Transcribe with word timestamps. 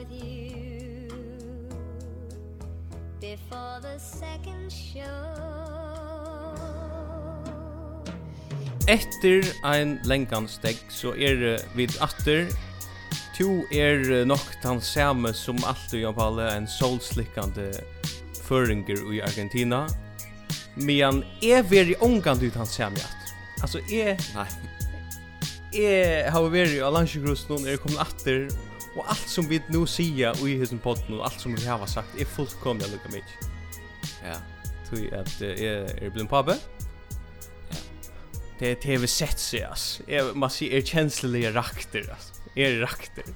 with 0.00 0.12
you 0.12 1.08
before 3.20 3.80
the 3.82 3.98
second 3.98 4.72
show 4.72 5.04
Etter 8.86 9.44
ein 9.62 10.00
lengan 10.04 10.48
steg, 10.48 10.78
så 10.88 11.12
er 11.12 11.60
vid 11.76 11.92
atter 12.00 12.48
Tu 13.36 13.62
er 13.72 14.24
nok 14.24 14.56
tan 14.62 14.80
same 14.80 15.32
som 15.36 15.60
alltid 15.64 16.00
Jan 16.00 16.16
Palle, 16.16 16.48
en 16.56 16.66
solslikkande 16.68 17.70
føringer 18.44 19.04
i 19.14 19.20
Argentina. 19.24 19.86
Men 20.76 21.22
er 21.44 21.62
veri 21.68 21.94
ongan 22.00 22.42
ut 22.42 22.56
han 22.58 22.68
same 22.68 23.00
at. 23.00 23.32
Altså, 23.62 23.80
er 23.92 24.16
Nei. 24.34 24.48
Jeg 25.72 26.32
har 26.32 26.50
veri 26.50 26.80
av 26.82 26.96
landsjegrusten, 26.96 27.68
er 27.68 27.78
kommet 27.78 28.02
atter, 28.02 28.48
Og 28.96 29.04
alt 29.08 29.28
som 29.30 29.46
vi 29.50 29.60
nu 29.70 29.84
sia 29.86 30.32
i 30.42 30.56
hisen 30.58 30.80
podden 30.82 31.20
og 31.20 31.28
alt 31.28 31.40
som 31.40 31.54
vi 31.54 31.66
har 31.66 31.86
sagt 31.86 32.16
er 32.18 32.26
fullkomna 32.26 32.88
lukka 32.90 33.12
mig. 33.12 33.22
Ja. 34.24 34.38
Tui 34.88 35.06
at 35.14 35.36
uh, 35.42 35.52
er, 35.54 35.86
er 36.02 36.10
blin 36.10 36.28
pabbe. 36.30 36.56
Ja. 37.70 37.84
Det 38.60 38.72
er 38.72 38.80
tv 38.82 39.06
sett 39.08 39.40
seg, 39.40 39.62
ass. 39.70 40.00
Jeg 40.08 40.34
må 40.34 40.50
si 40.52 40.68
er 40.74 40.82
kjenslelige 40.84 41.54
rakter, 41.54 42.10
ass. 42.12 42.34
Er 42.56 42.80
rakter. 42.82 43.30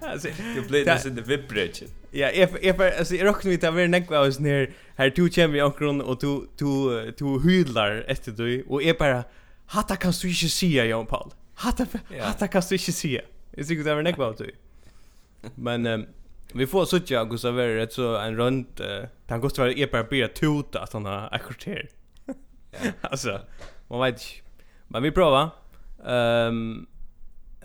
alltså 0.00 0.28
du 0.54 0.62
blir 0.68 0.84
det 0.84 1.06
in 1.06 1.16
the 1.16 1.24
vip 1.26 1.48
bridge. 1.48 1.86
Ja, 2.12 2.28
if 2.28 2.50
if 2.62 2.80
alltså 2.80 3.14
jag 3.14 3.26
rockar 3.26 3.48
mitt 3.48 3.64
över 3.64 3.84
en 3.84 3.90
neck 3.90 4.10
var 4.10 4.40
ner 4.40 4.70
här 4.96 5.10
två 5.10 5.28
kämmer 5.28 5.58
jag 5.58 5.78
kron 5.78 6.00
och 6.00 6.20
två 6.20 6.42
två 6.58 7.02
två 7.18 7.38
hydlar 7.38 8.04
efter 8.08 8.32
du 8.32 8.64
och 8.68 8.82
är 8.82 8.94
bara 8.94 9.24
hatta 9.66 9.96
kan 9.96 10.12
du 10.22 10.28
inte 10.28 10.48
se 10.48 10.86
Jan 10.86 11.06
Paul. 11.06 11.30
Hatta 11.54 11.86
hatta 12.20 12.48
kan 12.48 12.62
du 12.68 12.74
inte 12.74 12.92
se. 12.92 13.20
Jeg 13.56 13.68
sikkert 13.68 13.88
det 13.88 13.96
var 13.96 14.06
nekva 14.06 14.28
av 14.30 14.36
tøy. 14.38 14.52
Men 15.56 15.86
um, 15.86 16.04
vi 16.54 16.68
får 16.68 16.88
suttja 16.90 17.22
av 17.22 17.32
Gustav 17.32 17.58
det 17.58 17.66
rett 17.76 17.96
så 17.96 18.14
en 18.20 18.36
rund, 18.38 18.80
uh, 18.80 19.08
han 19.28 19.42
Gustav 19.42 19.66
Verre 19.66 19.80
er 19.80 19.90
bare 19.92 20.08
bira 20.08 20.28
tuta 20.32 20.84
at 20.86 20.94
han 20.96 21.08
har 21.08 21.28
akkurat 21.32 21.68
her. 21.68 21.90
altså, 23.02 23.40
man 23.90 24.06
vet 24.06 24.22
ikke. 24.22 24.64
Men 24.92 25.06
vi 25.06 25.12
prova. 25.16 25.42
Um, 26.02 26.86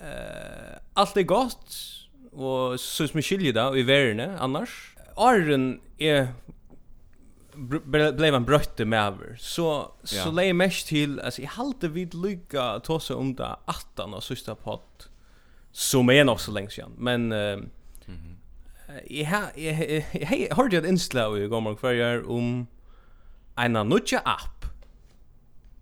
uh, 0.00 0.76
allt 0.96 1.16
er 1.16 1.28
gott, 1.28 1.80
og 2.32 2.78
så 2.80 3.08
som 3.08 3.18
vi 3.20 3.24
skiljer 3.24 3.56
da, 3.56 3.70
i 3.76 3.86
verrene, 3.88 4.32
annars. 4.40 4.76
Arren 5.18 5.78
er 5.98 6.30
blev 7.58 8.32
han 8.32 8.44
brötte 8.44 8.84
med 8.84 9.00
över. 9.00 9.36
Så 9.38 9.92
så 10.04 10.16
ja. 10.16 10.30
lägger 10.30 10.54
mest 10.54 10.86
till 10.86 11.20
alltså 11.20 11.42
i 11.42 11.44
halta 11.44 11.88
vid 11.88 12.14
lycka 12.14 12.80
ta 12.80 13.00
sig 13.00 13.16
om 13.16 13.34
det 13.34 13.56
attan 13.64 14.14
och 14.14 14.22
sista 14.22 14.54
pott 14.54 15.08
som 15.78 16.10
är 16.10 16.24
nog 16.24 16.40
så 16.40 16.52
länge 16.52 16.70
sedan. 16.70 16.92
Men 16.96 17.32
uh, 17.32 17.38
mm 17.38 17.70
-hmm. 18.06 18.36
jag 19.06 19.26
har 19.26 20.54
hörde 20.54 20.76
jag 20.76 20.84
ett 20.84 20.90
inslag 20.90 21.38
i 21.38 21.46
går 21.46 21.76
förr 21.76 22.30
om 22.30 22.66
en 23.56 23.72
nutja 23.72 24.18
app. 24.18 24.66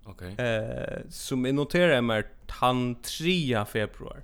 Okej. 0.05 0.33
Okay. 0.33 0.47
Eh 0.47 1.00
som 1.08 1.47
är 1.47 1.53
noterad 1.53 2.05
med 2.05 2.25
han 2.48 3.03
3 3.03 3.64
februari. 3.64 4.20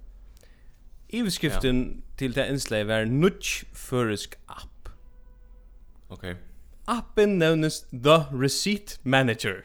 Iveskriften 1.08 2.02
ja. 2.10 2.16
till 2.16 2.32
det 2.32 2.48
innslaget 2.48 2.86
var 2.86 3.04
Nudge 3.04 3.64
Føresk 3.74 4.34
app. 4.46 4.88
Okej. 6.08 6.36
Appen 6.84 7.38
nevnes 7.38 7.80
The 7.80 8.24
Receipt 8.32 9.04
Manager. 9.04 9.64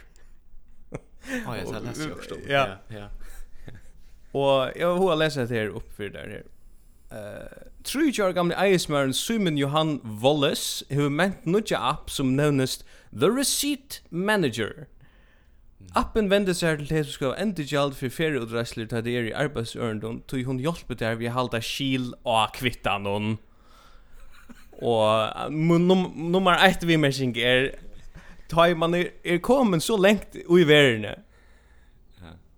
Ja, 1.46 1.58
jag 1.58 1.84
läste 1.84 2.12
också. 2.12 2.36
Ja, 2.48 2.78
ja. 2.88 3.10
Och 4.32 4.72
jag 4.76 4.98
har 4.98 5.16
läst 5.16 5.36
det 5.36 5.50
her 5.50 5.76
opp 5.76 5.94
for 5.96 6.10
där 6.10 6.28
her. 6.28 6.44
Uh, 7.12 7.48
tror 7.84 8.12
jag 8.14 8.36
gamla 8.36 8.68
Iceman 8.68 9.14
Simon 9.14 9.58
Johan 9.58 10.02
Wallace 10.04 10.86
har 10.96 11.10
ment 11.10 11.46
nutja 11.46 11.78
app 11.78 12.12
som 12.12 12.36
nevnes 12.36 12.84
The 13.20 13.30
Receipt 13.30 14.02
Manager. 14.10 14.88
Appen 15.96 16.28
vender 16.30 16.54
seg 16.54 16.82
til 16.82 16.90
det 16.90 17.06
som 17.06 17.14
skal 17.14 17.36
enda 17.40 17.64
gjald 17.64 17.96
for 17.96 18.12
ferieudressler 18.12 18.90
til 18.92 19.04
det 19.06 19.14
er 19.16 19.30
i 19.30 19.36
arbeidsørendom, 19.46 20.22
tog 20.28 20.44
hun 20.46 20.60
hjelper 20.60 21.00
der 21.00 21.16
vi 21.16 21.32
halda 21.32 21.62
skil 21.64 22.12
og 22.26 22.52
kvittan 22.58 23.08
hon. 23.08 23.38
Og 24.82 25.52
num 25.52 26.12
nummer 26.16 26.60
1 26.68 26.84
vi 26.88 27.00
mersing 27.00 27.38
er, 27.38 27.72
tar 28.50 28.76
man 28.76 28.94
er, 28.94 29.14
er 29.24 29.40
kommet 29.40 29.84
så 29.84 29.98
lengt 29.98 30.36
i 30.36 30.68
verden, 30.68 31.24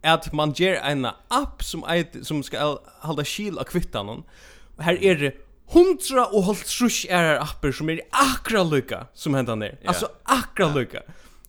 at 0.03 0.33
man 0.33 0.53
ger 0.55 0.79
en 0.85 1.05
app 1.29 1.63
som 1.63 1.83
eit, 1.87 2.15
som 2.23 2.43
skal 2.43 2.77
halda 3.03 3.25
skil 3.27 3.59
av 3.59 3.67
kvittan 3.67 4.23
her 4.79 4.97
er 5.03 5.15
det 5.19 5.31
hundra 5.73 6.25
og 6.33 6.47
halvt 6.47 6.71
trus 6.71 7.03
er 7.09 7.37
apper 7.39 7.73
som 7.75 7.89
er 7.91 8.01
akra 8.15 8.63
lykka 8.65 9.05
som 9.13 9.35
hendan 9.37 9.63
er, 9.63 9.77
Yeah. 9.79 9.91
Altså 9.91 10.07
akra 10.25 10.71
lykka. 10.73 11.03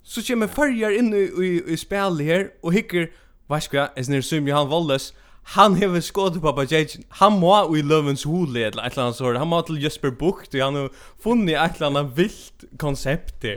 Så 0.05 0.23
kommer 0.27 0.47
farger 0.47 0.91
inn 0.91 1.13
i, 1.15 1.27
i, 1.29 1.51
i 1.73 1.77
spel 1.77 2.21
her 2.21 2.51
og 2.63 2.75
hikker, 2.75 3.11
vet 3.51 3.69
du 3.71 3.77
hva, 3.77 3.89
jeg 3.97 4.09
snir 4.09 4.23
sum 4.27 4.49
Johan 4.49 4.69
Walles, 4.71 5.13
han 5.57 5.75
hever 5.81 6.03
skått 6.05 6.37
på 6.43 6.53
Bajajen, 6.53 7.05
han 7.23 7.39
må 7.41 7.55
i 7.75 7.83
Løvens 7.83 8.27
hule 8.29 8.67
eller 8.67 8.85
et 8.85 8.93
eller 8.93 9.09
annet 9.09 9.19
sår 9.19 9.39
han 9.41 9.49
må 9.51 9.63
til 9.67 9.81
Jesper 9.83 10.11
Bucht, 10.11 10.55
og 10.55 10.63
han 10.63 10.77
har 10.77 10.91
funnet 11.23 11.57
et 11.57 11.79
eller 11.79 11.91
annet 11.91 12.17
vilt 12.19 12.67
konsept 12.79 13.45
Ja. 13.45 13.57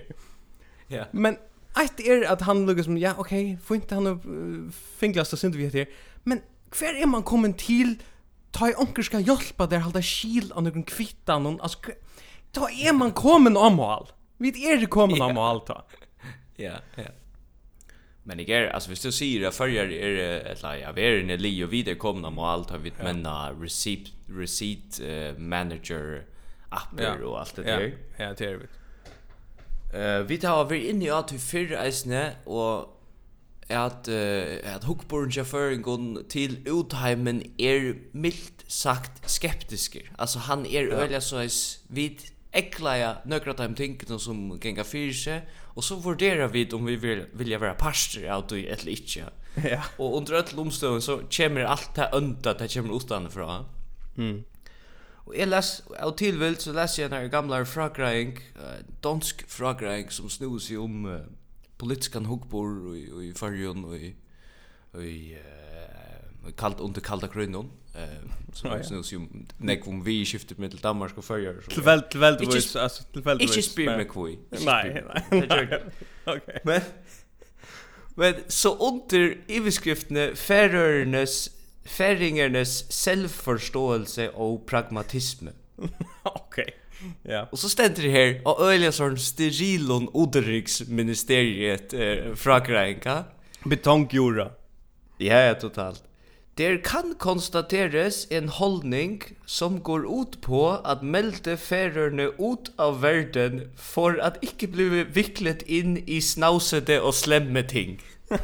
Yeah. 0.91 1.07
Men 1.11 1.37
Ett 1.75 1.99
är 1.99 2.31
att 2.31 2.41
han 2.41 2.65
lukkar 2.65 2.83
som, 2.83 2.97
ja 2.97 3.13
okej, 3.17 3.53
okay, 3.53 3.57
får 3.65 3.75
inte 3.75 3.95
han 3.95 4.07
uh, 4.07 4.71
finglast 4.71 5.33
och 5.33 5.39
synd 5.39 5.55
vi 5.55 5.63
heter. 5.63 5.89
Men 6.23 6.41
hver 6.79 7.01
är 7.01 7.05
man 7.05 7.23
kommen 7.23 7.53
till 7.53 7.95
ta 8.51 8.69
i 8.69 8.73
onker 8.77 9.01
ska 9.01 9.19
hjälpa 9.19 9.67
där 9.67 9.79
hålla 9.79 10.01
skil 10.01 10.51
av 10.51 10.63
någon 10.63 10.83
kvittan 10.83 11.43
Någon, 11.43 11.61
alltså 11.61 11.79
ta 12.51 12.69
är 12.69 12.93
man 12.93 13.11
kommen 13.11 13.57
om 13.57 13.79
all. 13.79 14.07
Vi 14.37 14.71
är 14.71 14.77
det 14.77 14.85
kommen 14.85 15.21
om 15.21 15.37
all 15.37 15.61
ta. 15.61 15.85
Ja, 16.55 16.73
ja. 16.95 17.03
Men 18.23 18.37
det 18.37 18.53
är 18.53 18.67
alltså 18.67 18.89
hvis 18.89 19.01
du 19.01 19.11
säger 19.11 19.47
att 19.47 19.55
förr 19.55 19.67
är 19.67 19.87
det, 19.87 19.99
eller 19.99 20.75
jag 20.75 20.99
är 20.99 21.19
inne 21.19 21.37
li 21.37 21.63
och 21.63 21.73
vidare 21.73 21.95
komna 21.95 22.27
om 22.27 22.39
allt 22.39 22.69
har 22.69 22.77
vi 22.77 22.93
menna 23.03 23.51
receipt 23.51 24.13
receipt 24.27 25.01
manager 25.37 26.25
appar 26.69 27.23
och 27.23 27.39
allt 27.39 27.55
det 27.55 27.63
där. 27.63 27.97
Ja, 28.17 28.33
det 28.37 28.45
är 28.45 28.57
det. 28.57 28.67
Eh 29.93 30.19
vi 30.27 30.37
tar 30.37 30.65
vi 30.65 30.89
in 30.89 31.01
i 31.01 31.09
att 31.09 31.31
vi 31.31 31.39
för 31.39 31.71
eisne 31.85 32.35
och 32.45 32.89
at 33.69 34.07
uh, 34.07 34.75
at 34.75 34.83
Hookborn 34.83 35.29
Jefferin 35.29 35.81
går 35.81 36.29
till 36.29 36.57
Utheimen 36.67 37.41
er 37.57 37.95
milt 38.11 38.63
sagt 38.67 39.29
skeptisker. 39.29 40.11
Alltså 40.17 40.39
han 40.39 40.65
är 40.65 40.83
ja. 40.83 40.95
öliga 40.95 41.21
så 41.21 41.41
is 41.41 41.79
vid 41.87 42.21
äcklaja 42.51 43.17
några 43.25 43.53
time 43.53 43.75
tänker 43.75 44.17
som 44.17 44.59
gänga 44.63 44.83
fyrse 44.83 45.41
och 45.75 45.83
så 45.83 45.95
vurderar 45.95 46.47
vi 46.47 46.71
om 46.71 46.85
vi 46.85 46.95
vill 46.95 47.25
vilja 47.33 47.59
vara 47.59 47.73
pastor 47.73 48.35
out 48.35 48.51
i 48.51 48.67
eller 48.67 48.89
inte. 48.89 49.23
Ja. 49.69 49.83
Och 49.97 50.17
under 50.17 50.33
ett 50.33 50.53
lomstöv 50.53 50.99
så 50.99 51.21
kommer 51.37 51.61
allt 51.61 51.95
det 51.95 52.09
önta 52.13 52.53
det 52.53 52.73
kommer 52.73 52.97
utanför. 52.97 53.65
Mm. 54.17 54.43
Og 55.25 55.37
jeg 55.37 55.47
les, 55.47 55.69
av 56.03 56.15
tilvilt 56.19 56.65
så 56.65 56.73
les 56.75 56.97
jeg 56.99 57.11
denne 57.11 57.31
gamle 57.31 57.61
fragreying, 57.65 58.35
uh, 58.59 58.81
dansk 59.03 59.45
fragreying 59.47 60.11
som 60.11 60.29
snur 60.31 60.57
seg 60.59 60.81
om 60.83 61.05
uh, 61.07 61.21
politiska 61.79 62.19
hugbor 62.27 62.95
i, 62.95 63.05
i 63.29 63.31
fargen 63.37 63.85
og 63.87 63.95
i, 63.95 64.11
og 64.93 65.05
i 65.07 65.17
uh, 65.37 66.51
kalt, 66.59 66.83
under 66.83 67.01
kalda 67.01 67.31
grunnen. 67.31 67.71
Uh, 67.93 68.31
som 68.53 68.71
oh, 68.71 68.77
ja. 68.77 68.83
snur 68.83 69.03
seg 69.05 69.19
om 69.21 69.45
nek 69.65 69.87
om 69.87 69.99
vi 70.05 70.19
skiftet 70.25 70.59
med 70.59 70.73
til 70.73 70.83
Danmark 70.83 71.17
og 71.17 71.23
farger. 71.23 71.61
Tilvelt, 71.69 72.09
tilvelt, 72.11 72.41
altså 72.75 73.05
tilvelt. 73.13 73.41
Ikke 73.45 73.63
spyr 73.65 73.95
meg 73.97 74.11
hvor. 74.13 74.31
Nei, 74.65 74.83
nei. 75.07 75.81
Ok. 76.33 76.45
Men, 76.63 76.85
men 78.15 78.43
så 78.47 78.71
under 78.79 79.33
iveskriftene 79.51 80.29
beskriftene 80.29 80.35
Færørenes 80.35 81.51
färingernes 81.85 83.03
självförståelse 83.05 84.29
och 84.29 84.65
pragmatism. 84.65 85.47
Okej. 86.23 86.75
Ja. 87.23 87.47
Och 87.51 87.59
så 87.59 87.69
ständer 87.69 88.03
det 88.03 88.09
här 88.09 88.41
och 88.47 88.61
öliga 88.61 88.91
sån 88.91 89.17
sterilon 89.17 90.09
odriks 90.13 90.87
ministeriet 90.87 91.93
eh, 91.93 92.33
fra 92.35 92.59
Grenka. 92.59 93.23
Betongjura. 93.63 94.51
Ja, 95.17 95.39
ja, 95.39 95.53
totalt. 95.53 96.03
Der 96.57 96.77
kan 96.83 97.15
konstateres 97.15 98.27
en 98.29 98.49
holdning 98.49 99.21
som 99.45 99.79
går 99.83 100.21
ut 100.21 100.41
på 100.41 100.69
at 100.85 101.01
melde 101.01 101.57
færerne 101.57 102.27
ut 102.37 102.69
av 102.77 103.01
verden 103.01 103.71
for 103.75 104.19
at 104.21 104.37
ikke 104.45 104.67
bli 104.67 105.01
viklet 105.15 105.63
inn 105.65 105.97
i 106.05 106.19
snausete 106.21 106.99
og 107.01 107.13
slemme 107.17 107.65
ting. 107.65 107.97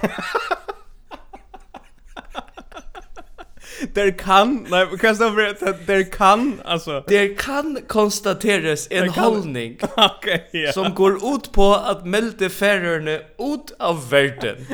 Der 3.95 4.11
kan 4.11 4.67
nej 4.69 4.87
kan 4.99 5.15
stå 5.15 5.31
för 5.31 5.47
att 5.47 5.87
Der 5.87 6.03
kan 6.03 6.61
alltså 6.65 7.03
Der 7.07 7.35
kan 7.37 7.77
konstateras 7.87 8.87
en 8.91 9.11
kan... 9.11 9.23
hållning 9.23 9.79
okay, 9.97 10.39
yeah. 10.53 10.73
som 10.73 10.93
går 10.95 11.35
ut 11.35 11.51
på 11.51 11.73
att 11.75 12.05
melde 12.05 12.49
färrarna 12.49 13.19
ut 13.37 13.71
av 13.79 14.09
världen. 14.09 14.55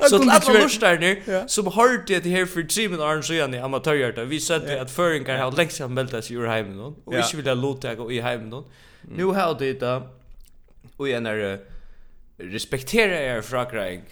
Så 0.00 0.18
til 0.18 0.30
alla 0.30 0.60
lorsterne 0.60 1.16
ja. 1.26 1.48
som 1.48 1.66
hørte 1.66 2.20
det 2.20 2.30
her 2.30 2.46
för 2.46 2.62
Trimen 2.62 3.00
Arne 3.00 3.22
Søgjane 3.22 3.56
i 3.56 3.60
amatörhjärta. 3.60 4.24
vi 4.24 4.40
sa 4.40 4.58
det 4.58 4.80
att 4.80 4.90
föringar 4.90 5.38
har 5.38 5.52
längst 5.52 5.76
sedan 5.76 5.94
meldt 5.94 6.24
sig 6.24 6.36
ur 6.36 6.46
heimen 6.46 6.76
noen, 6.76 6.94
og 7.06 7.14
ja. 7.14 7.18
ikke 7.18 7.36
vilja 7.36 7.54
lottega 7.54 8.02
i 8.10 8.20
heimen 8.20 8.50
nu. 8.50 8.62
Mm. 9.08 9.34
Har 9.34 9.54
det 9.58 9.80
då. 9.80 10.02
Och 10.96 11.08
igjen 11.08 11.26
er 11.26 11.58
respektera 12.38 13.20
er 13.20 13.40
frakreing 13.42 14.02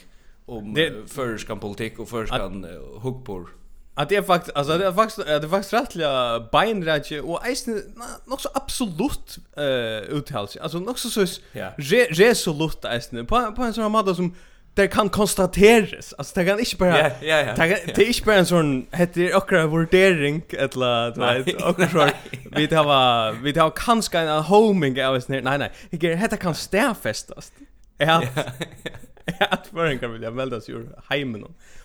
om 0.48 0.74
det... 0.74 1.10
förskan 1.10 1.60
politik 1.60 1.98
och 1.98 2.08
förskan 2.08 2.66
hookpor. 2.96 3.48
Att 3.94 4.08
det 4.08 4.16
är 4.16 4.22
faktiskt 4.22 4.56
alltså 4.56 4.78
det 4.78 4.86
är 4.86 4.92
faktiskt 4.92 5.26
det 5.26 5.32
är 5.32 5.48
faktiskt 5.48 5.72
rättliga 5.72 6.40
beinrätje 6.52 7.20
och 7.20 7.46
eisen 7.46 7.82
nog 8.26 8.40
så 8.40 8.48
absolut 8.54 9.38
eh 9.56 10.16
uttals. 10.16 10.56
Alltså 10.56 10.78
nog 10.78 10.98
så 10.98 11.10
så 11.10 11.40
yeah. 11.54 11.72
re, 11.76 12.04
resolut 12.10 12.84
eisen 12.84 13.26
på 13.26 13.52
på 13.56 13.62
en 13.62 13.74
sån 13.74 13.94
här 13.94 14.14
som 14.14 14.34
det 14.74 14.88
kan 14.88 15.08
konstateras. 15.08 16.14
Alltså 16.18 16.40
det 16.40 16.46
kan 16.46 16.58
inte 16.58 16.76
bara 16.76 16.98
Ja, 16.98 17.10
ja, 17.20 17.36
ja. 17.36 17.54
Det, 17.54 17.56
kan, 17.56 17.94
det 17.94 17.98
är 17.98 18.06
inte 18.06 18.22
bara 18.24 18.36
en 18.36 18.46
sån 18.46 18.86
heter 18.92 19.36
okra 19.36 19.66
vurdering 19.66 20.42
eller 20.50 21.10
du 21.10 21.42
vet 21.42 21.62
okra 21.62 22.10
vi 22.56 22.66
det 22.66 22.76
har 22.76 23.32
vi 23.32 23.52
det 23.52 23.60
har 23.60 23.72
kanske 23.76 24.18
en 24.18 24.42
homing 24.42 25.04
av 25.04 25.14
oss 25.14 25.28
nej 25.28 25.42
nej. 25.42 25.72
Det 25.90 26.40
kan 26.40 26.54
stärfestas. 26.54 27.52
Ja. 27.98 28.22
Att 29.50 29.66
föringar 29.66 30.08
vill 30.08 30.22
jag 30.22 30.34
melda 30.34 30.60
sig 30.60 30.74
ur 30.74 30.88
heimen. 31.04 31.44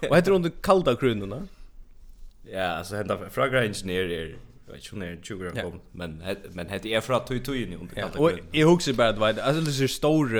Och 0.10 0.16
heter 0.16 0.32
hon 0.32 0.52
kalda 0.62 0.96
krunorna? 0.96 1.48
Ja, 2.52 2.68
alltså 2.68 2.96
hända 2.96 3.18
fråga 3.30 3.66
ingenjör 3.66 4.04
är 4.04 4.36
Jag 4.68 4.74
vet 4.74 4.94
inte, 4.94 5.18
tjugo 5.28 5.48
år 5.48 5.62
kom, 5.62 5.80
men 5.92 6.24
men 6.52 6.70
hade 6.70 6.90
är 6.90 7.02
för 7.02 7.14
att 7.14 7.28
tog 7.28 7.46
tog 7.46 7.56
in 7.56 7.74
under 7.74 7.96
kallt. 7.96 8.16
Och 8.16 8.32
jag 8.52 8.68
huxar 8.68 8.94
bara 8.94 9.10
att 9.10 9.18
vad 9.18 9.40
alltså 9.40 9.62
det 9.62 9.84
är 9.84 9.88
stor 9.88 10.38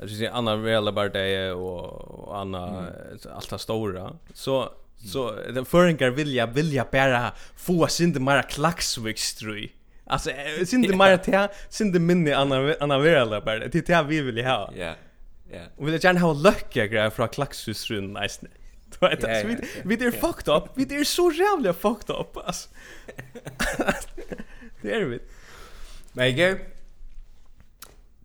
alltså 0.00 0.16
det 0.16 0.28
andra 0.28 0.56
väl 0.56 0.92
bara 0.92 1.08
det 1.08 1.52
och 1.52 2.38
andra 2.40 2.86
allt 3.34 3.50
det 3.50 3.58
stora. 3.58 4.16
Så 4.34 4.72
så 4.96 5.32
den 5.54 5.64
föringar 5.64 6.10
vill 6.10 6.34
jag 6.34 6.46
vill 6.46 6.72
jag 6.72 6.86
bara 6.90 7.32
få 7.56 7.86
synda 7.86 8.20
mera 8.20 8.42
klaxvikstrui. 8.42 9.72
Alltså 10.04 10.30
synda 10.66 10.96
mera 10.96 11.18
te 11.28 11.48
synda 11.68 11.98
minne 11.98 12.36
andra 12.36 12.74
andra 12.80 12.98
väl 12.98 13.28
bara 13.28 13.58
det 13.58 13.86
det 13.86 14.02
vi 14.02 14.20
vill 14.20 14.44
ha. 14.44 14.72
Ja. 14.76 14.94
Ja. 15.50 15.60
Och 15.76 15.86
vill 15.86 15.94
jag 15.94 16.04
gärna 16.04 16.20
ha 16.20 16.32
lucka 16.32 16.86
grejer 16.86 17.10
från 17.10 17.28
Klaxus 17.28 17.90
rund 17.90 18.18
nice. 18.22 18.46
Du 19.00 19.08
vet 19.08 19.24
att 19.24 19.44
vi 19.84 19.96
vi 19.96 20.06
är 20.06 20.10
fucked 20.10 20.54
up. 20.54 20.64
Vi 20.74 20.96
är 20.96 21.04
så 21.04 21.32
jävla 21.32 21.72
fucked 21.72 22.16
up 22.16 22.36
alltså. 22.36 22.68
det 24.82 24.92
är 24.92 25.04
vi. 25.04 25.18
Men 26.12 26.36
jag 26.36 26.58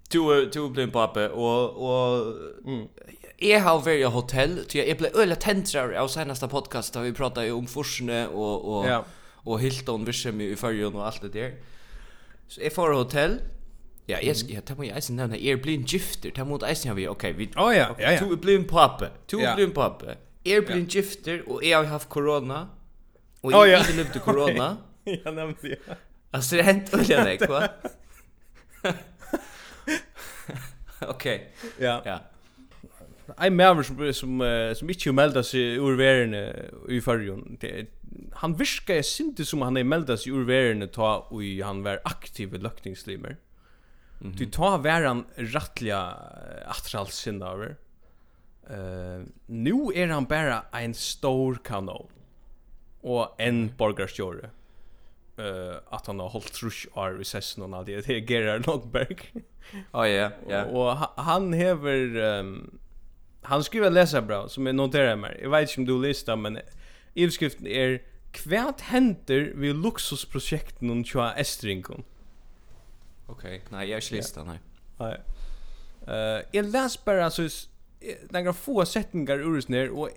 Du 0.10 0.46
du 0.46 0.70
blev 0.70 0.92
pappa 0.92 1.30
och 1.30 1.70
och 1.70 2.34
mm. 2.66 2.88
Jag 3.38 3.60
har 3.60 3.80
varit 3.80 4.00
i 4.00 4.04
hotell, 4.04 4.60
så 4.68 4.78
jag 4.78 4.98
blev 4.98 5.16
öle 5.16 5.36
tentrar 5.36 5.94
av 5.94 6.08
senaste 6.08 6.48
podcast 6.48 6.94
där 6.94 7.02
vi 7.02 7.14
pratade 7.14 7.52
om 7.52 7.68
Forsne 7.68 8.28
och 8.28 8.78
och 8.78 8.88
ja. 8.88 9.06
och 9.34 9.62
Hilton 9.62 10.06
Virsem 10.06 10.42
i 10.42 10.56
förrjun 10.56 10.96
och 10.96 11.06
allt 11.06 11.22
det 11.22 11.30
där. 11.30 11.54
Så 12.48 12.62
jag 12.62 12.74
får 12.74 12.92
hotell 12.94 13.40
Ja, 14.08 14.18
jeg 14.20 14.36
skal, 14.36 14.58
jeg 14.58 14.64
tar 14.68 14.76
meg 14.76 14.90
eisen 14.92 15.16
nevne, 15.16 15.38
jeg 15.40 15.56
er 15.56 15.60
blind 15.64 15.86
gifter, 15.88 16.32
tar 16.36 16.44
mot 16.48 16.64
eisen 16.68 16.90
jeg 16.90 16.98
vi, 16.98 17.06
ok, 17.08 17.24
vi, 17.38 17.46
oh, 17.56 17.70
ja, 17.72 17.86
ja, 17.96 18.12
ja. 18.12 18.20
to 18.20 18.34
er 18.36 18.40
blind 18.44 18.66
pappe, 18.68 19.08
to 19.32 19.40
er 19.40 19.56
blind 19.56 19.72
pappe, 19.78 20.18
jeg 20.44 20.60
er 20.60 20.66
blind 20.68 20.90
gifter, 20.92 21.40
og 21.48 21.64
jeg 21.64 21.78
har 21.78 21.88
haft 21.88 22.10
korona, 22.12 22.66
og 23.44 23.54
jeg 23.54 23.60
oh, 23.60 23.70
ja. 23.70 23.80
ikke 23.80 23.96
levde 24.02 24.24
korona. 24.26 24.68
ja, 25.16 25.32
nevnt, 25.32 25.64
ja. 25.64 25.96
Altså, 26.34 26.56
det 26.56 26.64
er 26.64 26.68
hent 26.68 26.94
olja 26.98 27.24
deg, 27.24 27.46
hva? 27.48 27.62
ok, 31.14 31.26
ja. 31.80 31.96
ja. 32.04 32.18
Ein 33.40 33.56
maver 33.56 33.88
som, 33.88 34.04
som, 34.12 34.44
som 34.76 34.92
ikkje 34.92 35.16
melda 35.16 35.46
seg 35.48 35.80
ur 35.80 35.96
verene 36.00 36.44
i 36.92 37.00
fargen, 37.04 37.56
han 38.42 38.60
virka 38.60 39.00
jeg 39.00 39.08
syntes 39.08 39.54
som 39.54 39.64
han 39.64 39.80
er 39.80 39.88
melda 39.88 40.20
seg 40.20 40.36
ur 40.36 40.44
verene 40.48 40.92
ta 40.92 41.22
og 41.32 41.64
han 41.64 41.86
var 41.88 42.04
aktiv 42.10 42.52
løkningslimer. 42.60 43.40
Mm 44.20 44.32
-hmm. 44.32 44.38
Du 44.38 44.46
tar 44.46 44.78
væran 44.78 45.26
rattliga 45.38 46.14
attrals 46.66 47.14
sinna. 47.14 47.54
Uh, 48.70 49.26
nu 49.48 49.92
er 49.96 50.08
han 50.08 50.26
bara 50.26 50.66
ein 50.74 50.94
stor 50.94 51.58
kanon. 51.64 52.08
Og 53.04 53.36
en 53.40 53.74
borgarstjóri. 53.78 54.48
Uh, 55.38 55.76
at 55.92 56.06
han 56.06 56.20
har 56.20 56.30
hållit 56.30 56.52
trusch 56.52 56.88
år 56.96 57.22
i 57.22 57.24
sessen 57.24 57.64
og 57.64 57.78
allt 57.78 57.88
det. 57.88 58.08
Det 58.08 58.16
är 58.16 58.32
Gerard 58.32 58.68
Nordberg. 58.68 59.18
Ja, 59.94 60.08
ja, 60.08 60.32
ja. 60.50 60.66
Och 60.66 61.24
han 61.24 61.54
hever... 61.54 62.40
Um, 62.40 62.80
han 63.42 63.64
skriver 63.64 63.90
läsa 63.90 64.22
bra, 64.22 64.50
som 64.50 64.66
jag 64.66 64.76
noterar 64.76 65.16
mig. 65.16 65.40
Jag 65.42 65.50
vet 65.50 65.78
inte 65.78 65.92
om 65.92 66.02
du 66.02 66.08
listar, 66.08 66.36
men 66.36 66.60
Ivskriften 67.14 67.68
är 67.68 68.02
Kvært 68.34 68.82
henter 68.82 69.52
vi 69.56 69.74
luxusprojekten 69.74 70.90
och 70.90 71.06
tjoa 71.06 71.34
Estringkon. 71.34 72.04
Okej. 73.28 73.56
Okay. 73.56 73.78
Nej, 73.78 73.90
jag 73.90 73.98
är 73.98 74.16
listan 74.16 74.48
här. 74.48 74.60
Nej. 74.98 75.22
Eh, 76.08 76.46
jag 76.52 76.66
läs 76.66 77.06
bara 77.06 77.32
så 77.32 77.50
några 78.30 78.54
få 78.54 78.86
sättningar 78.86 79.40
ur 79.40 79.58
oss 79.58 79.68
ner 79.68 79.90
och 79.90 80.10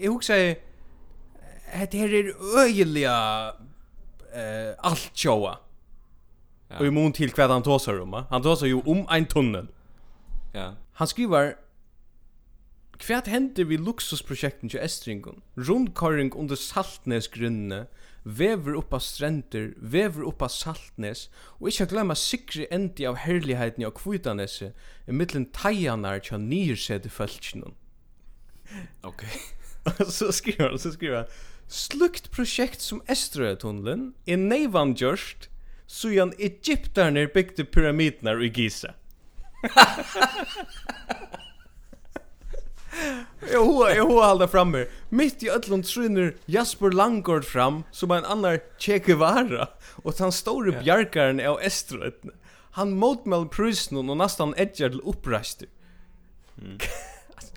jag 0.00 0.14
också 0.14 0.32
det 0.32 1.98
här 1.98 2.14
är 2.14 2.58
öjliga 2.58 3.48
eh 4.32 4.74
allt 4.78 5.10
showa. 5.14 5.58
Ja. 6.68 6.78
Och 6.78 6.86
i 6.86 6.90
mån 6.90 7.12
till 7.12 7.30
kvad 7.30 7.50
han 7.50 7.62
tåsar 7.62 8.00
om. 8.00 8.24
Han 8.30 8.42
tåsar 8.42 8.66
ju 8.66 8.74
om 8.74 9.06
en 9.10 9.26
tunnel. 9.26 9.68
Ja. 10.52 10.74
Han 10.92 11.08
skriver 11.08 11.54
Kvært 12.98 13.28
hendur 13.30 13.68
við 13.70 13.84
luxusprojekten 13.86 14.68
til 14.68 14.80
Estringon? 14.82 15.42
rundkøring 15.56 16.34
under 16.34 16.56
Saltnesgrunne, 16.56 17.86
vever 18.28 18.76
upp 18.76 18.92
av 18.92 19.00
strender, 19.00 19.70
vever 19.80 20.26
oppa 20.28 20.48
saltnes, 20.52 21.26
og 21.58 21.70
ikkje 21.70 21.88
glema 21.92 22.16
sikri 22.18 22.66
endi 22.74 23.06
av 23.08 23.20
herligheten 23.24 23.86
av 23.88 23.94
kvitanese, 23.96 24.72
i 25.08 25.16
mittlen 25.16 25.48
teianar 25.56 26.20
tja 26.24 26.36
nyrsede 26.40 27.08
fölkjennom. 27.12 27.74
Ok. 29.08 29.24
så 30.18 30.32
skriver 30.34 30.68
han, 30.68 30.78
så 30.78 30.92
skriver 30.92 31.22
han, 31.22 31.38
Slukt 31.68 32.30
projekt 32.32 32.80
som 32.80 33.02
Estrøyatunnelen 33.12 34.14
er 34.28 34.40
neivan 34.40 34.94
gjørst, 34.96 35.50
så 35.88 36.12
jan 36.12 36.32
Egyptarner 36.40 37.28
bygde 37.32 37.64
pyramidnar 37.64 38.40
i 38.44 38.48
Giza. 38.52 38.94
Jag 43.52 43.64
har 43.64 43.90
jag 43.90 44.04
hoa 44.04 44.26
halda 44.26 44.48
framme. 44.48 44.86
Mitt 45.08 45.42
i 45.42 45.50
öllon 45.50 45.82
trunner 45.82 46.34
Jasper 46.46 46.90
Langård 46.90 47.44
fram 47.44 47.84
som 47.90 48.10
en 48.10 48.24
annan 48.24 48.58
Che 48.78 48.98
Guevara. 48.98 49.68
Och 49.94 50.14
han 50.18 50.32
store 50.32 50.68
i 50.68 50.84
bjarkaren 50.84 51.40
av 51.40 51.60
Estrøytene. 51.62 52.32
Han 52.70 52.90
motmäl 52.90 53.48
prusen 53.48 54.10
och 54.10 54.16
nästan 54.16 54.54
edgar 54.56 54.88
till 54.88 55.00
upprasti. 55.00 55.66
Mm. 56.62 56.78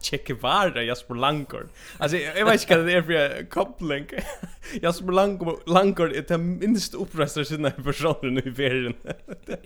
Che 0.02 0.18
Guevara, 0.18 0.84
Jasper 0.84 1.16
Langård. 1.16 1.68
Alltså 1.98 2.18
jag 2.18 2.46
vet 2.46 2.62
inte 2.62 2.78
vad 2.78 2.86
det 2.86 2.94
är 2.94 3.02
för 3.02 3.50
koppling. 3.50 4.06
Jasper 4.82 5.12
Langård, 5.12 5.60
Langård 5.66 6.12
är 6.12 6.26
den 6.28 6.60
minst 6.60 6.94
upprastade 6.94 7.46
sina 7.46 7.72
personer 7.72 8.30
nu 8.30 8.42
i 8.46 8.50
världen. 8.50 8.94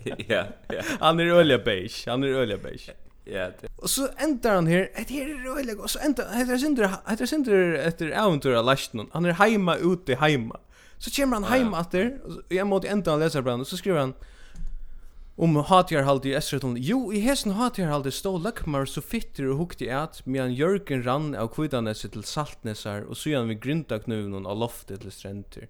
ja, 0.28 0.44
ja. 0.68 0.82
Han 1.00 1.20
är 1.20 1.26
öliga 1.26 1.58
beige, 1.58 2.06
han 2.06 2.24
är 2.24 2.28
öliga 2.28 2.58
beige. 2.58 2.90
Ja. 3.26 3.50
Och 3.76 3.90
så 3.90 4.08
ändrar 4.16 4.54
han 4.54 4.66
här. 4.66 4.88
Det 4.96 5.14
här 5.14 5.30
är 5.30 5.44
roligt. 5.44 5.78
Och 5.78 5.90
så 5.90 5.98
ändrar 5.98 6.26
han. 6.26 6.48
Det 6.48 6.58
synder 6.58 6.82
det 6.82 6.98
här 7.06 7.26
synder 7.26 7.72
efter 7.72 8.06
äventyr 8.10 8.62
last 8.62 8.92
någon. 8.92 9.10
Han 9.12 9.24
är 9.24 9.32
hemma 9.32 9.76
ute 9.76 10.14
hemma. 10.14 10.56
Så 10.98 11.10
kommer 11.10 11.36
han 11.36 11.44
hem 11.44 11.74
efter, 11.74 12.18
och 12.24 12.42
Jag 12.48 12.66
måste 12.66 12.88
ändra 12.88 13.10
han 13.10 13.20
läsa 13.20 13.42
brand 13.42 13.60
och 13.60 13.66
så 13.66 13.76
skriver 13.76 13.98
han 13.98 14.14
om 15.36 15.56
hatjar 15.56 16.02
halt 16.02 16.24
i 16.24 16.34
Esterton. 16.34 16.76
Jo, 16.78 17.12
i 17.12 17.20
hesen 17.20 17.52
hatjar 17.52 17.86
halt 17.86 18.14
stå 18.14 18.38
lackmar 18.38 18.86
så 18.88 19.02
fitter 19.04 19.50
og 19.50 19.58
hukti 19.58 19.90
at 19.92 20.22
medan 20.24 20.54
jørgen 20.56 21.02
rann 21.04 21.34
av 21.36 21.50
kvidaneset 21.52 22.14
til 22.14 22.24
Saltnesar 22.24 23.04
og 23.04 23.16
så 23.16 23.28
igen 23.28 23.50
vid 23.52 23.60
gryntaknuvnen 23.60 24.46
av 24.48 24.56
loftet 24.56 25.04
til 25.04 25.12
strenter. 25.12 25.68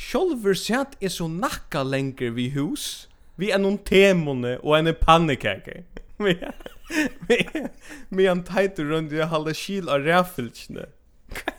Sjolver 0.00 0.56
sett 0.56 0.96
er 1.00 1.12
så 1.12 1.28
nakka 1.28 1.82
lenger 1.84 2.32
vi 2.32 2.48
hus, 2.56 3.08
vi 3.36 3.50
er 3.52 3.60
en 3.60 3.76
temone 3.84 4.56
og 4.62 4.78
en 4.78 4.94
pannekake. 4.96 5.82
Med 8.08 8.30
en 8.30 8.44
tajt 8.44 8.78
rundt 8.78 9.12
jag 9.12 9.26
halda 9.26 9.54
kil 9.54 9.88
av 9.88 9.98
räffelsne. 9.98 10.86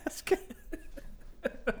Vad 0.04 0.12
ska 0.12 0.34
jag? 0.34 1.74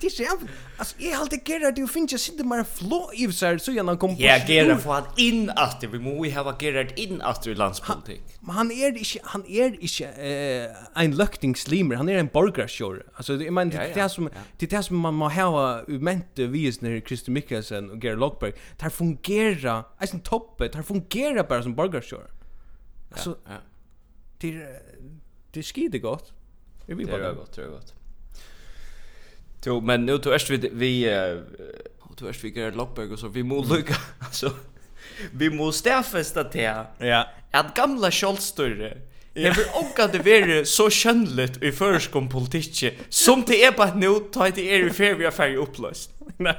det 0.00 0.06
är 0.06 0.20
jävligt. 0.22 0.50
Alltså 0.76 0.94
jag 0.98 1.14
har 1.14 1.20
alltid 1.20 1.48
Gerard 1.48 1.74
du 1.74 1.88
finns 1.88 2.12
jag 2.12 2.20
sitter 2.20 2.44
med 2.44 2.58
en 2.58 2.64
flå 2.64 3.10
i 3.14 3.32
sig 3.32 3.60
så 3.60 3.72
gärna 3.72 3.96
kom 3.96 4.16
på. 4.16 4.22
Ja, 4.22 4.38
Gerard 4.48 4.80
får 4.80 4.92
han 4.92 5.04
in 5.16 5.50
att 5.50 5.84
vi 5.84 5.98
måste 5.98 6.40
ha 6.40 6.56
Gerard 6.60 6.98
in 6.98 7.22
att 7.22 7.46
i 7.46 7.54
landspolitik. 7.54 8.20
Men 8.40 8.50
han 8.50 8.70
är 8.70 8.88
inte 8.88 9.20
han 9.22 9.44
är 9.46 9.66
inte 9.66 10.04
eh 10.04 11.04
en 11.04 11.16
löktingslimer, 11.16 11.96
han 11.96 12.08
är 12.08 12.18
en 12.18 12.30
borgarskjor. 12.32 13.06
Alltså 13.14 13.36
det 13.36 13.50
men 13.50 13.70
det 13.70 13.96
är 13.96 14.08
som 14.08 14.30
det 14.58 14.72
är 14.72 14.82
som 14.82 14.96
man 14.96 15.14
måste 15.14 15.40
ha 15.40 15.82
mente 15.86 16.46
vis 16.46 16.80
när 16.80 17.00
Christer 17.00 17.32
Mikkelsen 17.32 17.90
och 17.90 18.04
Gerard 18.04 18.18
Lockberg. 18.18 18.52
Det 18.76 18.90
fungerar, 18.90 19.84
alltså 19.98 20.18
toppet, 20.18 20.72
det 20.72 20.82
fungerar 20.82 21.48
bara 21.48 21.62
som 21.62 21.74
borgarskjor. 21.74 22.30
Alltså 23.10 23.36
ja. 23.44 23.52
Det 24.38 24.66
det 25.52 25.62
skide 25.62 25.98
gott. 25.98 26.32
Det 26.86 26.92
är 26.92 27.06
bara 27.06 27.32
gott, 27.32 27.52
det 27.56 27.62
är 27.62 27.66
gott. 27.66 27.94
Jo, 29.66 29.80
men 29.80 30.06
nu 30.06 30.18
tog 30.18 30.34
erst 30.34 30.50
vi 30.50 30.70
vi 30.72 31.10
uh, 31.10 31.42
tog 32.16 32.28
erst 32.28 32.44
vi 32.44 32.52
Gerard 32.56 32.76
Lockberg 32.76 33.12
och 33.12 33.18
så 33.18 33.28
vi 33.28 33.42
må 33.42 33.64
lucka 33.64 33.94
alltså 34.18 34.50
vi 35.32 35.50
må 35.50 35.72
stäffesta 35.72 36.44
till. 36.44 36.62
Ja. 36.98 37.28
Att 37.50 37.74
gamla 37.76 38.10
Scholzstörre. 38.10 38.98
Jag 39.34 39.54
vill 39.54 39.66
också 39.74 40.02
att 40.02 40.12
det 40.12 40.18
vere 40.18 40.64
så 40.64 40.90
skönligt 40.90 41.62
i 41.62 41.72
förskom 41.72 42.28
politikje 42.28 42.94
som 43.08 43.44
det 43.46 43.64
är 43.64 43.72
på 43.72 43.82
att 43.82 43.96
nu 43.96 44.08
ta 44.32 44.50
det 44.50 44.74
är 44.74 44.86
i 44.86 44.90
fer 44.90 45.14
vi 45.14 45.24
har 45.24 45.32
färg 45.32 45.56
upplöst. 45.56 46.10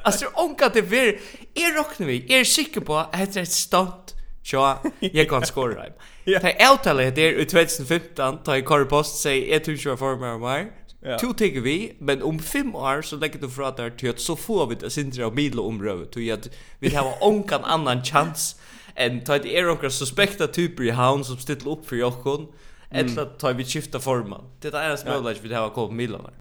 Alltså 0.04 0.26
onka 0.34 0.70
det 0.70 0.82
vere 0.82 1.16
är 1.56 1.78
rocknar 1.78 2.08
vi 2.08 2.34
är 2.34 2.44
säker 2.44 2.82
på 2.82 2.98
att 2.98 3.34
det 3.34 3.40
är 3.40 3.44
ett 3.44 3.52
stunt 3.52 4.16
Tja, 4.44 4.84
jag 5.00 5.30
kan 5.30 5.42
skåra 5.42 5.74
dem. 5.74 5.94
Det 6.26 6.62
är 6.62 6.74
uttalet 6.74 7.16
där 7.16 7.40
i 7.40 7.46
2015 7.46 8.44
tar 8.44 8.56
jag 8.56 8.66
Kåre 8.66 8.86
Post 8.86 9.22
säger 9.22 9.56
1024 9.56 9.98
former 9.98 10.28
av 10.28 10.40
mig. 10.40 10.72
Ja. 11.02 11.18
Tu 11.20 11.34
tek 11.34 11.56
vi, 11.64 11.96
men 12.00 12.24
om 12.24 12.40
fem 12.40 12.76
år 12.76 13.02
så 13.02 13.16
lägger 13.16 13.40
du 13.40 13.50
fra 13.50 13.72
där 13.72 13.90
till 13.90 14.10
att 14.10 14.20
så 14.20 14.36
får 14.36 14.68
vi 14.68 14.76
det 14.76 14.90
sindra 14.90 15.26
av 15.26 15.36
midla 15.36 15.62
omröv 15.62 16.06
till 16.06 16.34
att 16.34 16.50
vi 16.80 16.96
har 16.96 17.14
onkan 17.22 17.64
annan 17.64 18.04
chans 18.04 18.56
än 18.96 19.24
ta 19.24 19.36
ett 19.36 19.46
er 19.46 19.70
onkra 19.70 19.90
suspekta 19.90 20.48
typer 20.48 20.84
i 20.84 20.90
havn 20.90 21.24
som 21.24 21.38
ställer 21.38 21.72
upp 21.72 21.88
för 21.88 21.96
jokkon 21.96 22.48
mm. 22.90 23.06
eller 23.06 23.26
ta 23.26 23.52
vi 23.52 23.66
skifta 23.66 24.00
forman. 24.00 24.44
Det 24.60 24.74
är 24.74 24.90
en 24.90 24.98
smöla 24.98 25.34
vi 25.42 25.54
har 25.54 25.70
kommit 25.70 25.96
midla 25.96 26.32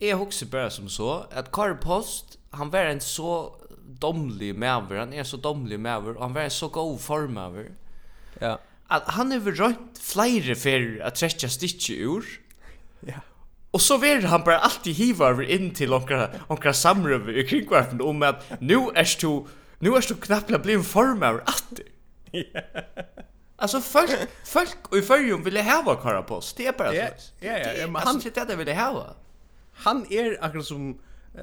Jeg 0.00 0.16
husker 0.16 0.46
bare 0.46 0.70
som 0.70 0.88
så 0.88 1.24
at 1.30 1.52
Karl 1.52 1.76
Post, 1.76 2.38
han 2.50 2.72
var 2.72 2.90
en 2.90 3.00
så 3.00 3.54
domlig 4.02 4.54
maver, 4.58 4.98
han 4.98 5.12
er 5.12 5.22
så 5.22 5.36
domlig 5.36 5.80
maver, 5.80 6.16
og 6.16 6.22
han 6.22 6.34
var 6.34 6.48
en 6.48 6.50
så 6.50 6.68
god 6.68 6.98
formaver. 6.98 7.70
Ja. 8.40 8.56
At 8.90 9.02
han 9.16 9.30
har 9.30 9.40
rønt 9.40 10.00
flere 10.02 10.54
fyrir 10.54 10.98
at 11.02 11.14
trekja 11.14 11.48
stikki 11.48 12.02
ur. 12.04 12.24
Ja. 13.06 13.22
Och 13.74 13.80
så 13.80 13.98
ver 13.98 14.22
han 14.22 14.42
bara 14.44 14.58
alltid 14.58 14.94
hiva 14.94 15.28
över 15.28 15.42
in 15.42 15.74
till 15.74 15.92
onkra 15.92 16.30
onkra 16.46 16.72
samröv 16.72 17.30
i 17.30 17.46
kringvarpen 17.46 18.00
om 18.00 18.22
att 18.22 18.60
nu 18.60 18.74
är 18.94 19.20
du 19.20 19.46
nu 19.78 19.96
är 19.96 20.08
du 20.08 20.14
knappt 20.14 20.62
bli 20.62 20.74
en 20.74 20.84
former 20.84 21.42
att. 21.46 21.80
Alltså 23.56 23.80
folk 23.80 24.10
folk 24.44 24.76
i 24.92 25.02
förjum 25.02 25.42
ville 25.42 25.62
ha 25.62 25.94
kara 25.96 26.22
på. 26.22 26.40
Det 26.56 26.66
är 26.66 26.72
bara 26.72 26.90
så. 26.90 26.96
Ja 27.40 27.58
ja 27.58 27.72
ja, 27.78 27.86
men 27.86 28.02
han 28.02 28.20
sitter 28.20 28.46
där 28.46 28.56
ville 28.56 28.74
ha. 28.74 29.16
Han 29.72 30.06
är 30.10 30.44
akkurat 30.44 30.66
som 30.66 30.98
eh 31.34 31.42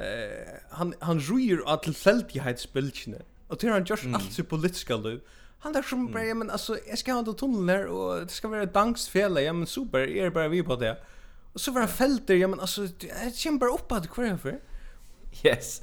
han 0.69 0.93
han 0.99 1.19
rör 1.19 1.73
att 1.73 1.83
tillfällighetsbilden. 1.83 3.15
Och 3.47 3.57
det 3.59 3.67
han 3.67 3.85
just 3.85 4.03
allt 4.13 4.33
så 4.33 4.43
politiska 4.43 4.95
liv. 4.95 5.19
Han 5.59 5.73
där 5.73 5.81
som 5.81 6.11
bara 6.11 6.35
men 6.35 6.49
alltså 6.49 6.77
jag 6.89 6.97
ska 6.99 7.13
ha 7.13 7.33
tunnlar 7.33 7.85
och 7.85 8.19
det 8.19 8.31
ska 8.31 8.47
vara 8.47 8.63
ett. 8.63 9.41
Ja 9.43 9.53
men 9.53 9.67
super 9.67 9.99
är 9.99 10.29
bara 10.29 10.47
vi 10.47 10.63
på 10.63 10.75
det. 10.75 10.97
Och 11.53 11.61
så 11.61 11.71
var 11.71 11.81
han 11.81 11.89
fälter, 11.89 12.35
ja 12.35 12.47
men 12.47 12.59
alltså 12.59 12.87
jag 13.23 13.35
kämpar 13.35 13.67
upp 13.67 13.91
att 13.91 14.09
kvar 14.09 14.37
för. 14.37 14.59
Yes. 15.43 15.81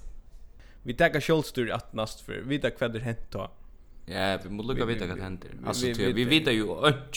Vi 0.82 0.94
tackar 0.94 1.58
i 1.58 1.72
att 1.72 1.92
näst 1.92 2.20
för 2.20 2.42
vi 2.46 2.58
där 2.58 2.88
det 2.88 2.98
hänt 2.98 3.30
då. 3.30 3.50
Ja, 4.10 4.38
vi 4.44 4.50
måste 4.50 4.72
lucka 4.72 4.84
vita 4.86 5.06
vad 5.06 5.20
händer. 5.20 5.50
Alltså 5.66 5.86
vi 5.86 6.12
vi 6.12 6.24
vet 6.24 6.46
ju 6.46 6.62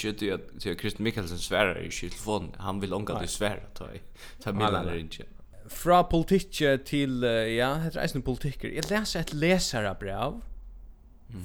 inte 0.09 0.19
till 0.19 0.33
att 0.33 0.59
till 0.59 0.77
Christian 0.77 1.03
Mikkelsen 1.03 1.37
svärar 1.37 1.83
i 1.83 1.89
telefon. 1.89 2.51
Han 2.57 2.79
vill 2.79 2.93
ånga 2.93 3.19
till 3.19 3.27
svära 3.27 3.59
ta. 3.73 3.87
Ta 4.43 4.51
mellan 4.51 4.85
det 4.85 4.99
inte. 4.99 5.23
Fra 5.67 6.03
politikke 6.03 6.77
til, 6.83 7.21
ja, 7.55 7.75
heter 7.79 8.01
det 8.01 8.03
eisen 8.03 8.23
politikker. 8.27 8.73
Jeg 8.75 8.89
leser 8.91 9.21
et 9.21 9.33
leserabrev 9.33 10.41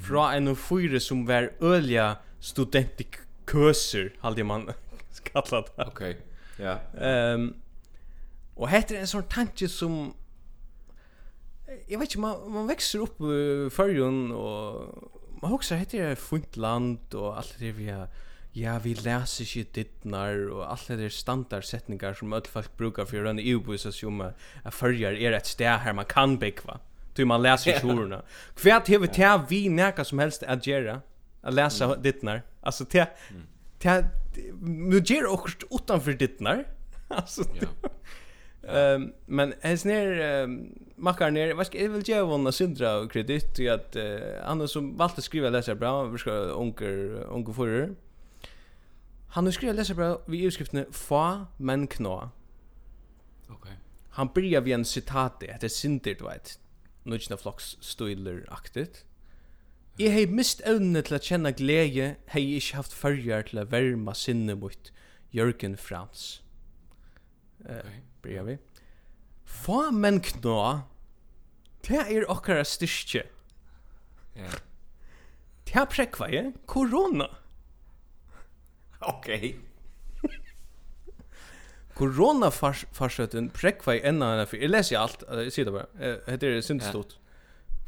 fra 0.03 0.33
en 0.35 0.51
og 0.51 0.57
fyre 0.59 0.99
som 0.99 1.21
var 1.27 1.47
ølja 1.63 2.17
studentikøser, 2.43 4.09
halde 4.19 4.43
man 4.43 4.67
kallat 5.29 5.71
det. 5.77 5.87
Okay. 5.87 6.13
Ja. 6.57 6.79
Ehm 6.99 7.53
och 8.57 8.69
heter 8.69 8.95
en 8.95 9.07
sån 9.07 9.23
tanke 9.23 9.67
som 9.69 10.13
jag 11.87 11.99
vet 11.99 12.09
inte 12.09 12.19
man 12.19 12.51
man 12.51 12.67
växer 12.67 12.99
upp 12.99 13.21
uh, 13.21 13.69
förrjun 13.69 14.31
och 14.31 14.95
man 15.41 15.53
också 15.53 15.75
heter 15.75 16.09
det 16.09 16.15
funt 16.15 16.57
land 16.57 17.13
och 17.13 17.37
allt 17.37 17.55
det 17.59 17.71
vi 17.71 17.89
har 17.89 18.07
Ja, 18.57 18.79
vi 18.79 18.93
läser 18.93 19.43
ikke 19.45 19.69
dittnar 19.75 20.47
og 20.55 20.63
alle 20.65 20.97
de 20.97 21.09
standardsetningar 21.09 22.13
som 22.13 22.33
alle 22.33 22.49
folk 22.49 22.71
brukar 22.77 23.05
for 23.05 23.19
å 23.19 23.27
rønne 23.27 23.43
EU-buss 23.45 23.85
og 23.85 23.93
som 23.93 24.21
at 24.21 24.73
følger 24.73 25.13
er 25.13 25.35
et 25.37 25.47
sted 25.47 25.83
her 25.83 25.93
man 25.93 26.07
kan 26.09 26.39
bygva. 26.39 26.79
Du, 27.17 27.25
man 27.25 27.41
läser 27.41 27.75
ikke 27.75 27.91
ordene 27.93 28.21
Hva 28.57 28.79
hever 28.87 29.13
til 29.13 29.45
vi 29.49 29.67
neka 29.69 30.03
som 30.03 30.19
helst 30.19 30.43
at 30.43 30.65
gjøre, 30.65 31.01
at 31.43 31.53
lese 31.53 31.85
dittnar. 32.01 32.41
Altså, 32.63 32.85
til, 32.85 33.05
Det 33.81 34.05
nu 34.61 35.01
ger 35.05 35.25
också 35.25 35.57
utanför 35.71 36.13
dittnar. 36.13 36.67
Alltså. 37.09 37.43
Ehm 38.67 39.13
men 39.25 39.53
ens 39.61 39.85
ner 39.85 40.47
makar 40.95 41.31
ner 41.31 41.53
vad 41.53 41.65
ska 41.67 41.83
jag 41.83 41.89
vill 41.89 42.09
ge 42.09 42.21
honom 42.21 42.53
syndra 42.53 42.97
och 42.97 43.11
kredit 43.11 43.55
till 43.55 43.71
att 43.71 43.95
han 44.43 44.67
som 44.67 44.97
valde 44.97 45.21
skriva 45.21 45.49
läsa 45.49 45.75
bra 45.75 46.03
vi 46.03 46.17
ska 46.17 46.55
onkel 46.55 47.23
onkel 47.29 47.53
förr. 47.53 47.95
Han 49.27 49.45
har 49.45 49.51
skrivit 49.51 49.75
läsa 49.75 49.93
bra 49.93 50.21
vi 50.25 50.43
utskrifterna 50.43 50.85
fa 50.91 51.45
men 51.57 51.87
knå. 51.87 52.29
Okej. 53.49 53.73
Han 54.09 54.29
börjar 54.35 54.61
vid 54.61 54.73
en 54.73 54.85
citat 54.85 55.39
det 55.39 55.63
är 55.63 55.67
synder 55.67 56.15
du 56.19 56.23
vet. 56.23 56.59
Nudge 57.03 57.37
flocks 57.37 57.77
stoiler 57.79 58.45
aktigt. 58.49 59.05
Jeg 59.97 60.13
hei 60.13 60.25
mist 60.29 60.59
evne 60.69 61.01
til 61.01 61.17
å 61.17 61.19
kjenne 61.25 61.49
glede, 61.57 62.11
hei 62.29 62.41
jeg 62.43 62.61
ikke 62.61 62.77
haft 62.77 62.93
følger 62.93 63.47
til 63.47 63.63
å 63.63 63.65
verma 63.71 64.13
sinne 64.13 64.53
mot 64.53 64.91
Jørgen 65.33 65.73
Frans. 65.81 66.43
Uh, 67.65 67.79
okay. 67.79 68.03
Bryr 68.21 68.45
vi. 68.45 68.57
Få 69.49 69.87
menn 69.89 70.21
knå, 70.21 70.59
det 71.87 72.03
er 72.03 72.29
okkara 72.29 72.61
styrkje. 72.67 73.25
Ja. 74.37 74.45
Yeah. 74.45 74.63
Det 75.67 75.75
er 75.81 75.89
prekva 75.89 76.29
ja? 76.31 76.43
korona. 76.69 77.31
Ok. 79.01 79.33
Korona-farsøtten 81.97 83.49
prekva 83.55 83.97
i 83.97 84.03
enda 84.05 84.35
enn 84.35 84.45
for, 84.45 84.61
jeg 84.61 84.69
leser 84.69 85.01
alt, 85.01 85.25
jeg 85.41 85.55
sier 85.55 85.67
det 85.67 85.73
bare, 85.73 86.37
det 86.37 86.53
er 86.53 86.61
syndestort. 86.61 87.17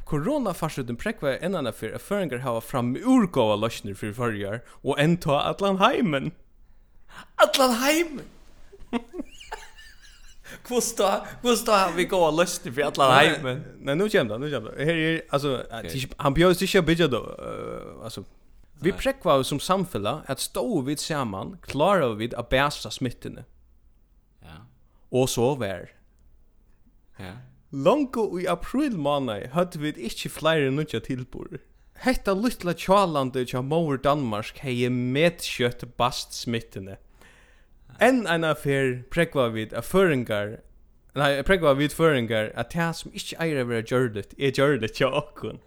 Corona 0.09 0.55
farsut 0.57 0.89
en 0.89 0.97
prekva 0.97 1.35
enn 1.37 1.57
af 1.59 1.77
fyrir 1.77 2.01
føringar 2.01 2.41
hava 2.41 2.61
fram 2.65 2.95
urgóa 2.97 3.57
løsnir 3.61 3.97
fyrir 3.97 4.15
førjar 4.17 4.61
og 4.81 4.97
enta 5.01 5.37
allan 5.51 5.77
heimen. 5.83 6.31
Allan 7.37 7.75
heimen. 7.83 8.25
Kvosta, 10.65 11.25
kvosta 11.43 11.91
vi 11.93 12.07
går 12.09 12.31
lösnir 12.33 12.73
fyrir 12.73 12.89
allan 12.89 13.13
heimen. 13.19 13.61
Nei, 13.85 13.95
nu 13.99 14.07
kjem 14.09 14.31
det, 14.31 14.39
nu 14.41 14.49
kjem 14.49 14.65
det. 14.65 14.73
Her 14.89 15.01
er 15.03 15.19
altså 15.29 15.59
okay. 15.67 16.01
han 16.17 16.37
bjóðist 16.37 16.65
ikki 16.65 16.81
bidja 16.87 17.07
då. 17.11 17.21
Uh, 17.37 18.03
altså 18.03 18.25
vi 18.81 18.95
prekva 18.95 19.37
som 19.43 19.59
samfella 19.59 20.23
at 20.31 20.41
stå 20.41 20.63
við 20.87 21.03
saman, 21.03 21.57
klara 21.67 22.15
við 22.17 22.33
att 22.33 22.49
bæsa 22.49 22.89
smittene. 22.89 23.45
Ja. 24.41 24.63
Og 25.11 25.29
så 25.29 25.53
vær. 25.59 25.91
Ja. 27.19 27.35
Longo 27.71 28.39
i 28.39 28.47
april 28.49 28.97
måned 28.97 29.51
hadde 29.53 29.79
vi 29.79 29.91
ikke 29.93 30.29
flere 30.29 30.71
nødja 30.71 30.99
tilbord. 31.05 31.59
Hetta 32.01 32.33
lutla 32.33 32.73
tjalande 32.73 33.43
tja 33.45 33.61
Mauer 33.61 33.97
Danmark 34.01 34.57
hei 34.63 34.89
medkjøtt 34.89 35.85
bast 35.97 36.33
smittene. 36.33 36.97
Enn 38.01 38.25
en 38.25 38.47
affær 38.47 39.03
prekva 39.13 39.49
vid 39.53 39.75
a 39.77 39.83
føringar, 39.85 40.57
nei, 41.13 41.43
prekva 41.45 41.75
vid 41.77 41.93
føringar 41.93 42.49
at 42.57 42.73
det 42.73 42.89
som 42.97 43.13
ikke 43.13 43.37
eier 43.43 43.67
vera 43.67 43.85
gjørlet, 43.85 44.33
er 44.39 44.55
gjørlet 44.55 44.95
tja 44.97 45.11
okkun. 45.13 45.61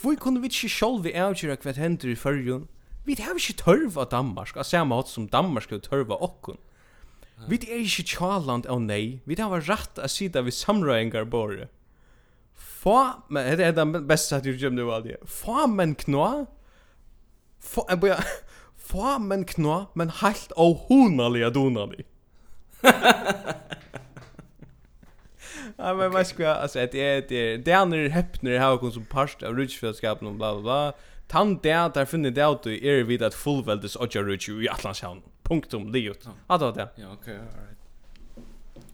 Hvor 0.00 0.16
kunne 0.20 0.42
vi 0.42 0.52
ikke 0.52 0.68
sjolvi 0.68 1.14
avgjøre 1.16 1.56
hva 1.62 1.76
hender 1.76 2.12
i 2.12 2.18
førjun? 2.18 2.68
Vi 3.08 3.16
har 3.20 3.38
ikke 3.40 3.72
av 3.96 4.10
Danmark, 4.12 4.56
av 4.56 4.68
samme 4.68 4.96
hatt 4.96 5.08
som 5.08 5.28
Danmark 5.28 5.64
skulle 5.64 5.84
tørva 5.84 6.20
okkun. 6.20 6.60
Vi 7.48 7.58
er 7.64 7.80
ikke 7.80 8.04
tjaland 8.04 8.66
av 8.66 8.80
nei. 8.82 9.20
Vi 9.24 9.36
har 9.40 9.66
rett 9.68 9.98
å 9.98 10.08
sida 10.10 10.42
vi 10.44 10.52
samrøyngar 10.54 11.28
bare. 11.30 11.68
Få, 12.54 13.24
men 13.28 13.48
det 13.58 13.66
er 13.66 13.76
den 13.76 13.92
beste 14.08 14.36
at 14.36 14.44
du 14.44 14.52
gjør 14.52 14.72
nu 14.74 14.86
aldri. 14.92 15.16
Få 15.24 15.66
men 15.68 15.94
knå. 16.00 16.28
Få, 17.60 17.84
jeg 17.88 18.00
bør, 18.00 18.22
få 18.90 19.18
men 19.24 19.44
knå, 19.48 19.82
men 19.94 20.12
helt 20.20 20.52
og 20.56 20.86
honalig 20.88 21.44
er 21.46 21.54
donalig. 21.56 22.04
Ja, 25.80 25.94
men 25.94 26.10
vad 26.12 26.26
ska 26.26 26.42
jag, 26.42 26.56
alltså 26.56 26.78
det 26.78 27.00
är 27.00 27.24
det, 27.28 27.56
det 27.56 27.72
är 27.72 27.86
när 27.86 28.08
häppner 28.08 28.58
har 28.58 28.78
kommit 28.78 28.94
som 28.94 29.04
parst 29.04 29.42
av 29.42 29.56
rutschfjöldskapen 29.56 30.28
och 30.28 30.34
bla 30.34 30.52
bla 30.54 30.62
bla. 30.62 30.92
Tant 31.28 31.62
där 31.62 31.88
där 31.88 32.04
finner 32.04 32.30
det 32.30 32.44
ut 32.44 32.66
i 32.66 32.86
er 32.86 33.04
vid 33.04 33.22
att 33.22 33.34
fullväldes 33.34 33.96
och 33.96 34.14
jag 34.14 34.28
rutsch 34.28 34.48
i 34.48 34.68
Atlantshavn 34.68 35.22
punktum 35.50 35.92
det 35.92 35.98
ut. 35.98 36.28
då 36.58 36.70
det. 36.70 36.88
Ja, 36.94 37.06
okej, 37.12 37.34
all 37.34 37.42
right. 37.42 37.78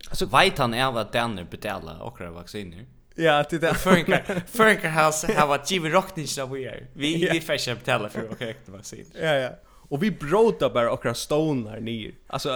Alltså 0.08 0.26
vet 0.26 0.58
han 0.58 0.74
är 0.74 0.92
vad 0.92 1.12
den 1.12 1.46
betalar 1.50 2.02
och 2.02 2.18
kräver 2.18 2.32
vacciner. 2.32 2.86
Ja, 3.14 3.44
det 3.50 3.58
där 3.58 3.74
funkar. 3.74 4.42
Funkar 4.46 4.88
has 4.88 5.24
har 5.24 5.46
varit 5.46 5.70
given 5.70 5.92
rockning 5.92 6.26
that 6.26 6.46
vi 6.46 6.64
är. 6.64 6.86
Vi 6.92 7.28
vi 7.32 7.40
färsar 7.40 7.74
betala 7.74 8.08
för 8.08 8.30
och 8.30 8.38
kräver 8.38 8.72
vaccin. 8.72 9.06
Ja, 9.20 9.34
ja. 9.34 9.50
Och 9.88 10.02
vi 10.02 10.10
bråta 10.10 10.70
bara 10.70 10.92
och 10.92 11.02
kräver 11.02 11.14
stone 11.14 11.70
här 11.70 11.80
ner. 11.80 12.12
Alltså 12.26 12.50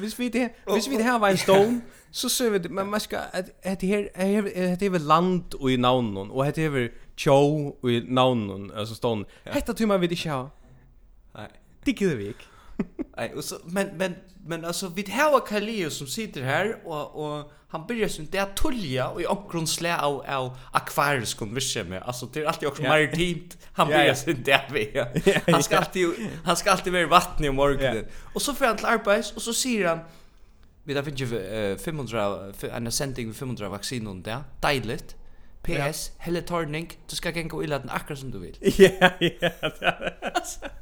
hvis 0.00 0.20
vi 0.20 0.28
det, 0.28 0.54
hvis 0.66 0.88
vi 0.88 0.96
det 0.96 1.02
här 1.02 1.18
var 1.18 1.28
en 1.28 1.38
stone 1.38 1.80
så 2.10 2.28
ser 2.28 2.50
vi 2.50 2.68
men 2.68 2.90
man 2.90 3.00
ska 3.00 3.18
att 3.18 3.80
det 3.80 3.86
här 3.86 4.76
det 4.76 4.86
är 4.86 4.90
väl 4.90 5.06
land 5.06 5.54
och 5.54 5.70
i 5.70 5.76
namnen 5.76 6.30
och 6.30 6.44
det 6.44 6.58
är 6.58 6.68
väl 6.68 6.90
chow 7.16 7.76
och 7.80 7.90
i 7.90 8.00
namnen 8.00 8.72
alltså 8.76 8.94
stone. 8.94 9.24
Hetta 9.44 9.74
tror 9.74 9.88
man 9.88 10.00
vi 10.00 10.06
det 10.06 10.28
ha. 10.30 10.50
Nej. 11.34 11.48
Det 11.84 11.90
gick 11.90 12.02
vi 12.02 12.28
ikke. 12.28 12.51
Nej, 13.16 13.34
och 13.34 13.44
så 13.44 13.56
men 13.64 13.86
men 13.96 14.14
men 14.46 14.64
alltså 14.64 14.88
vi 14.88 15.10
har 15.10 15.46
Kaleo 15.46 15.90
som 15.90 16.06
sitter 16.06 16.42
här 16.42 16.86
och 16.86 17.24
och 17.24 17.52
han 17.68 17.86
börjar 17.86 18.08
sin 18.08 18.28
det 18.30 18.38
att 18.38 18.56
tulja 18.56 19.08
och 19.08 19.20
i 19.22 19.26
omkring 19.26 19.66
slä 19.66 19.98
av 19.98 20.24
av 20.28 20.58
akvarisk 20.72 21.38
konversion 21.38 21.88
med. 21.88 22.02
Alltså 22.02 22.26
det 22.26 22.40
är 22.40 22.44
alltid 22.46 22.68
också 22.68 22.82
maritimt. 22.82 23.58
Han 23.72 23.88
yeah, 23.88 24.00
börjar 24.00 24.14
sin 24.14 24.42
det 24.42 24.60
vi. 24.72 25.04
Han 25.52 25.62
ska 25.62 25.78
alltid 25.78 26.08
han 26.44 26.56
ska 26.56 26.70
alltid 26.70 26.92
vara 26.92 27.02
i 27.02 27.06
vattnet 27.06 27.50
om 27.50 27.56
morgonen. 27.56 27.94
Yeah. 27.94 28.06
Och 28.34 28.42
så 28.42 28.54
får 28.54 28.66
han 28.66 28.76
till 28.76 28.86
arbets 28.86 29.32
och 29.32 29.42
så 29.42 29.52
säger 29.54 29.88
han 29.88 29.98
vi 30.84 30.94
där 30.94 31.02
finner 31.02 31.78
500 31.78 32.52
en 32.72 32.92
sending 32.92 33.34
500 33.34 33.68
vaccin 33.68 34.06
och 34.06 34.16
där. 34.16 34.38
tidligt 34.60 35.16
PS, 35.62 35.70
yeah. 35.70 35.94
helle 36.18 36.42
torning, 36.42 36.98
du 37.08 37.16
ska 37.16 37.30
gänga 37.30 37.62
illa 37.62 37.78
den 37.78 37.90
akkurat 37.90 38.18
som 38.18 38.30
du 38.30 38.38
vill. 38.38 38.56
Ja, 38.76 39.10
ja. 39.20 39.50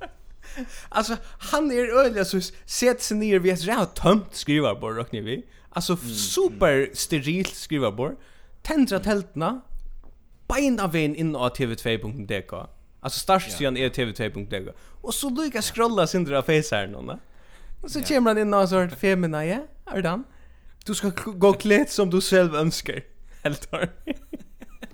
alltså 0.88 1.16
han 1.38 1.70
är 1.70 1.98
öliga 1.98 2.24
så 2.24 2.40
sett 2.66 3.02
sig 3.02 3.16
ner 3.16 3.38
vid 3.38 3.52
ett 3.52 3.64
rätt 3.68 3.94
tömt 3.94 4.34
skrivarbord 4.34 4.98
och 4.98 5.12
ni 5.12 5.20
vi. 5.20 5.46
Alltså 5.70 5.92
mm. 5.92 6.14
super 6.14 6.90
sterilt 6.94 7.54
skrivarbord. 7.54 8.16
Tändra 8.62 9.00
tältna. 9.00 9.60
Bena 10.48 10.86
vägen 10.86 11.16
in 11.16 11.32
på 11.32 11.48
tv2.dk. 11.48 12.52
Alltså 13.00 13.20
startsidan 13.20 13.76
är 13.76 13.88
tv2.dk. 13.88 14.74
Och 15.02 15.14
så 15.14 15.30
lyckas 15.30 15.70
scrolla 15.70 16.06
sin 16.06 16.24
dra 16.24 16.42
face 16.42 16.76
här 16.76 16.86
någon. 16.86 17.18
Och 17.82 17.90
så 17.90 18.02
kommer 18.02 18.30
han 18.30 18.38
in 18.38 18.54
och 18.54 18.68
så 18.68 18.88
femina, 18.88 19.46
ja? 19.46 19.66
Är 19.86 20.02
det 20.02 20.22
Du 20.84 20.94
ska 20.94 21.10
gå 21.26 21.52
klädd 21.52 21.88
som 21.88 22.10
du 22.10 22.20
själv 22.20 22.54
önskar. 22.54 23.02
Helt 23.42 23.68
har. 23.72 23.88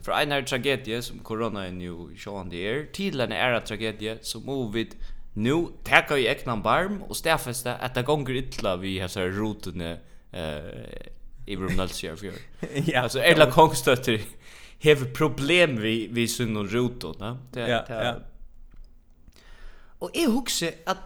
För 0.03 0.13
en 0.13 0.33
här 0.33 0.43
tragedie 0.43 1.03
som 1.03 1.19
corona 1.19 1.67
är 1.67 1.73
nu 1.73 2.17
sjående 2.17 2.57
er, 2.57 2.85
til 2.93 3.21
en 3.21 3.33
æra 3.33 3.61
tragedie 3.61 4.19
som 4.23 4.49
ovid 4.49 4.95
Nu 5.37 5.73
taka 5.85 6.17
i 6.17 6.27
egnan 6.31 6.63
barm 6.65 7.03
og 7.03 7.17
stafesta 7.17 7.77
at 7.85 7.95
det 7.95 8.07
gonger 8.09 8.39
ytla 8.41 8.77
vi 8.81 8.99
har 8.99 9.09
så 9.13 9.29
rotene 9.29 9.99
eh 10.33 11.13
i 11.47 11.57
Brum 11.57 11.77
Nalsjær 11.79 12.17
fjør. 12.17 12.39
Ja, 12.93 13.03
alltså 13.03 13.21
Erla 13.23 13.51
Kongstötter 13.51 14.19
har 14.83 15.05
problem 15.15 15.77
vi 15.83 16.09
vi 16.11 16.27
sunn 16.27 16.57
og 16.57 16.73
rotot, 16.75 17.21
va? 17.21 17.37
Det 17.55 17.69
ja, 17.69 17.81
det, 17.89 18.01
ja. 18.07 18.15
Og 20.01 20.11
jeg 20.15 20.29
husker 20.29 20.73
at 20.87 20.97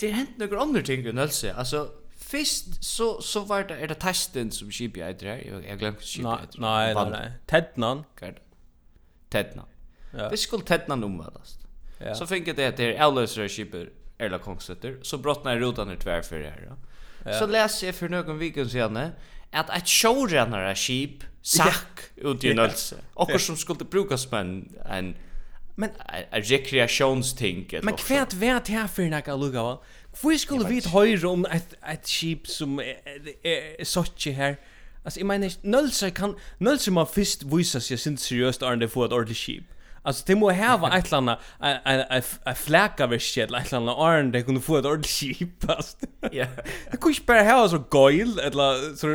det 0.00 0.14
hent 0.14 0.38
noen 0.38 0.60
andre 0.60 0.82
ting 0.82 1.06
i 1.06 1.12
Nølse. 1.12 1.52
Altså, 1.54 1.88
Fyrst 2.28 2.84
så 2.84 3.20
så 3.20 3.44
var 3.44 3.62
det 3.62 3.76
är 3.82 3.86
det 3.86 4.00
testen 4.00 4.50
som 4.50 4.70
Shibi 4.70 5.02
heter 5.02 5.26
här. 5.26 5.62
Jag 5.68 5.78
glömde 5.78 6.00
Shibi. 6.00 6.28
Nej, 6.58 6.94
nej, 6.94 7.10
nej. 7.10 7.32
Tednan. 7.46 8.04
Gud. 8.20 8.34
Tednan. 9.30 9.66
Ja. 10.12 10.28
Det 10.28 10.36
skulle 10.36 10.64
Tednan 10.64 11.04
omväldas. 11.04 11.57
Ja. 11.98 12.14
Så 12.14 12.26
fick 12.26 12.56
det 12.56 12.62
heter 12.62 12.88
Ellöser 12.88 13.48
skipper 13.48 13.90
eller 14.18 14.38
kongsetter 14.38 14.98
så 15.02 15.18
brottnar 15.18 15.56
rutan 15.56 15.90
ut 15.90 16.00
tvär 16.00 16.22
för 16.22 16.38
det 16.38 16.50
här. 16.50 16.68
Ja. 17.24 17.38
Så 17.38 17.46
läser 17.46 17.86
jag 17.86 17.94
för 17.94 18.08
någon 18.08 18.38
vecka 18.38 18.68
sedan 18.68 19.10
att 19.50 19.70
ett 19.70 19.88
showrunner 19.88 20.74
skip 20.74 21.24
sack 21.42 22.00
ut 22.16 22.44
i 22.44 22.54
Nölse. 22.54 22.96
Och 23.14 23.40
som 23.40 23.56
skulle 23.56 23.84
brukas 23.84 24.26
på 24.26 24.36
en 24.36 24.68
en 24.90 25.14
men 25.78 25.90
en 26.30 26.42
rekreationsting. 26.42 27.68
Men 27.82 27.94
kvärt 27.94 28.32
vart 28.34 28.68
här 28.68 28.86
för 28.86 29.02
några 29.02 29.36
lugga 29.36 29.62
va. 29.62 29.82
Vi 30.22 30.38
skulle 30.38 30.68
vit 30.68 30.86
höra 30.86 31.28
om 31.28 31.46
ett 31.46 31.74
ett 31.92 32.08
skip 32.08 32.46
som 32.46 32.80
är 33.42 33.84
såch 33.84 34.26
här. 34.26 34.56
Alltså 35.04 35.20
jag 35.20 35.26
menar 35.26 35.52
Nölse 35.62 36.10
kan 36.10 36.36
Nölse 36.58 36.90
man 36.90 37.06
först 37.06 37.42
visa 37.42 37.80
sig 37.80 37.98
sin 37.98 38.18
seriöst 38.18 38.62
är 38.62 38.76
det 38.76 38.88
för 38.88 39.06
ett 39.06 39.12
ordentligt 39.12 39.38
skip. 39.38 39.64
Alltså 40.08 40.24
det 40.26 40.34
må 40.34 40.50
häva 40.50 40.98
ett 40.98 41.10
landa 41.10 41.38
en 42.44 42.54
fläcka 42.56 43.04
av 43.04 43.18
shit 43.18 43.50
ett 43.52 43.72
landa 43.72 43.92
arn 43.92 44.32
det 44.32 44.42
kunde 44.42 44.60
få 44.60 44.76
ett 44.76 44.84
ordentligt 44.84 45.36
skip 45.38 45.70
alltså. 45.70 45.96
Ja. 46.32 46.46
Det 46.90 46.96
kunde 46.96 47.18
bara 47.26 47.42
ha 47.42 47.68
så 47.68 47.78
goil 47.78 48.38
eller 48.38 48.96
så 48.96 49.06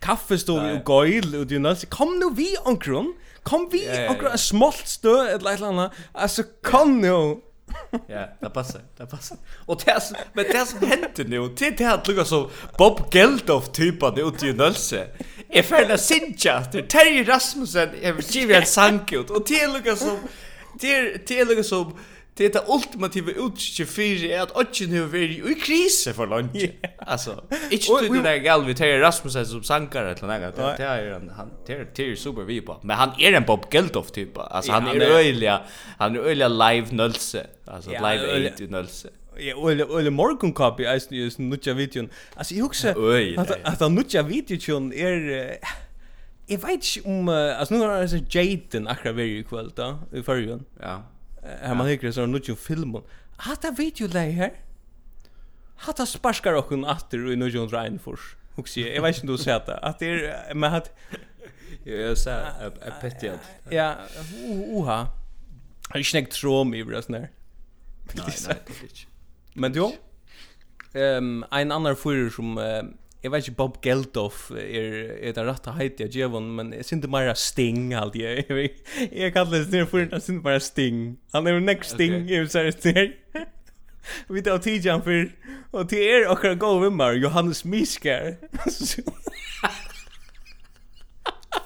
kaffestol 0.00 0.70
och 0.70 0.84
goil 0.84 1.34
och 1.34 1.46
du 1.46 1.58
nästan 1.58 1.90
kom 1.90 2.18
nu 2.18 2.30
vi 2.34 2.56
onkron. 2.64 3.14
Kom 3.42 3.68
vi 3.72 4.06
onkron 4.08 4.32
en 4.32 4.38
smolt 4.38 4.86
stö 4.86 5.28
eller 5.28 5.52
ett 5.54 5.60
landa. 5.60 5.90
Alltså 6.12 6.42
kom 6.62 7.00
nu. 7.00 7.36
Ja, 8.08 8.28
det 8.40 8.50
passar, 8.50 8.80
det 8.96 9.06
passar. 9.06 9.38
Och 9.66 9.82
det 9.84 10.02
som, 10.02 10.16
men 10.32 10.44
det 10.44 10.66
som 10.66 10.78
händer 10.88 11.24
nu, 11.24 11.54
det 11.58 11.66
är 11.66 11.70
det 11.70 11.94
att 11.94 12.08
lukka 12.08 12.24
som 12.24 12.50
Bob 12.78 13.00
Geldof 13.10 13.68
typan 13.72 14.18
ute 14.18 14.46
i 14.46 14.52
Nölse. 14.52 15.06
Jeg 15.54 15.64
føler 15.64 15.88
det 15.88 16.00
sinja 16.00 16.62
til 16.72 16.88
Terje 16.88 17.24
Rasmussen 17.32 17.88
Jeg 18.02 18.16
vil 18.16 18.24
skrive 18.24 18.56
en 18.56 19.00
Och 19.30 19.48
det 19.48 19.60
är 19.60 19.72
lukka 19.72 19.96
som 19.96 20.18
Det 20.80 21.40
är 21.40 21.44
lukka 21.44 21.62
som 21.62 21.96
Det 22.36 22.44
är 22.44 22.52
det 22.52 22.62
ultimative 22.68 23.32
utsikje 23.32 23.86
fyrir 23.86 24.24
er 24.28 24.42
at 24.42 24.50
Odgen 24.60 24.92
har 24.92 25.06
vært 25.08 25.38
i 25.40 25.54
krise 25.56 26.12
for 26.12 26.28
lunge. 26.28 26.66
Altså, 27.00 27.38
ikke 27.72 28.00
du 28.02 28.12
det 28.12 28.24
där 28.24 28.42
gal 28.44 28.66
vi 28.66 28.74
Terje 28.74 28.98
Rasmussen 29.00 29.46
som 29.46 29.62
sankar 29.64 30.10
eller 30.10 30.20
noe. 30.20 30.74
Det 30.76 30.84
är 30.84 31.12
han, 31.12 31.30
han 31.36 31.50
er 31.68 32.14
super 32.14 32.44
vi 32.44 32.60
på. 32.60 32.76
Men 32.82 32.96
han 32.96 33.10
är 33.18 33.32
en 33.32 33.44
Bob 33.44 33.70
Geldof 33.72 34.10
typa. 34.10 34.40
Altså, 34.50 34.72
han 34.72 34.86
är 34.86 35.00
öliga. 35.00 35.60
han 35.98 36.16
är 36.16 36.20
öliga 36.20 36.48
live 36.48 36.86
nølse. 36.92 37.46
Altså, 37.66 37.90
live 37.90 38.50
8 38.52 38.64
nölse. 38.68 39.08
Ja, 39.38 39.70
eller 39.70 39.98
eller 39.98 40.10
morgon 40.10 40.52
copy 40.52 40.84
är 40.84 41.14
ju 41.14 41.30
en 41.38 41.50
nutja 41.50 41.74
videon. 41.74 42.08
Alltså 42.34 42.54
jag 42.54 42.66
också 42.66 42.88
att 43.36 43.82
att 43.82 43.92
nutja 43.92 44.22
videon 44.22 44.92
är 44.92 45.58
Jag 46.48 46.58
vet 46.58 46.96
inte 46.96 47.08
om, 47.08 47.28
alltså 47.28 47.74
nu 47.74 47.80
har 47.80 47.92
jag 47.92 48.10
sett 48.10 48.34
Jaden 48.34 48.88
akkurat 48.88 49.14
varje 49.14 49.42
kväll 49.42 49.72
då, 49.74 49.98
i 50.12 50.22
förrjun. 50.22 50.64
Ja. 50.80 51.02
Här 51.62 51.74
man 51.74 51.86
hickar 51.86 52.10
så 52.10 52.20
har 52.20 52.26
nu 52.26 52.40
ju 52.44 52.56
filmen. 52.56 53.02
Hatta 53.36 53.70
videoläge 53.70 54.32
här? 54.32 54.52
Hatta 55.76 56.06
sparskar 56.06 56.52
och 56.52 56.72
en 56.72 56.84
atter 56.84 57.32
i 57.32 57.36
nu 57.36 57.48
ju 57.48 57.62
en 57.62 57.68
reinfors. 57.68 58.36
Huxi, 58.54 58.94
jag 58.94 59.02
vet 59.02 59.16
inte 59.16 59.26
om 59.26 59.36
du 59.36 59.42
ser 59.42 59.62
det. 59.66 59.76
Att 59.76 59.98
det 59.98 60.06
är, 60.06 60.54
men 60.54 60.74
att... 60.74 60.96
Jag 61.84 62.18
sa, 62.18 62.30
är 62.30 63.00
petjad. 63.00 63.38
Ja, 63.70 63.94
oha. 64.48 65.08
Jag 65.88 65.94
har 65.94 65.98
inte 65.98 66.10
snäckt 66.10 66.32
tråm 66.32 66.74
i 66.74 66.84
bra 66.84 67.02
sån 67.02 67.14
här. 67.14 67.30
Nej, 68.12 68.24
nej, 68.48 68.56
det 68.66 68.72
är 68.72 68.82
inte. 68.82 69.15
Men 69.56 69.72
jo, 69.72 69.88
um, 70.94 71.44
en 71.52 71.72
annan 71.72 71.96
fyrir 71.96 72.28
som, 72.34 72.58
uh, 72.60 72.84
jeg 73.22 73.32
vet 73.32 73.46
ikke 73.46 73.56
Bob 73.56 73.78
Geldof 73.82 74.50
er, 74.52 75.16
er 75.16 75.32
den 75.36 75.48
rette 75.48 75.72
heit 75.78 76.00
jeg 76.00 76.12
djevon, 76.12 76.50
men 76.58 76.74
jeg 76.76 76.84
synes 76.84 77.08
bara 77.10 77.34
Sting 77.34 77.94
alt 77.96 78.18
jeg. 78.20 78.44
Jeg 79.12 79.32
kallar 79.32 79.56
det 79.56 79.66
snir 79.66 79.88
fyrir, 79.88 80.10
jeg 80.12 80.22
synes 80.22 80.44
det 80.44 80.62
Sting. 80.62 81.18
Han 81.34 81.46
er 81.46 81.56
jo 81.56 81.64
nek 81.64 81.84
Sting, 81.84 82.28
jeg 82.28 82.44
vil 82.44 82.50
sære 82.52 82.72
snir. 82.76 83.14
Vi 84.28 84.42
tar 84.44 84.60
tidjan 84.62 85.02
fyrir, 85.02 85.32
og 85.72 85.88
til 85.90 86.04
er 86.04 86.28
okkar 86.30 86.54
gov 86.60 86.84
vimmar, 86.84 87.16
Johannes 87.18 87.64
Miskar. 87.64 88.36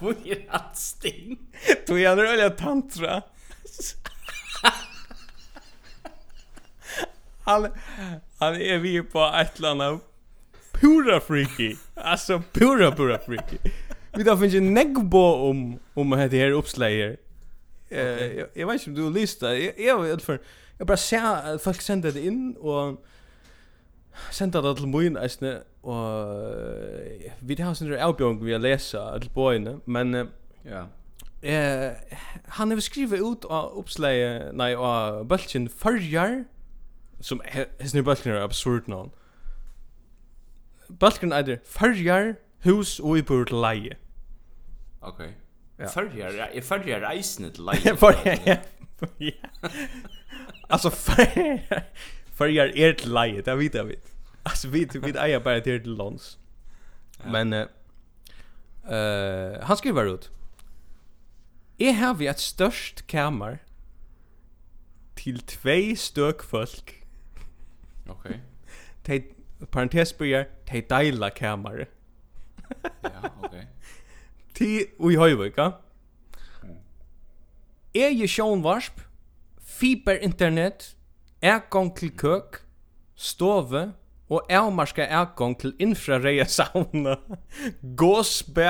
Hvor 0.00 0.14
er 0.24 0.46
han 0.48 0.70
Sting? 0.74 1.36
Tog 1.86 1.98
han 1.98 2.22
røyla 2.22 2.48
tantra. 2.56 3.20
han, 7.50 7.68
han 8.38 8.54
är 8.54 8.78
vi 8.78 9.02
på 9.02 9.32
ett 9.40 9.58
eller 9.58 9.68
annat 9.68 10.00
pura 10.72 11.20
freaky. 11.20 11.76
Alltså 11.94 12.42
pura 12.52 12.92
pura 12.92 13.18
freaky. 13.18 13.56
Vi 14.16 14.22
då 14.22 14.36
finns 14.36 14.54
ju 14.54 14.60
neggbo 14.60 15.50
om 15.50 15.78
om 15.94 16.10
det 16.10 16.38
här 16.38 16.50
uppslaget. 16.50 17.20
Eh 17.88 18.26
jag, 18.38 18.48
jag 18.54 18.66
vet 18.66 18.86
inte 18.86 19.00
om 19.00 19.12
du 19.12 19.20
listar. 19.20 19.52
Jag 19.52 19.74
jag 19.78 20.02
vet 20.02 20.22
för 20.22 20.40
jag 20.78 20.86
bara 20.86 20.96
ser 20.96 21.58
folk 21.58 21.80
sända 21.80 22.10
det 22.10 22.26
in 22.26 22.56
och 22.56 23.04
senda 24.30 24.60
det 24.62 24.76
til 24.76 24.88
mun 24.88 25.16
eisne 25.16 25.58
og 25.82 26.44
vi 27.40 27.56
har 27.60 27.74
sin 27.74 27.92
avbjørn 27.92 28.40
vi 28.44 28.52
har 28.52 28.62
lesa 28.62 29.18
til 29.20 29.30
boyne 29.34 29.78
men 29.86 30.14
ja 30.64 30.84
eh 31.42 31.92
han 32.48 32.70
har 32.70 32.80
skrivit 32.80 33.20
ut 33.20 33.44
á 33.50 33.60
uppslagi 33.78 34.52
nei 34.52 34.74
á 34.74 35.22
bølgin 35.22 35.68
førjar 35.68 36.44
som 37.20 37.40
his 37.80 37.94
new 37.94 38.02
balkan 38.02 38.32
er 38.32 38.42
absurd 38.42 38.88
nå. 38.88 39.10
Balkan 40.98 41.32
är 41.32 41.42
det 41.42 41.60
hus 42.58 43.00
og 43.00 43.18
i 43.18 43.22
bor 43.22 43.44
leie. 43.44 43.82
leje. 43.82 43.96
Okej. 45.00 45.34
Färjar, 45.78 46.50
är 46.52 46.60
färjar 46.60 47.00
reisen 47.00 47.52
till 47.52 47.64
leje. 47.64 48.60
Ja. 49.18 49.32
Alltså 50.68 50.90
färjar. 50.90 51.84
Färjar 52.34 52.66
är 52.76 52.92
till 52.92 53.14
leje, 53.14 53.42
det 53.42 53.54
vet 53.54 53.74
jag 53.74 53.84
vet. 53.84 54.12
Alltså 54.42 54.68
vi 54.68 54.84
vi 54.84 55.10
är 55.10 55.40
bara 55.40 55.60
till 55.60 55.96
lands. 55.96 56.38
Men 57.24 57.52
eh 57.52 57.66
uh, 58.84 59.62
han 59.62 59.76
skriver 59.76 60.14
ut. 60.14 60.30
Jeg 61.78 61.96
har 61.96 62.14
vi 62.14 62.26
et 62.26 62.40
størst 62.40 63.06
kammar 63.06 63.58
til 65.16 65.40
tvei 65.40 65.94
støk 65.96 66.42
folk 66.42 66.99
Okej. 68.10 68.30
Okay. 68.30 68.40
Tej 69.04 69.20
parentes 69.70 70.12
börjar 70.18 70.44
tej 70.66 70.82
deila 70.90 71.30
kamare. 71.30 71.86
ja, 73.02 73.30
okej. 73.42 73.48
Okay. 73.48 73.66
Ti 74.54 74.86
ui 74.98 75.14
hoj 75.16 75.34
vika. 75.34 75.72
Er 77.94 78.10
je 78.10 78.26
sjón 78.26 78.62
fiber 79.80 80.18
internet, 80.22 80.96
er 81.42 81.60
til 81.96 82.10
køk, 82.16 82.62
stove 83.14 83.92
og 84.30 84.46
avmarska 84.50 85.02
ergong 85.02 85.58
til 85.58 85.74
infrareia 85.78 86.44
sauna, 86.44 87.16
gåsbæ 88.00 88.68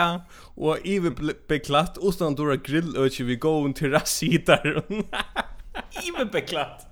og 0.57 0.79
ivebeklatt, 0.85 1.99
utan 1.99 2.35
dora 2.35 2.57
grilløkje 2.57 3.27
vi 3.27 3.37
gåun 3.37 3.75
til 3.75 3.93
rassitar. 3.93 4.85
ivebeklatt! 6.07 6.90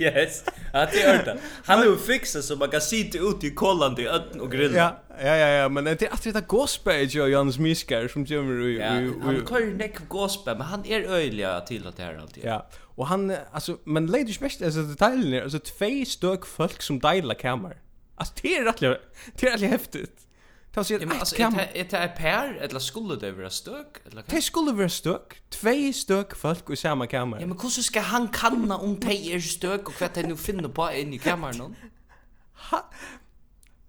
Yes. 0.04 0.44
Ja, 0.72 0.86
det 0.92 1.02
är 1.02 1.24
det. 1.24 1.38
Han 1.64 1.78
har 1.78 1.86
ju 1.86 1.96
fixat 1.96 2.44
så 2.44 2.56
man 2.56 2.68
kan 2.70 2.80
sitta 2.80 3.18
ute 3.18 3.46
i 3.46 3.50
kollan 3.50 3.96
till 3.96 4.08
ötten 4.08 4.40
och 4.40 4.52
grilla. 4.52 4.76
Ja, 4.76 4.96
ja, 5.20 5.36
ja, 5.36 5.48
ja, 5.48 5.68
men 5.68 5.84
det 5.84 6.02
är 6.02 6.12
att 6.12 6.22
det 6.22 6.36
är 6.36 6.46
gospel 6.46 7.06
ju 7.08 7.26
Johannes 7.26 7.58
Miskar 7.58 8.08
som 8.08 8.24
gömmer 8.24 8.66
ju. 8.66 8.78
Ja, 8.78 8.90
han 9.22 9.46
kör 9.48 9.60
ju 9.60 9.76
neck 9.76 9.96
gospel, 10.08 10.58
men 10.58 10.66
han 10.66 10.86
är 10.86 11.10
öjliga 11.10 11.60
till 11.60 11.86
att 11.86 11.96
det 11.96 12.02
här 12.02 12.18
alltid. 12.18 12.44
Ja. 12.44 12.68
Och 13.00 13.06
han 13.06 13.36
alltså 13.52 13.78
men 13.84 14.06
lady 14.06 14.32
smäst 14.32 14.62
alltså 14.62 14.82
detaljerna 14.82 15.42
alltså 15.42 15.58
två 15.58 16.04
stök 16.06 16.46
folk 16.46 16.82
som 16.82 16.98
delar 16.98 17.34
kamer. 17.34 17.76
Alltså 18.14 18.34
det 18.42 18.56
är 18.56 18.64
rätt 18.64 19.00
det 19.36 19.46
är 19.46 19.58
rätt 19.58 19.70
häftigt. 19.70 20.26
Tar 20.72 20.82
sig 20.82 20.96
ett 20.96 21.36
kam. 21.36 21.54
Det 21.54 21.92
är 21.92 22.08
par 22.08 22.54
eller 22.54 22.78
skulle 22.78 23.16
det 23.16 23.32
vara 23.32 23.50
stök 23.50 23.96
eller 24.06 24.24
Det 24.26 24.42
skulle 24.42 24.72
vara 24.72 24.88
stök. 24.88 25.42
Två 25.48 25.92
stök 25.92 26.36
folk 26.36 26.70
i 26.70 26.76
samma 26.76 27.06
kamera. 27.06 27.40
Ja, 27.40 27.46
men 27.46 27.58
hur 27.58 27.68
ska 27.68 28.00
han 28.00 28.28
kanna 28.28 28.76
om 28.76 29.00
det 29.00 29.14
är 29.14 29.40
stök 29.40 29.88
och 29.88 30.00
vad 30.00 30.10
det 30.14 30.22
nu 30.22 30.36
finner 30.36 30.68
på 30.68 30.92
in 30.92 31.14
i 31.14 31.18
kameran 31.18 31.56
någon? 31.56 31.76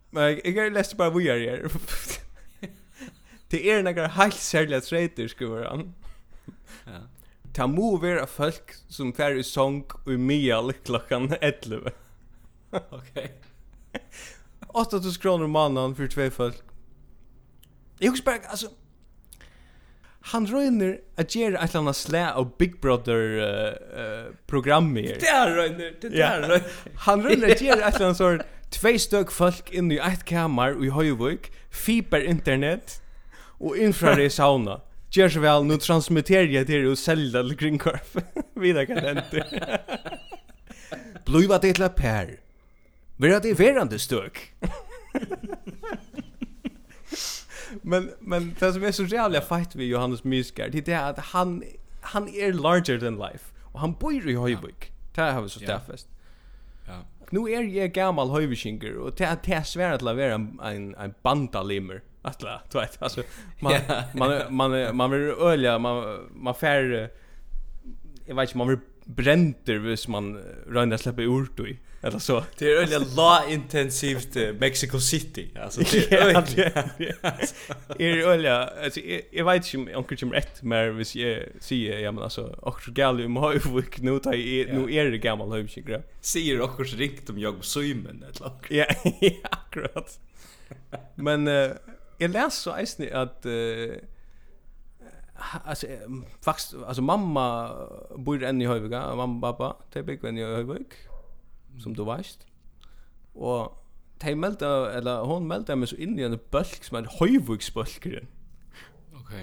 Men 0.10 0.42
jag 0.44 0.64
har 0.64 0.72
läst 0.72 0.98
bara 0.98 1.10
vad 1.10 1.22
jag. 1.22 1.72
Det 3.48 3.72
är 3.72 3.84
några 3.84 4.08
helt 4.08 4.36
särliga 4.36 4.82
träter 4.82 5.28
skriver 5.28 5.66
han. 5.66 5.94
Ja. 6.86 6.92
Ta 7.54 7.68
må 7.68 7.98
vara 7.98 8.28
folk 8.28 8.74
som 8.88 9.14
fär 9.14 9.36
i 9.36 9.44
sång 9.44 9.86
och 10.06 10.14
i 10.14 10.18
mjäl 10.18 10.74
klockan 10.74 11.36
11. 11.42 11.92
Okej. 12.90 13.42
8000 14.68 15.22
kronor 15.22 15.48
mannen 15.48 15.96
för 15.96 16.08
två 16.08 16.30
folk 16.30 16.64
Jeg 18.02 18.10
husker 18.10 18.26
bare, 18.26 18.40
altså, 18.50 18.68
han 20.22 20.54
røyner 20.54 20.94
at 21.18 21.28
gjøre 21.34 21.64
et 21.64 21.70
eller 21.70 21.80
annet 21.80 21.96
slæ 21.98 22.26
av 22.30 22.46
Big 22.58 22.82
Brother-programmet. 22.82 25.04
Uh, 25.04 25.10
uh, 25.12 25.18
det 25.22 25.30
er 25.34 25.56
røyner, 25.58 25.90
det 26.02 26.20
er 26.20 26.42
røyner. 26.42 26.62
Han 27.08 27.26
røyner 27.26 27.48
at 27.56 27.62
gjøre 27.62 27.88
et 27.88 27.94
eller 27.96 28.06
annet 28.06 28.18
sånn 28.20 28.42
tvei 28.72 28.96
støk 29.02 29.32
folk 29.34 29.74
inn 29.76 29.92
i 29.92 30.00
eit 30.00 30.26
kamar 30.30 30.72
i 30.80 30.90
Høyvøk, 30.94 31.50
fiber-internet 31.70 33.02
og 33.60 33.78
infrared 33.78 34.30
sauna. 34.40 34.76
Gjør 35.12 35.30
så 35.34 35.40
vel, 35.44 35.66
nå 35.68 35.76
transmitterer 35.84 36.48
jeg 36.54 36.66
til 36.70 36.88
å 36.88 36.96
selge 36.96 37.36
til 37.36 37.56
Greenkorf. 37.60 38.16
Videre 38.64 38.86
kan 38.88 38.96
det 39.04 39.12
ente. 39.18 39.42
Bliva 41.28 41.58
det 41.60 41.76
til 41.76 41.90
per. 41.98 42.28
Vera 43.22 43.40
det 43.44 43.60
verande 43.60 44.00
støk 44.00 44.36
men 47.82 48.12
men 48.20 48.56
det 48.60 48.74
som 48.74 48.84
är 48.84 48.92
så 48.92 49.04
jävla 49.04 49.42
fight 49.42 49.76
vi 49.76 49.86
Johannes 49.86 50.24
Myskard 50.24 50.72
det 50.72 50.88
är 50.88 51.10
att 51.10 51.20
han 51.20 51.64
han 52.02 52.28
är 52.28 52.54
larger 52.54 53.00
than 53.00 53.16
life 53.16 53.46
och 53.62 53.80
han 53.80 53.94
bor 53.94 54.30
i 54.30 54.36
Höjvik. 54.36 54.92
Det 55.16 55.22
har 55.22 55.42
vi 55.42 55.50
så 55.50 55.60
träffast. 55.60 56.08
Ja. 56.88 56.94
Nu 57.30 57.40
är 57.40 57.62
jag 57.62 57.92
gammal 57.92 58.30
Höjvikinger 58.30 58.98
och 58.98 59.14
det 59.18 59.24
är 59.24 59.64
svårt 59.64 59.94
att 59.94 60.02
vara 60.02 60.34
en 60.34 60.60
en, 60.64 60.96
en 60.96 61.14
bandalimer. 61.22 62.02
Alltså, 62.22 62.48
du 62.72 62.80
vet, 62.80 63.02
alltså 63.02 63.24
man 63.60 63.74
man 64.14 64.56
man 64.56 64.96
man 64.96 65.12
vill 65.12 65.22
ölja 65.22 65.80
man 65.80 66.28
man 66.36 66.56
fär 66.56 67.12
jag 68.26 68.36
vet 68.36 68.50
inte 68.50 68.58
man 68.58 68.68
vill 68.68 68.80
bränder 69.06 69.78
hvis 69.78 70.08
man 70.08 70.40
rönnar 70.68 70.98
släpper 70.98 71.24
ur 71.24 71.48
då 71.56 71.68
i. 71.68 71.78
Eller 72.04 72.20
så. 72.20 72.44
Det 72.58 72.72
är 72.72 72.76
öliga 72.76 73.00
la 73.00 73.44
intensivt 73.50 74.36
Mexico 74.60 75.00
City. 75.00 75.50
Alltså 75.60 75.82
det 75.82 76.12
är 76.12 76.36
öliga 77.98 78.12
är 78.12 78.28
öliga 78.28 78.70
alltså 78.84 79.00
jag 79.32 79.46
vet 79.46 79.74
inte 79.74 79.78
om 79.78 79.88
jag 79.88 79.98
rätt 80.34 80.62
men 80.62 80.96
hvis 80.96 81.16
jag 81.16 81.44
säger 81.60 82.00
ja, 82.00 82.12
men 82.12 82.24
alltså 82.24 82.42
och 82.62 82.82
gal 82.88 83.26
om 83.26 83.36
har 83.36 83.54
ju 83.54 83.60
nu 84.02 84.20
ta 84.20 84.34
i 84.34 84.68
nu 84.74 84.94
är 84.94 85.12
det 85.12 85.18
gammal 85.18 85.52
hövsingre 85.52 86.02
säger 86.22 86.62
och 86.62 86.86
så 86.86 86.96
rikt 86.96 87.30
om 87.30 87.40
jag 87.40 87.66
Simon 87.66 88.24
eller 88.24 88.52
ja 88.70 88.86
akkurat. 89.52 90.20
Men 91.16 91.48
jag 92.18 92.32
läser 92.32 92.50
så 92.50 92.72
att 93.14 93.46
alltså 95.66 95.88
faktiskt 96.42 96.74
alltså 96.74 97.02
mamma 97.02 97.76
bor 98.18 98.44
än 98.44 98.62
i 98.62 98.66
Höjvik, 98.66 98.92
mamma 98.92 99.42
pappa, 99.42 99.76
de 99.94 100.04
bor 100.04 100.26
än 100.26 100.38
i 100.38 100.44
Höjvik 100.44 100.94
som 101.80 101.94
du 101.94 102.06
vet. 102.06 102.48
Och 103.34 103.78
de 104.22 104.36
meldte, 104.36 104.68
eller 104.68 105.24
hon 105.26 105.48
meldte 105.48 105.76
mig 105.76 105.88
så 105.88 105.96
inn 105.96 106.20
i 106.20 106.24
en 106.24 106.38
bulk 106.52 106.84
som 106.86 107.00
er 107.00 107.10
høyvuksbølgeren. 107.20 108.28
Ok. 109.18 109.34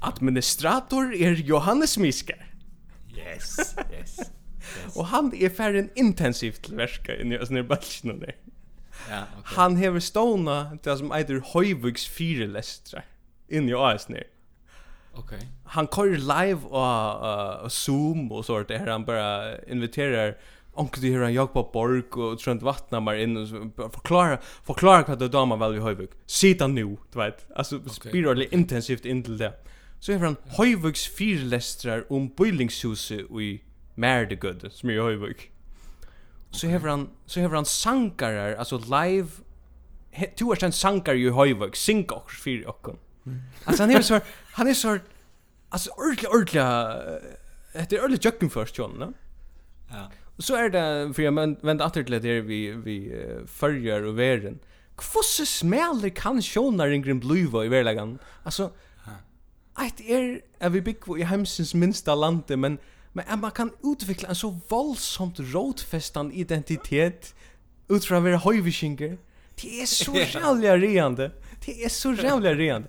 Administrator 0.00 1.12
er 1.12 1.36
Johannes 1.46 1.98
Miskar. 1.98 2.48
Yes, 3.12 3.76
yes. 3.92 4.16
yes. 4.18 4.96
og 4.96 5.06
han 5.06 5.32
er 5.36 5.52
færre 5.52 5.88
intensivt 5.96 6.62
til 6.64 6.78
verska 6.80 7.18
inn 7.20 7.34
i 7.34 7.40
sånne 7.42 7.64
bølgene 7.68 8.16
der. 8.22 8.38
Ja, 9.10 9.24
ok. 9.38 9.52
Han 9.56 9.76
hever 9.76 10.00
stona 10.04 10.58
til 10.82 11.00
som 11.02 11.12
eitir 11.12 11.42
høyvuks 11.52 12.06
fire 12.08 12.48
inn 13.48 13.68
i 13.68 13.76
AS. 13.76 14.08
Okej. 15.14 15.36
Okay. 15.36 15.48
Han 15.64 15.86
kör 15.86 16.06
live 16.06 16.60
och 16.68 17.62
uh, 17.62 17.68
Zoom 17.68 18.32
och 18.32 18.44
sånt 18.44 18.68
där 18.68 18.86
han 18.86 19.04
bara 19.04 19.58
inviterar 19.64 20.36
onkel 20.74 21.02
det 21.02 21.12
här 21.12 21.20
en 21.20 21.34
Jakob 21.34 21.72
Borg 21.72 22.02
och 22.02 22.38
Trent 22.38 22.62
Vattnamar 22.62 23.14
in 23.14 23.36
och 23.36 23.48
förklara 23.94 24.38
förklara 24.64 25.04
vad 25.08 25.18
det 25.18 25.28
damer 25.28 25.56
väl 25.56 25.76
i 25.76 25.78
Höjvik. 25.78 26.10
Sitta 26.26 26.66
nu, 26.66 26.96
du 27.12 27.18
vet. 27.18 27.46
Alltså 27.56 27.76
okay. 27.76 27.88
spirally 27.90 28.48
intensivt 28.50 29.04
in 29.04 29.22
till 29.22 29.38
det. 29.38 29.52
Så 30.00 30.12
är 30.12 30.18
han 30.18 30.36
Höjviks 30.46 31.06
fyrlästrar 31.06 32.12
om 32.12 32.28
bildningshuset 32.28 33.20
i 33.30 33.62
Märdegöd 33.94 34.72
som 34.72 34.90
är 34.90 34.94
i 34.94 35.00
Höjvik. 35.00 35.50
Så 36.50 36.66
okay. 36.66 36.70
hever 36.70 36.88
han 36.88 37.10
så 37.26 37.40
hever 37.40 37.54
han 37.54 37.64
sankarar 37.64 38.54
alltså 38.54 38.78
live 38.78 39.28
Tu 40.36 40.50
er 40.50 40.64
en 40.64 40.72
sankar 40.72 41.16
i 41.16 41.30
Høyvøk, 41.32 41.76
synk 41.76 42.12
okkur 42.12 42.36
fyrir 42.36 42.68
okkur. 42.68 42.98
Alltså 43.64 43.82
han 43.82 43.90
är 43.90 44.02
så 44.02 44.20
han 44.52 44.68
är 44.68 44.74
så 44.74 44.98
alltså 45.68 45.90
ordentligt 45.90 46.30
ordentligt 46.30 47.80
heter 47.80 47.98
ordentligt 47.98 48.24
jocken 48.24 48.50
först 48.50 48.78
John, 48.78 48.98
ne? 48.98 49.12
Ja. 49.90 50.10
Och 50.36 50.44
så 50.44 50.56
är 50.56 50.70
det 50.70 51.14
för 51.14 51.22
jag 51.22 51.34
men 51.34 51.56
vänt 51.62 51.82
åter 51.82 52.02
till 52.02 52.22
det 52.22 52.40
vi 52.40 52.70
vi 52.70 53.24
följer 53.46 54.04
och 54.04 54.18
värden. 54.18 54.58
Kvosse 54.96 55.46
smäller 55.46 56.08
kan 56.08 56.42
sjónar 56.42 56.88
en 56.88 57.02
grön 57.02 57.20
bluva 57.20 57.64
i 57.64 57.68
verkligen. 57.68 58.18
Alltså 58.42 58.72
Eit 59.78 60.00
är 60.00 60.40
är 60.58 60.70
vi 60.70 60.80
big 60.80 60.96
i 61.18 61.22
hemsens 61.22 61.74
minsta 61.74 62.14
lande, 62.14 62.56
men, 62.56 62.78
men 63.12 63.24
at 63.28 63.38
man 63.38 63.50
kan 63.50 63.70
utveckla 63.82 64.28
en 64.28 64.34
så 64.34 64.60
våldsamt 64.68 65.40
rotfästan 65.40 66.32
identitet 66.32 67.34
utifrån 67.88 68.22
fra 68.22 68.36
å. 68.36 69.18
Det 69.62 69.80
är 69.82 69.86
så 69.86 70.12
sjælja 70.12 70.78
reande. 70.78 71.30
Det 71.64 71.84
är 71.84 71.88
så 71.88 72.12
jävla 72.12 72.54
rent. 72.54 72.86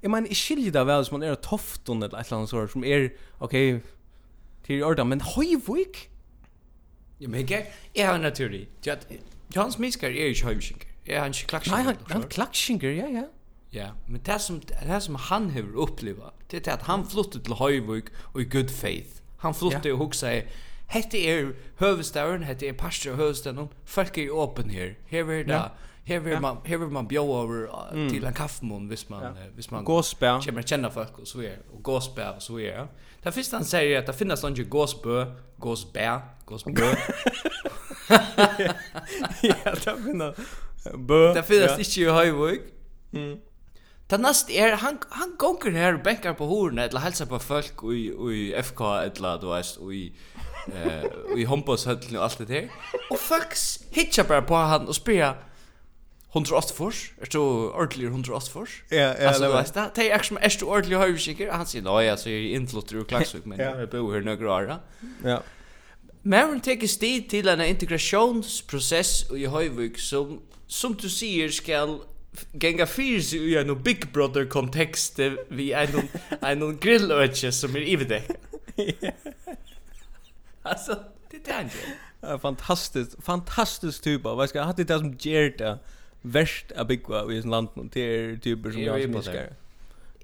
Jag 0.00 0.10
menar, 0.10 0.28
jag 0.28 0.36
skiljer 0.36 0.72
det 0.72 0.84
väl 0.84 1.04
som 1.04 1.20
man 1.20 1.28
är 1.28 1.34
tofton 1.34 2.02
eller 2.02 2.20
ett 2.20 2.26
eller 2.26 2.38
annat 2.38 2.70
som 2.70 2.84
är, 2.84 3.12
okej, 3.38 3.76
okay, 3.76 3.88
till 4.62 4.84
ordan, 4.84 5.08
men 5.08 5.20
höjvik? 5.20 6.08
Ja, 7.18 7.28
men 7.28 7.46
jag 7.46 7.66
är 7.94 8.18
naturlig. 8.18 8.68
Hans 9.54 9.78
Miskar 9.78 10.08
är 10.10 10.26
ju 10.26 10.44
höjvikinger. 10.44 10.86
Ja, 11.04 11.18
han 11.18 11.26
inte 11.26 11.38
klackschinger. 11.38 11.76
Nej, 11.76 11.84
han 11.84 11.96
han 12.08 12.22
klackschinger, 12.22 12.90
ja, 12.90 13.08
ja. 13.08 13.28
Ja, 13.70 13.90
men 14.06 14.20
det 14.22 14.38
som, 14.38 14.60
det 14.86 15.00
som 15.00 15.14
han 15.14 15.50
har 15.50 15.76
upplevt, 15.76 16.18
det 16.48 16.66
är 16.66 16.72
att 16.72 16.82
han 16.82 17.06
flyttade 17.06 17.44
till 17.44 17.52
Høyvik 17.52 18.04
och 18.16 18.40
i 18.40 18.44
good 18.44 18.70
faith. 18.70 19.22
Han 19.38 19.54
flyttade 19.54 19.88
ja. 19.88 19.94
och 19.94 20.00
huxade, 20.00 20.46
hette 20.86 21.18
er 21.18 21.54
hövudstövren, 21.76 22.42
hette 22.42 22.66
er 22.66 22.72
pastor 22.72 23.12
av 23.58 23.68
folk 23.84 24.18
är 24.18 24.44
öppen 24.44 24.70
här, 24.70 24.98
här 25.06 25.30
är 25.30 25.44
det. 25.44 25.52
Ja 25.52 25.70
Her 26.06 26.18
vil 26.18 26.40
man 26.40 26.56
her 26.64 26.76
vil 26.76 26.88
man 26.88 27.08
bjuda 27.08 27.22
over 27.22 27.64
uh, 27.64 27.92
mm. 27.92 28.10
till 28.10 28.24
en 28.24 28.34
kaffemun 28.34 28.86
hvis 28.86 29.10
man 29.10 29.22
ja. 29.22 29.28
uh, 29.30 29.56
visst 29.56 29.72
man 29.72 29.84
gåsbär 29.84 30.40
känner 30.40 30.62
känner 30.62 30.90
folk 30.90 31.18
och 31.18 31.28
så 31.28 31.42
är 31.42 31.58
och 31.72 31.82
gåsbär 31.82 32.34
och 32.36 32.42
så 32.42 32.58
är 32.58 32.86
där 33.22 33.30
finns 33.30 33.52
han 33.52 33.64
säger 33.64 33.98
att 33.98 34.06
det 34.06 34.12
finns 34.12 34.42
någon 34.42 34.54
ju 34.54 34.64
gåsbö 34.64 35.26
gåsbär 35.56 36.20
gåsbö 36.44 36.94
ja 39.42 39.54
där 39.64 39.96
finns 39.96 40.36
bö 40.94 41.34
där 41.34 41.42
finns 41.42 41.78
inte 41.78 42.00
i 42.00 42.04
höjvik 42.04 42.62
mm. 43.12 43.38
Ta 44.08 44.16
näst 44.16 44.50
är 44.50 44.68
er, 44.68 44.76
han 44.76 44.98
han 45.10 45.36
gonger 45.38 45.70
här 45.70 45.96
bänkar 45.96 46.34
på 46.34 46.46
hornet 46.46 46.90
eller 46.90 47.00
hälsar 47.00 47.26
på 47.26 47.38
folk 47.38 47.82
och 47.82 47.94
i 47.94 48.12
i 48.32 48.54
FK 48.54 48.84
eller 48.94 49.38
du 49.40 49.46
vet 49.46 49.76
och 49.76 49.94
i 49.94 50.12
eh 50.66 51.04
i 51.36 51.44
Hompos 51.44 51.86
höll 51.86 52.16
och 52.16 52.22
allt 52.22 52.38
det 52.38 52.44
där. 52.44 52.70
Och 53.10 53.20
fucks 53.20 53.78
hitcha 53.90 54.24
bara 54.24 54.42
på 54.42 54.54
han 54.54 54.88
och 54.88 54.94
spela 54.94 55.34
hundra 56.34 56.58
ostfors, 56.58 57.00
er 57.22 57.30
du 57.30 57.40
ordentlig 57.40 58.10
hundra 58.10 58.34
ostfors? 58.38 58.80
Ja, 58.90 59.12
ja, 59.12 59.28
altså, 59.30 59.46
du 59.46 59.54
vet 59.54 59.74
det, 59.74 59.84
det 59.96 60.06
er 60.08 60.16
ikke 60.18 60.30
som 60.32 60.40
er 60.40 60.56
du 60.60 60.64
ordentlig 60.66 60.98
høyvskikker, 60.98 61.52
han 61.54 61.68
sier, 61.70 61.84
nei, 61.86 62.06
altså, 62.10 62.30
jeg 62.32 62.48
er 62.48 62.56
innflutter 62.58 62.98
ur 62.98 63.06
klagsvik, 63.10 63.46
men 63.46 63.62
jeg 63.62 63.90
bor 63.92 64.10
her 64.14 64.26
nøkker 64.26 64.50
åra. 64.50 64.80
Ja. 65.24 65.38
Men 66.24 66.48
hun 66.48 66.64
teker 66.64 66.88
stid 66.88 67.28
til 67.30 67.50
en 67.52 67.60
integrasjonsprosess 67.60 69.28
i 69.36 69.44
høyvik 69.52 70.00
som, 70.00 70.38
som 70.66 70.96
du 70.98 71.06
sier 71.12 71.52
skal 71.52 71.98
genga 72.58 72.86
fyrs 72.88 73.32
i 73.36 73.54
en 73.60 73.74
Big 73.84 74.08
Brother 74.12 74.46
kontekst 74.50 75.20
vi 75.54 75.70
en 75.76 75.92
noen, 75.94 76.08
er 76.40 76.56
noen 76.58 76.78
grilløtje 76.82 77.52
som 77.54 77.76
er 77.76 77.84
ivedekk. 77.94 78.32
altså, 80.70 80.98
det 81.30 81.44
er 81.46 81.68
det. 81.68 81.92
Fantastisk, 82.40 83.18
fantastiskt 83.22 84.02
typ 84.06 84.24
av, 84.26 84.38
hva 84.40 84.48
skal 84.48 84.62
jeg 84.62 84.70
ha 84.70 84.78
det 84.80 84.96
som 84.96 85.12
gjør 85.20 85.52
det? 85.60 85.74
värst 86.24 86.72
att 86.72 86.88
bygga 86.88 87.32
i 87.32 87.38
ett 87.38 87.44
land 87.44 87.68
det 87.92 88.00
är 88.00 88.36
typer 88.36 88.70
som 88.70 88.82
jag 88.82 89.02
smiskar. 89.02 89.52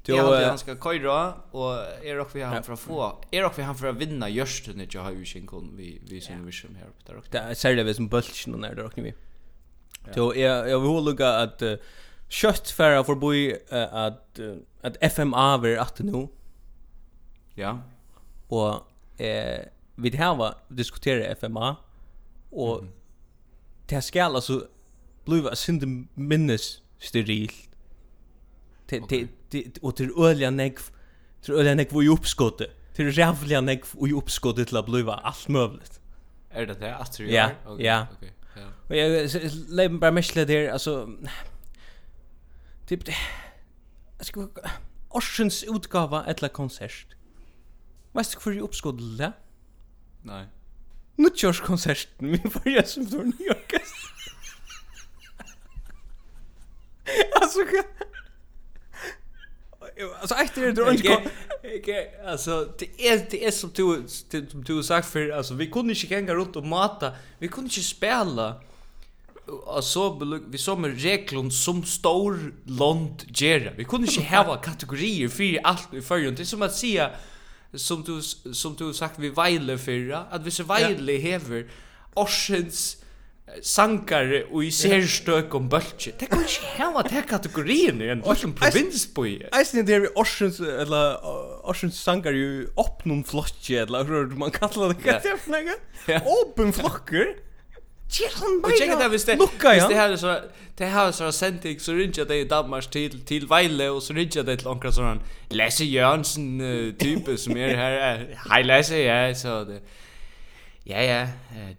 Jo, 0.05 0.17
ja, 0.17 0.49
han 0.49 0.59
ska 0.59 0.77
köra 0.77 1.35
och 1.51 1.75
är 2.05 2.19
också 2.19 2.39
vi 2.39 2.45
han 2.45 2.63
för 2.63 2.73
att 2.73 2.81
få 2.81 3.25
är 3.31 3.45
också 3.45 3.61
vi 3.61 3.63
han 3.63 3.75
för 3.75 3.87
att 3.87 3.97
vinna 3.97 4.29
just 4.29 4.67
nu 4.75 4.87
jag 4.91 5.03
har 5.03 5.11
ju 5.11 5.25
sin 5.25 5.47
kon 5.47 5.77
vi 5.77 6.01
vi 6.09 6.21
som 6.21 6.47
vi 6.47 6.53
som 6.53 6.75
här 6.75 6.87
på 6.87 7.13
där. 7.13 7.23
Det 7.31 7.39
är 7.39 7.55
särskilt 7.55 7.97
som 7.97 8.09
bulchen 8.09 8.53
när 8.53 8.75
det 8.75 8.85
också 8.85 9.01
vi. 9.01 9.15
Så 10.15 10.35
jag 10.37 10.71
jag 10.71 10.81
vill 10.81 11.05
lucka 11.05 11.29
att 11.29 11.63
kött 12.29 12.71
färra 12.71 13.05
för 13.05 13.15
boy 13.15 13.57
att 13.91 14.41
att 14.81 15.13
FMA 15.13 15.55
över 15.55 15.77
att 15.77 15.99
nu. 15.99 16.29
Ja. 17.55 17.79
Och 18.49 18.75
eh 19.21 19.61
vi 19.95 20.11
det 20.11 20.19
här 20.19 20.35
var 20.35 20.55
diskutera 20.69 21.35
FMA 21.35 21.77
och 22.51 22.85
det 23.87 24.03
ska 24.03 24.25
alltså 24.25 24.67
bliva 25.27 25.55
synd 25.57 25.85
minnes 26.17 26.83
steril. 26.99 27.53
Okay. 28.91 29.29
Og 29.83 29.97
till 29.97 30.11
ölja 30.19 30.51
negv, 30.51 30.91
til 31.43 31.55
ølja 31.55 31.75
negv 31.75 32.03
i 32.03 32.09
uppskottet. 32.09 32.75
Til 32.95 33.13
rævliga 33.15 33.61
negv 33.61 33.95
i 34.07 34.13
uppskottet 34.13 34.71
til 34.71 34.81
å 34.81 34.85
bliva 34.87 35.21
alt 35.25 35.49
möjligt. 35.49 36.01
Er 36.51 36.67
det 36.67 36.81
det? 36.81 36.91
Astrid? 36.99 37.31
Ja, 37.31 37.51
ja. 37.79 38.07
Og 38.89 38.97
jeg 38.97 39.31
lever 39.69 39.99
bara 39.99 40.11
mesle 40.11 40.45
der, 40.45 40.73
altså... 40.73 41.07
Typ, 42.91 43.07
sko, 44.27 44.49
orsens 45.11 45.65
utgava 45.71 46.25
eller 46.27 46.49
konsert. 46.49 47.17
Veist 48.15 48.35
du 48.35 48.43
hvor 48.43 48.57
i 48.57 48.61
uppskottet 48.61 49.19
det? 49.19 49.33
Nei. 50.27 50.45
Nuttjårskonserten 51.21 52.33
min 52.33 52.51
fyrir 52.51 52.77
jeg 52.81 52.89
som 52.89 53.07
du 53.07 53.17
New 53.23 53.33
nyorkest. 53.39 54.20
Alltså 57.41 57.59
Alltså 60.21 60.35
efter 60.35 60.63
det 60.63 60.73
drog 60.73 60.95
inte 60.95 61.31
alltså 62.27 62.73
det 62.79 63.09
är 63.09 63.27
det 63.31 63.45
är 63.47 63.51
som 63.51 63.71
du 63.75 64.05
som 64.51 64.65
du 64.65 64.83
sagt 64.83 65.09
för 65.09 65.31
alltså 65.31 65.55
vi 65.55 65.67
kunde 65.67 65.95
inte 65.95 66.15
gänga 66.15 66.35
runt 66.35 66.57
och 66.57 66.67
mata. 66.67 67.13
Vi 67.39 67.49
kunde 67.49 67.67
inte 67.67 67.81
spela. 67.81 68.61
Alltså 69.67 70.19
vi 70.49 70.59
som 70.59 70.87
reglon 70.87 71.51
som 71.51 71.85
stor 71.85 72.55
land 72.65 73.25
gera. 73.29 73.73
Vi 73.77 73.85
kunde 73.85 74.07
inte 74.07 74.23
ha 74.37 74.57
kategorier 74.57 75.29
för 75.29 75.67
allt 75.67 75.95
i 75.95 76.01
förrun. 76.01 76.35
Det 76.35 76.43
är 76.43 76.45
som 76.45 76.63
att 76.63 76.77
säga 76.77 77.11
som 77.75 78.03
du 78.03 78.23
som 78.55 78.75
du 78.75 78.95
sagt 78.95 79.19
vi 79.19 79.29
vejle 79.29 79.79
förra 79.79 80.19
att 80.19 80.43
vi 80.43 80.51
så 80.51 80.65
vejle 80.65 81.17
hever 81.17 81.71
Orsens 82.15 83.00
sankar 83.63 84.31
og 84.51 84.65
i 84.65 84.71
sérstøk 84.75 85.55
om 85.59 85.69
bøltje. 85.73 86.15
Det 86.21 86.29
kan 86.31 86.43
ikke 86.45 86.71
hava 86.79 87.05
det 87.07 87.25
kategorien 87.29 88.01
i 88.03 88.09
en 88.15 88.25
Orsund 88.25 88.55
provinsboi. 88.59 89.37
Eisen 89.57 89.87
det 89.87 89.97
er 89.99 90.09
orsens, 90.19 90.61
eller 90.61 91.21
orsens 91.69 92.01
sankar 92.01 92.37
jo 92.37 92.67
åpnum 92.81 93.23
flotje, 93.27 93.85
eller 93.85 94.09
hva 94.09 94.25
man 94.41 94.55
kallar 94.55 94.95
det, 94.95 95.03
hva 95.05 95.21
det 95.21 95.35
er 95.35 95.41
for 95.41 95.57
noe? 95.57 95.79
Åpen 96.39 96.75
flokker? 96.77 97.37
Tjeran 98.11 98.41
han 98.43 98.65
Og 98.65 98.73
tjekka 98.75 98.97
det 98.99 99.09
hvis 99.13 99.25
det, 99.29 99.37
hvis 99.39 99.85
det 99.87 99.97
her 99.97 100.11
er 100.11 100.17
så, 100.19 100.33
det 100.79 100.87
her 100.91 101.07
er 101.07 101.15
så 101.15 101.31
sending, 101.31 101.79
så 101.81 101.93
rinja 101.95 102.25
det 102.27 102.41
i 102.41 102.49
Danmark 102.49 102.91
til, 102.91 103.21
til 103.27 103.47
Veile, 103.49 103.91
og 103.91 104.03
så 104.03 104.17
rinja 104.17 104.43
det 104.43 104.59
til 104.63 104.71
onkra 104.73 104.91
sånn 104.95 105.21
Lasse 105.55 105.87
Jørgensen-type 105.87 107.37
som 107.39 107.55
er 107.57 107.77
her. 107.79 108.25
Hei 108.51 108.63
Lasse, 108.67 108.99
ja, 108.99 109.21
så 109.35 109.61
det. 109.69 109.79
Ja, 110.91 111.03
ja. 111.05 111.19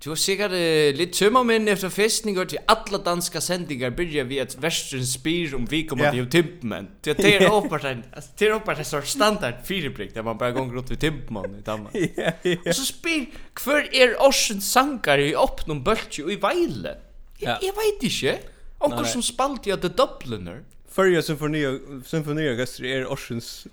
Du 0.04 0.10
har 0.12 0.20
sikkert 0.20 0.54
uh, 0.56 0.92
litt 0.96 1.14
tømmermenn 1.18 1.68
efter 1.72 1.92
festen 1.92 2.32
i 2.32 2.36
går 2.38 2.48
til 2.54 2.62
alle 2.72 3.02
danska 3.04 3.42
sendinger 3.44 3.92
byrja 3.96 4.24
vi 4.30 4.40
at 4.44 4.56
versen 4.64 5.04
spyr 5.08 5.56
om 5.58 5.66
vi 5.70 5.84
kommer 5.90 6.14
til 6.16 6.30
timpmenn. 6.32 6.88
Det 7.04 7.18
er 7.20 7.48
åpert 7.50 7.88
en, 7.90 8.06
det 8.40 8.48
er 8.48 8.56
åpert 8.60 8.80
en 8.80 8.88
sånn 8.88 9.08
standard 9.10 9.62
firebrygg 9.68 10.16
der 10.16 10.26
man 10.28 10.40
bare 10.40 10.56
går 10.56 10.72
rundt 10.78 10.94
ved 10.94 11.02
timpmann 11.04 11.60
i 11.60 11.66
Danmark. 11.66 11.98
ja, 12.22 12.34
ja. 12.48 12.58
Og 12.64 12.74
så 12.78 12.88
spyr 12.88 13.28
hver 13.60 13.92
er 13.92 14.16
årsens 14.24 14.72
sangar 14.72 15.22
i 15.22 15.34
oppnum 15.36 15.84
bøltje 15.86 16.26
og 16.28 16.36
i 16.36 16.40
veile? 16.42 16.98
Ja. 17.42 17.58
Jeg, 17.58 17.70
jeg 17.70 17.78
veit 17.82 18.08
ikke. 18.08 18.40
Onkur 18.82 19.06
som 19.10 19.22
spalt 19.26 19.68
i 19.68 19.76
at 19.76 19.84
The 19.84 19.92
Dubliner. 19.94 20.64
Førja 20.92 21.22
symfoniorkester 21.24 22.88
er 22.90 23.08
årsens 23.10 23.68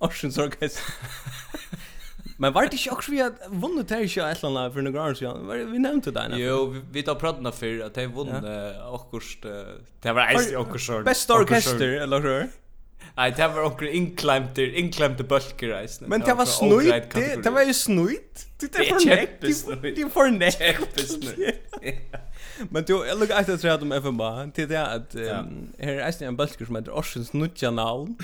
årsens 0.00 0.38
orkester. 0.38 0.82
Men 2.40 2.52
var 2.52 2.62
det 2.62 2.72
inte 2.72 2.90
också 2.90 3.10
vi 3.10 3.20
att 3.22 3.32
vunnit 3.48 3.88
det 3.88 3.94
här 3.94 4.06
ett 4.32 4.42
land 4.42 4.74
för 4.74 4.82
några 4.82 5.04
år 5.04 5.14
sedan? 5.14 5.72
Vi 5.72 5.78
nämnde 5.78 6.10
det 6.10 6.20
där. 6.20 6.36
Jo, 6.38 6.66
vi 6.66 6.80
vi 6.92 7.02
tar 7.02 7.14
pratna 7.14 7.52
för 7.52 7.80
att 7.80 7.96
ja. 7.96 8.08
vunnit 8.08 8.42
Uh, 9.44 9.52
Det 10.00 10.12
var 10.12 10.22
eist 10.22 10.50
i 10.50 10.54
ägst 10.54 10.56
åkost. 10.56 11.04
Bästa 11.04 11.34
orkester, 11.34 11.88
eller 11.88 12.20
hur? 12.20 12.48
Nei, 13.16 13.30
det 13.36 13.48
var 13.48 13.64
onkel 13.64 13.88
inklämt 13.88 14.58
inklämte 14.58 15.24
bølger 15.24 15.68
eist. 15.80 16.00
Men 16.00 16.20
det 16.20 16.34
var 16.34 16.44
snöjt. 16.44 17.10
Det 17.14 17.42
det 17.42 17.50
var 17.50 17.62
ju 17.62 17.74
snöjt. 17.74 18.46
Det 18.60 18.74
är 18.74 18.84
för 18.84 19.06
näck. 19.06 19.30
Det 19.40 20.02
är 20.02 20.08
för 20.08 20.30
näck. 20.30 20.78
Men 22.70 22.84
du, 22.84 22.92
jag 23.08 23.18
lukar 23.18 23.40
efter 23.40 23.54
att 23.54 23.60
säga 23.60 23.76
om 23.76 23.92
FMA. 23.92 24.50
Det 24.54 24.62
är 24.62 24.66
det 24.66 24.86
att 24.86 25.14
här 25.78 26.22
är 26.22 26.22
en 26.22 26.36
bulkar 26.36 26.64
som 26.66 26.76
heter 26.76 26.92
Orsens 26.92 27.32
Nudja 27.32 27.70
Naun. 27.70 28.18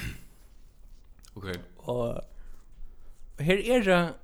Okej. 1.34 1.54
Och 1.76 2.20
her 3.40 3.60
er 3.60 3.84
det 3.84 4.14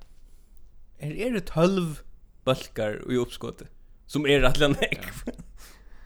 her 1.03 1.27
er 1.27 1.33
det 1.37 1.45
12 1.51 1.97
balkar 2.45 2.99
i 3.11 3.17
uppskottet 3.17 3.67
som 4.07 4.25
er 4.25 4.43
rettelig 4.45 4.75
nek 4.75 5.09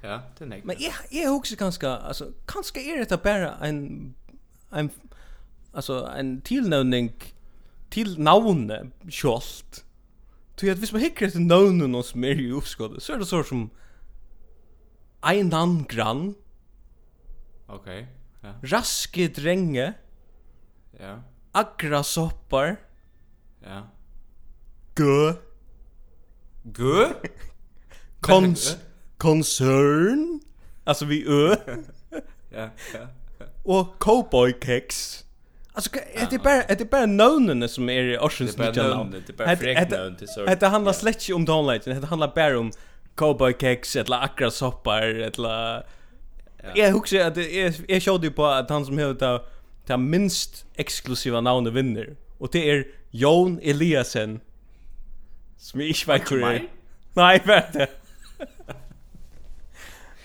Ja. 0.04 0.10
ja, 0.10 0.18
det 0.40 0.48
nek. 0.48 0.66
Men 0.66 0.78
jeg, 0.80 0.94
jeg 1.12 1.30
husker 1.30 1.58
kanskje, 1.58 1.90
altså, 2.08 2.32
kanskje 2.48 2.84
er 2.94 3.06
det 3.06 3.22
bare 3.22 3.56
en 3.68 4.16
en 4.72 4.92
altså 5.74 6.06
en 6.20 6.42
tilnøvning 6.42 7.12
til 7.92 8.16
navne 8.20 8.92
skolt. 9.10 9.84
Du 10.62 10.66
vet, 10.66 10.80
hvis 10.82 10.94
man 10.94 11.02
hikker 11.02 11.28
etter 11.28 11.44
navnen 11.44 11.96
og 11.96 12.06
som 12.06 12.24
er 12.26 12.40
i 12.42 12.50
oppskottet, 12.56 13.04
så 13.04 13.14
er 13.14 13.22
det 13.22 13.28
så 13.30 13.44
som 13.46 13.68
Einan 15.26 15.86
Gran. 15.90 16.36
Okay. 17.68 18.06
ja. 18.44 18.54
Raske 18.64 19.28
Drenge. 19.28 19.94
Ja. 21.00 21.16
Agra 21.54 22.04
Soppar. 22.04 22.78
Ja. 23.68 23.82
Gø. 24.96 25.34
Gø? 26.74 27.06
Kons 28.22 28.78
concern. 29.18 30.40
Alltså 30.84 31.06
vi 31.06 31.26
ö. 31.28 31.56
ja, 32.52 32.70
ja. 32.94 33.08
Och 33.64 34.00
cowboy 34.00 34.54
keks. 34.62 35.24
Alltså 35.74 35.90
är 36.14 36.28
det 36.30 36.40
bara 36.40 36.64
är 36.64 36.76
det 36.76 36.92
bara 36.92 37.06
nönen 37.06 37.70
som 37.70 37.90
är 37.90 38.04
i 38.04 38.18
Oceans 38.18 38.58
Ninja 38.58 38.84
Land. 38.84 39.12
Det 39.12 39.30
är 39.30 39.34
bara 39.34 39.56
fräknön 39.58 40.16
till 40.16 40.28
så. 40.28 40.46
Det 40.46 40.68
handlar 40.68 40.94
slett 40.94 41.30
om 41.30 41.46
downlighten. 41.46 42.02
Det 42.02 42.08
handlar 42.08 42.32
bara 42.36 42.60
om 42.60 42.72
cowboy 43.16 43.54
keks 43.60 43.96
eller 43.96 44.24
akra 44.24 44.52
soppar 44.52 45.02
eller 45.02 45.86
Jag 46.76 46.92
husker 46.92 47.26
att 47.26 47.38
jag 47.38 47.74
jag 47.88 48.02
såg 48.02 48.36
på 48.36 48.46
att 48.46 48.70
han 48.70 48.86
som 48.86 48.98
heter 48.98 49.42
ta 49.86 49.98
minst 49.98 50.66
exklusiva 50.76 51.42
navnet 51.42 51.74
vinner. 51.74 52.16
Och 52.38 52.50
det 52.52 52.70
är 52.70 52.88
Jon 53.18 53.60
Eliasen. 53.62 54.40
Som 55.58 55.82
jeg 55.82 55.96
ikke 55.96 56.12
vet 56.14 56.32
hvor 56.32 56.46
er. 56.52 56.68
Nei, 57.18 57.34
vet 57.46 57.74
det. 57.74 57.88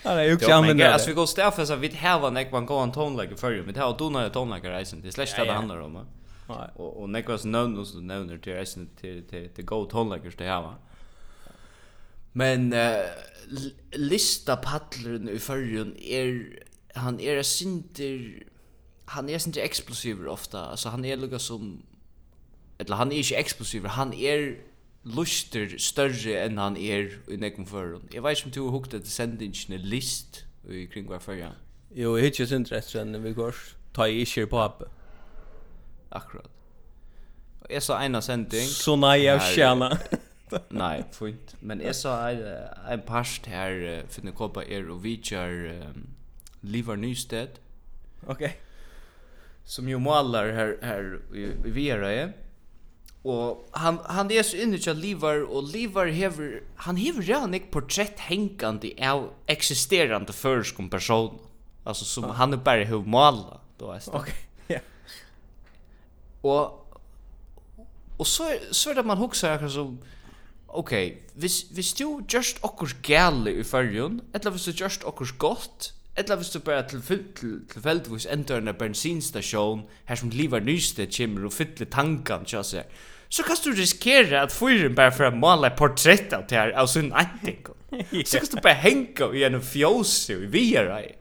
Han 0.03 0.19
er 0.19 0.27
jo 0.27 0.37
ikke 0.37 0.51
anvendt 0.51 0.81
det. 0.81 0.89
Altså, 0.91 1.09
vi 1.09 1.15
går 1.17 1.27
stafes 1.31 1.71
at 1.71 1.81
vi 1.81 1.89
har 2.01 2.25
en 2.27 2.37
ekvann 2.37 2.67
gåan 2.67 2.91
tonelager 2.93 3.39
før, 3.39 3.61
men 3.63 3.75
det 3.75 3.81
har 3.81 3.95
donet 3.97 4.33
tonelager 4.35 4.75
reisen. 4.75 5.01
Det 5.01 5.13
er 5.13 5.15
slett 5.15 5.37
det 5.37 5.47
det 5.47 5.55
handler 5.55 5.85
om. 5.85 6.01
Og, 6.51 6.89
og 6.89 7.05
nekvas 7.09 7.45
nøvn 7.47 7.77
som 7.87 8.01
du 8.01 8.07
nevner 8.07 8.41
til 8.43 8.57
reisen 8.57 8.89
til, 8.99 9.23
til, 9.29 9.47
til 9.55 9.65
god 9.65 9.87
tonelager 9.93 10.33
som 10.33 10.41
det 10.43 10.51
har. 10.51 10.73
Men 12.33 12.73
uh, 12.73 13.07
lista 13.95 14.57
paddleren 14.59 15.31
i 15.31 15.39
førjen 15.39 15.95
er, 16.03 16.35
han 16.99 17.19
er 17.21 17.41
sinter, 17.47 18.43
han 19.15 19.29
er 19.29 19.39
sinter 19.39 19.63
eksplosiver 19.63 20.27
ofta. 20.31 20.67
Altså, 20.73 20.91
han 20.93 21.05
er 21.05 21.21
lukka 21.21 21.39
som 21.39 21.77
eller 22.79 22.95
han 22.95 23.11
er 23.11 23.21
ikke 23.21 23.39
eksplosiv, 23.39 23.87
han 23.87 24.13
er 24.13 24.53
luster 25.03 25.75
større 25.81 26.37
enn 26.45 26.59
han 26.61 26.77
er 26.79 27.11
i 27.31 27.37
nekken 27.39 27.67
føren. 27.67 28.07
Jeg 28.13 28.23
vet 28.23 28.37
ikke 28.37 28.49
om 28.49 28.55
du 28.55 28.63
har 28.63 28.75
hukt 28.77 28.95
etter 28.95 29.11
sendingene 29.11 29.77
list 29.77 30.45
i 30.69 30.85
kring 30.91 31.07
hver 31.09 31.19
førja. 31.23 31.53
Jo, 31.91 32.15
jeg 32.15 32.23
har 32.23 32.31
ikke 32.31 32.49
synd 32.49 32.71
rett 32.71 32.95
enn 32.97 33.19
vi 33.23 33.33
går, 33.35 33.57
ta 33.93 34.07
jeg 34.09 34.25
ikke 34.25 34.47
på 34.53 34.61
appen. 34.63 34.99
Akkurat. 36.13 36.49
Jeg 37.69 37.83
sa 37.83 37.99
en 38.03 38.21
sending. 38.21 38.67
Så 38.67 38.95
nei, 38.99 39.23
jeg 39.23 39.41
skjæna. 39.41 39.89
nei, 40.83 41.03
fint. 41.15 41.55
Men 41.61 41.81
jeg 41.81 41.95
sa 41.95 42.17
en, 42.29 42.43
en 42.91 43.05
parst 43.07 43.47
her, 43.49 44.03
finne 44.11 44.33
kåpa 44.35 44.65
er 44.67 44.89
og 44.91 45.03
vidjar 45.03 45.53
um, 45.89 46.05
Livar 46.61 46.99
Nysted. 46.99 47.59
Ok. 48.27 48.45
Som 49.65 49.87
jo 49.87 49.99
maler 50.03 50.51
her, 50.53 50.73
her 50.83 51.11
i, 51.33 51.49
i 51.51 51.75
Vierøye. 51.75 52.27
Ja 52.27 52.42
Og 53.23 53.63
han 53.71 53.99
han 54.05 54.31
är 54.31 54.43
så 54.43 54.57
inne 54.57 54.77
til 54.77 54.95
livar 54.95 55.43
och 55.43 55.63
livar 55.63 56.05
hever 56.05 56.59
han 56.75 56.97
hever 56.97 57.21
redan 57.21 57.53
ett 57.53 57.71
porträtt 57.71 58.19
hengande 58.19 58.93
av 58.99 59.29
existerande 59.47 60.33
förskom 60.33 60.89
person. 60.89 61.39
Alltså 61.85 62.05
som 62.05 62.23
ah. 62.23 62.33
han 62.33 62.53
er 62.53 62.57
bara 62.57 62.83
hur 62.83 63.03
måla 63.05 63.59
då 63.79 63.91
är 63.91 63.99
det. 63.99 64.07
Okej. 64.07 64.19
Okay. 64.19 64.33
Ja. 64.67 64.79
Och 66.41 66.79
och 68.17 68.27
så 68.27 68.43
så 68.71 68.89
er 68.89 68.93
det 68.93 69.05
man 69.05 69.17
huxar 69.17 69.53
akkurat 69.53 69.71
som 69.71 69.99
okej, 70.67 71.05
okay, 71.05 71.17
hvis 71.35 71.65
vis 71.71 71.93
du 71.93 72.21
just 72.33 72.57
okkur 72.63 72.89
gæle 73.03 73.59
i 73.59 73.63
fyrjun, 73.63 74.21
ella 74.33 74.49
hvis 74.49 74.63
du 74.63 74.71
just 74.71 75.03
okkur 75.03 75.37
gott, 75.37 75.93
ella 76.17 76.35
hvis 76.35 76.49
du 76.49 76.59
bara 76.59 76.87
til 76.87 77.01
til 77.01 77.67
tilfeldigvis 77.73 78.25
endur 78.25 78.57
en 78.57 78.75
bensinstasjon, 78.79 79.83
her 80.05 80.15
som 80.15 80.29
livar 80.29 80.59
nystet 80.59 81.09
kjemur 81.09 81.45
og 81.45 81.53
fyller 81.53 81.85
tankan, 81.85 82.45
tja 82.45 82.63
seg 82.63 82.83
så 83.33 83.43
kan 83.43 83.55
du 83.63 83.71
riskera 83.71 84.41
att 84.41 84.53
fyren 84.53 84.95
bara 84.95 85.11
för 85.11 85.23
att 85.23 85.37
måla 85.37 85.67
ett 85.67 85.77
porträtt 85.77 86.33
av 86.33 86.43
det 86.49 86.55
här 86.55 86.71
av 86.71 86.87
sin 86.87 87.13
ätting. 87.13 87.65
Så 88.25 88.37
kan 88.37 88.47
du 88.51 88.61
bara 88.61 88.73
hänga 88.73 89.33
i 89.33 89.43
en 89.43 89.61
fjås 89.61 90.29
i 90.29 90.35
vira 90.35 91.03
i. 91.03 91.15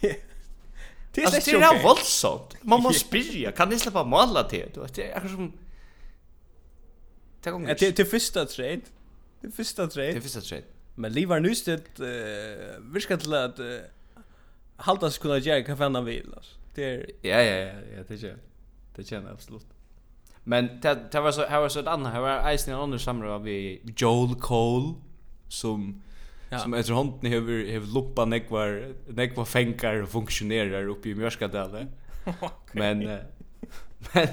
Det 0.00 1.22
är 1.22 1.26
alltså, 1.26 1.50
det 1.50 1.56
är 1.56 1.82
våldsamt. 1.82 2.56
Man 2.62 2.82
måste 2.82 3.00
spyrja, 3.08 3.52
kan 3.52 3.68
ni 3.68 3.78
släppa 3.78 4.04
måla 4.04 4.48
det? 4.50 4.74
Det 4.94 5.02
är 5.12 5.20
som... 5.20 5.52
Det 7.42 7.50
är 7.82 7.92
det 7.92 8.04
första 8.04 8.46
trade. 8.46 8.80
Det 9.40 9.50
första 9.50 9.86
trade. 9.86 10.12
Det 10.12 10.20
första 10.20 10.40
trade. 10.40 10.64
Men 10.94 11.12
Livar 11.12 11.40
Nystedt 11.40 12.00
uh, 12.00 12.06
virkar 12.80 13.16
till 13.16 13.34
att 13.34 13.60
uh, 13.60 13.78
halta 14.76 15.10
sig 15.10 15.22
kunna 15.22 15.38
göra 15.38 15.62
kaffe 15.62 15.82
han 15.82 16.04
vill. 16.04 16.34
Det 16.74 16.84
är... 16.84 17.10
Ja, 17.22 17.42
ja, 17.42 17.56
ja, 17.56 17.80
ja, 17.96 18.02
det 18.08 18.18
känner 18.18 18.32
jag. 18.32 18.38
Det 18.96 19.04
känner 19.04 19.26
jag 19.26 19.34
absolut. 19.34 19.77
Men 20.44 20.80
det 20.82 21.12
det 21.12 21.20
var 21.20 21.32
så 21.32 21.46
här 21.46 21.60
var 21.60 21.68
så 21.68 21.80
ett 21.80 21.86
annat 21.86 22.12
här 22.12 22.20
var 22.20 22.50
Eisen 22.50 22.74
en 22.74 22.80
annan 22.80 22.98
samråd 22.98 23.42
vi 23.42 23.82
Joel 23.96 24.34
Cole 24.34 24.94
som 25.48 26.02
ja. 26.50 26.58
som 26.58 26.74
efter 26.74 26.94
handen 26.94 27.32
har 27.32 27.72
har 27.72 27.94
loppa 27.94 28.24
nekvar 28.24 28.94
nekvar 29.06 29.44
fänkar 29.44 30.02
och 30.02 30.08
funktionerar 30.08 30.88
uppe 30.88 31.08
i 31.08 31.14
Mjörskadalen. 31.14 31.88
okay. 32.26 32.48
Men 32.72 32.98
men 34.14 34.28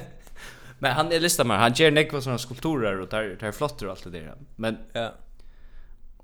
men 0.79 0.91
han 0.91 1.11
är 1.11 1.19
listar 1.19 1.45
med 1.45 1.59
han 1.59 1.73
ger 1.73 1.91
nekvar 1.91 2.21
såna 2.21 2.37
skulpturer 2.37 2.99
och 2.99 3.09
tar 3.09 3.35
tar 3.39 3.51
flottor 3.51 3.85
och 3.85 3.91
allt 3.91 4.03
det 4.03 4.09
där. 4.09 4.35
Men 4.55 4.77
ja. 4.93 5.11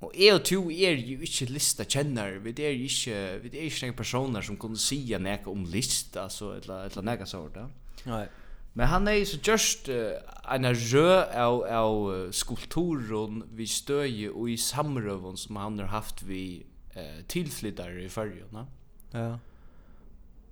Og 0.01 0.13
jeg 0.17 0.33
og 0.33 0.41
to 0.45 0.63
er 0.73 0.95
jo 0.97 1.21
ikke 1.21 1.45
lista 1.53 1.85
kjenner, 1.85 2.39
vi 2.41 2.55
er 2.57 2.71
jo 2.73 2.87
ikke, 2.89 3.17
vi 3.43 3.51
er 3.51 3.67
ikke 3.67 3.85
noen 3.85 3.97
personer 3.99 4.41
som 4.41 4.57
kunne 4.57 4.79
si 4.81 5.03
neka 5.13 5.51
om 5.51 5.61
list, 5.69 6.17
altså, 6.17 6.55
eller, 6.57 6.87
eller 6.89 7.05
nek 7.05 7.27
sånt, 7.29 7.55
Nej. 7.55 7.67
Nei. 8.05 8.25
Men 8.73 8.87
han 8.87 9.07
är 9.07 9.25
så 9.25 9.37
just 9.43 9.89
uh, 9.89 10.11
en 10.49 10.75
rö 10.75 11.43
av, 11.43 11.63
av 11.63 12.31
skulpturen 12.31 13.43
vi 13.53 13.67
stöje 13.67 14.29
och 14.29 14.49
i 14.49 14.57
samrøven 14.57 15.37
som 15.37 15.55
han 15.55 15.79
har 15.79 15.87
haft 15.87 16.23
vi 16.23 16.65
uh, 16.97 17.23
tilflyttere 17.27 18.03
i 18.03 18.09
fyrje. 18.09 18.45
Ja. 19.11 19.39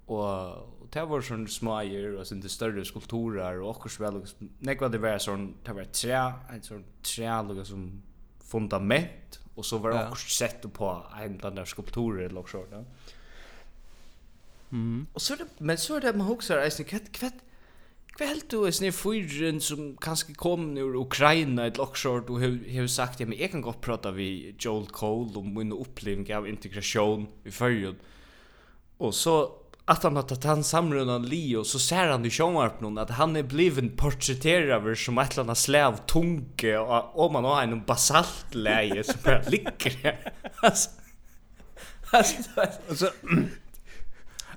Och, 0.05 0.81
og 0.81 0.87
det 0.93 1.05
var 1.05 1.21
sån 1.21 1.47
smager 1.47 2.15
och 2.17 2.27
sån 2.27 2.49
større 2.49 2.85
skulpturer 2.85 3.61
och 3.61 3.69
också 3.69 4.03
väl 4.03 4.23
nekva 4.59 4.89
det 4.89 4.97
var 4.97 5.17
sånn, 5.17 5.53
det 5.65 5.73
var 5.73 5.85
tre, 5.93 6.21
en 6.49 6.63
sånn 6.63 6.83
tre 7.03 7.29
lugga 7.45 7.65
som 7.65 8.01
fundament 8.41 9.39
och 9.55 9.65
så 9.65 9.77
var 9.77 9.91
det 9.91 10.01
ja. 10.01 10.09
också 10.09 10.29
sett 10.29 10.73
på 10.73 11.03
en 11.21 11.37
bland 11.37 11.67
skulpturer 11.67 12.25
eller 12.25 12.47
så 12.47 12.65
Ja. 12.71 12.83
Mm. 14.71 15.07
Och 15.13 15.21
så 15.21 15.35
det, 15.35 15.45
men 15.57 15.77
så 15.77 15.95
är 15.95 16.01
det 16.01 16.13
man 16.13 16.27
huxar, 16.27 16.57
alltså 16.57 16.83
kvätt 16.83 17.11
kvätt 17.11 17.43
Hva 18.19 18.27
helt 18.27 18.49
du 18.51 18.65
er 18.67 18.73
sånn 18.75 18.91
fyren 18.91 19.61
som 19.63 19.93
kanskje 20.03 20.33
kom 20.35 20.73
ur 20.75 20.97
Ukraina 20.99 21.69
et 21.69 21.77
loksjord 21.79 22.27
og 22.33 22.41
har 22.43 22.89
sagt, 22.91 23.21
ja, 23.21 23.27
men 23.29 23.39
jeg 23.39 23.53
kan 23.53 23.63
godt 23.63 23.79
prata 23.85 24.11
vi 24.11 24.51
Joel 24.59 24.89
Cole 24.91 25.39
om 25.39 25.53
min 25.55 25.71
oppleving 25.71 26.27
av 26.35 26.49
integrasjon 26.49 27.29
i 27.47 27.53
fyrjun. 27.55 27.95
Og 28.99 29.15
så 29.15 29.37
at 29.89 30.03
han 30.03 30.19
har 30.19 30.27
tatt 30.27 30.45
han 30.45 30.65
samrunn 30.67 31.29
Leo, 31.31 31.63
så 31.63 31.79
ser 31.79 32.11
han 32.11 32.27
i 32.27 32.33
sjånvarpen 32.33 32.99
at 33.01 33.15
han 33.17 33.39
er 33.39 33.47
bliven 33.47 33.93
portretterer 33.97 34.83
som 34.99 35.17
et 35.17 35.31
eller 35.31 35.47
annet 35.47 35.61
slav 35.63 36.03
tunge, 36.11 36.75
og, 36.75 37.15
om 37.15 37.33
man 37.39 37.47
har 37.47 37.63
en 37.63 37.79
basaltleie 37.87 38.99
som 39.07 39.23
bare 39.23 39.55
ligger 39.55 39.95
her. 40.03 40.19
altså, 40.67 40.91
altså, 42.11 43.15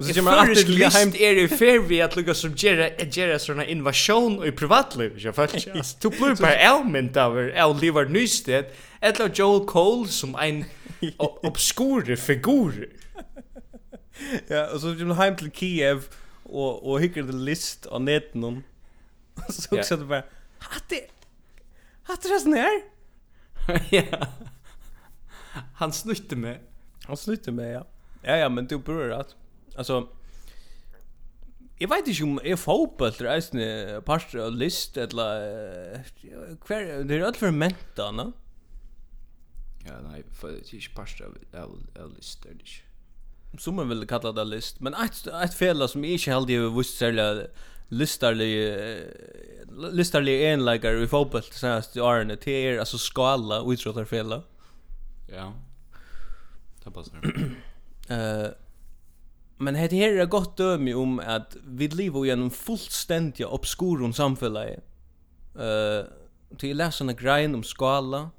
Och 0.02 0.08
så 0.08 0.14
kommer 0.14 0.30
alltid 0.30 0.66
till 0.66 0.84
heimt 0.84 1.14
är 1.14 1.34
det 1.34 1.48
fair 1.48 1.78
vi 1.78 2.02
att 2.02 2.16
lucka 2.16 2.34
som 2.34 2.54
gera 2.56 2.86
att 2.86 3.16
gera 3.16 3.38
såna 3.38 3.66
invasion 3.66 4.46
i 4.46 4.52
privatliv. 4.52 5.12
Jag 5.18 5.34
fattar 5.34 5.56
inte. 5.56 5.88
Du 6.00 6.08
blir 6.08 6.36
på 6.36 6.46
elment 6.46 7.16
av 7.24 7.38
el 7.38 7.76
lever 7.80 8.04
nystet. 8.04 8.76
Eller 9.00 9.30
Joel 9.34 9.66
Cole 9.66 10.08
som 10.08 10.34
en 10.34 10.64
obskur 11.18 12.16
figur. 12.16 12.88
Ja, 14.46 14.70
och 14.70 14.80
så 14.80 14.86
kommer 14.96 15.14
hem 15.14 15.36
till 15.36 15.50
Kiev 15.50 16.02
och 16.42 16.90
och 16.90 17.00
hickar 17.00 17.22
det 17.22 17.32
list 17.32 17.86
av 17.86 18.00
näten. 18.00 18.62
Så 19.48 19.78
också 19.78 19.96
det 19.96 20.04
bara 20.04 20.24
att 20.58 20.88
det 20.88 21.06
att 22.06 22.22
det 22.22 22.40
snär. 22.40 22.82
Ja. 23.90 24.26
Han 25.74 25.92
snutte 25.92 26.36
med. 26.36 26.58
Han 27.04 27.16
snutte 27.16 27.52
med, 27.52 27.74
ja. 27.74 27.86
Ja, 28.22 28.36
ja, 28.36 28.48
men 28.48 28.66
du 28.66 28.78
berör 28.78 29.10
att 29.10 29.34
Alltså 29.76 30.08
Jag 31.78 31.88
vet 31.88 32.08
inte 32.08 32.22
om 32.22 32.40
jag 32.44 32.58
fotboll 32.58 33.12
eller 33.20 33.96
en 33.96 34.02
par 34.02 34.50
list 34.50 34.96
eller 34.96 36.04
kvar 36.60 37.04
det 37.04 37.14
är 37.14 37.20
allt 37.20 37.36
för 37.36 37.50
menta, 37.50 38.10
no? 38.10 38.32
Ja, 39.86 39.92
nej, 40.10 40.22
för 40.32 40.48
det 40.48 40.72
är 40.72 40.74
ikke 40.74 40.94
par 40.94 41.08
av 42.02 42.14
list 42.16 42.42
där 42.42 42.54
det. 42.54 43.58
Som 43.58 43.76
man 43.76 43.88
vill 43.88 44.06
kalla 44.06 44.32
det 44.32 44.44
list, 44.44 44.80
men 44.80 44.94
ett 44.94 45.26
ett 45.26 45.54
fel 45.54 45.88
som 45.88 46.04
är 46.04 46.08
inte 46.08 46.30
helt 46.30 46.48
har 46.48 46.76
visst 46.78 46.98
sälja 46.98 47.46
listarlig 47.88 48.78
listarlig 49.92 50.52
enläggare 50.52 51.02
i 51.02 51.06
fotboll 51.06 51.42
senast 51.42 51.96
i 51.96 52.00
Arne 52.00 52.36
det 52.44 52.50
är 52.52 52.78
alltså 52.78 52.98
skala 52.98 53.72
utrottar 53.72 54.04
fel. 54.04 54.40
Ja. 55.28 55.52
Det 56.84 56.90
passar. 56.90 57.20
Eh 58.08 58.61
Men 59.62 59.74
det 59.74 59.80
här 59.80 60.12
är 60.18 60.26
gott 60.26 60.56
dömi 60.56 60.94
om 60.94 61.18
att 61.18 61.56
vi 61.66 61.88
lever 61.88 62.26
i 62.26 62.30
en 62.30 62.50
fullständiga 62.50 63.48
obskurum 63.48 64.12
samfälle. 64.12 64.80
Uh, 65.56 66.04
till 66.58 66.68
jag 66.68 66.76
läser 66.76 67.08
en 67.08 67.16
grein 67.16 67.54
om 67.54 67.62
skala. 67.62 68.30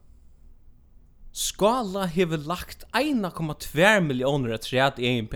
Skala 1.31 1.99
har 1.99 2.37
lagt 2.37 2.83
1,2 2.91 4.01
miljoner 4.01 4.53
att 4.53 4.63
säga 4.63 4.93
i 4.97 5.05
egen 5.05 5.27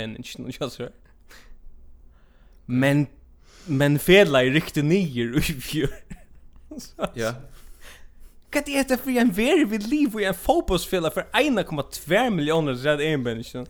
så. 0.69 0.89
Men, 2.65 3.07
men 3.65 3.99
fela 3.99 4.43
i 4.43 4.49
riktigt 4.49 4.85
nyer 4.85 5.37
i 5.37 5.41
fjör. 5.41 5.89
Ja. 7.13 7.33
Kan 8.49 8.63
det 8.65 8.71
heta 8.71 8.97
för 8.97 9.11
en 9.11 9.31
veri 9.31 9.63
vid 9.63 9.87
liv 9.87 10.15
och 10.15 10.21
en 10.21 10.33
fotbollsfela 10.33 11.11
for 11.11 11.25
1,2 11.33 12.29
millioner 12.29 13.01
i 13.01 13.05
egen 13.05 13.23
penning? 13.23 13.67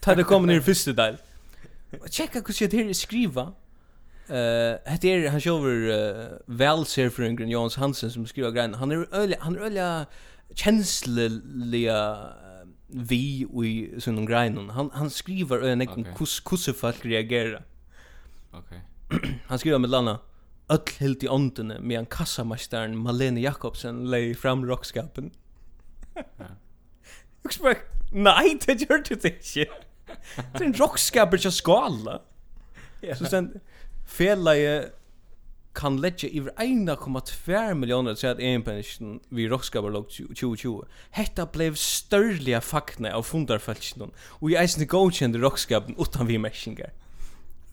Ta 0.00 0.14
det 0.14 0.24
kommer 0.24 0.46
ner 0.46 0.60
i 0.60 0.60
første 0.60 0.92
del 0.92 1.16
checka 2.10 2.42
hur 2.46 2.68
det 2.68 2.76
här 2.76 2.88
är 2.88 2.92
skriva. 2.92 3.42
Eh, 4.28 4.98
det 5.00 5.04
är 5.04 5.30
han 5.30 5.40
själv 5.40 5.64
uh, 5.64 6.26
väl 6.46 6.86
ser 6.86 7.10
för 7.10 7.22
en 7.22 7.48
Jons 7.48 7.76
Hansen 7.76 8.10
som 8.10 8.26
skriver 8.26 8.50
grejen. 8.50 8.74
Han 8.74 8.90
är 8.90 9.14
öliga, 9.14 9.38
han 9.40 9.56
är 9.56 9.60
öliga 9.60 10.06
känsloliga 10.54 12.28
vi 12.88 13.46
i 13.64 13.94
sån 13.98 14.26
grejen. 14.26 14.70
Han 14.70 14.90
han 14.94 15.10
skriver 15.10 15.60
en 15.60 15.82
okay. 15.82 16.04
kus 16.16 16.40
kus 16.40 16.68
folk 16.76 17.04
reagerar. 17.04 17.64
Okej. 18.52 18.80
Han 19.46 19.58
skriver 19.58 19.78
med 19.78 19.90
Lana 19.90 20.18
öll 20.68 20.80
helt 20.98 21.22
i 21.22 21.28
åndene 21.28 21.80
med 21.80 21.98
en 21.98 22.06
kassamästaren 22.06 22.98
Malene 22.98 23.40
Jakobsen 23.40 24.10
lei 24.10 24.34
fram 24.34 24.66
rockskapen. 24.66 25.30
Ja. 26.14 26.46
Jag 27.42 27.52
spök, 27.52 27.78
nej, 28.12 28.58
det 28.66 28.80
gör 28.80 29.02
det 29.08 29.10
inte. 29.10 29.32
Det 30.52 30.60
är 30.60 30.64
en 30.64 30.74
rockskaper 30.74 31.36
som 31.36 31.52
skala. 31.52 32.20
Så 33.18 33.24
sen 33.24 33.60
felaje 34.06 34.90
kan 35.74 36.00
lägga 36.00 36.28
över 36.28 36.50
1,2 36.50 37.74
miljoner 37.74 38.14
så 38.14 38.26
att 38.26 38.38
en 38.38 38.62
pension 38.62 39.20
vi 39.28 39.48
rockskaper 39.48 39.90
låg 39.90 40.08
2020. 40.08 40.82
Hetta 41.10 41.46
blev 41.46 41.74
störliga 41.74 42.60
fakna 42.60 43.12
av 43.12 43.22
fundarfälsen 43.22 44.10
och 44.18 44.50
i 44.50 44.54
eisen 44.54 44.86
godkände 44.86 45.38
rockskapen 45.38 45.94
utan 45.98 46.26
vi 46.26 46.38
mäskingar. 46.38 46.90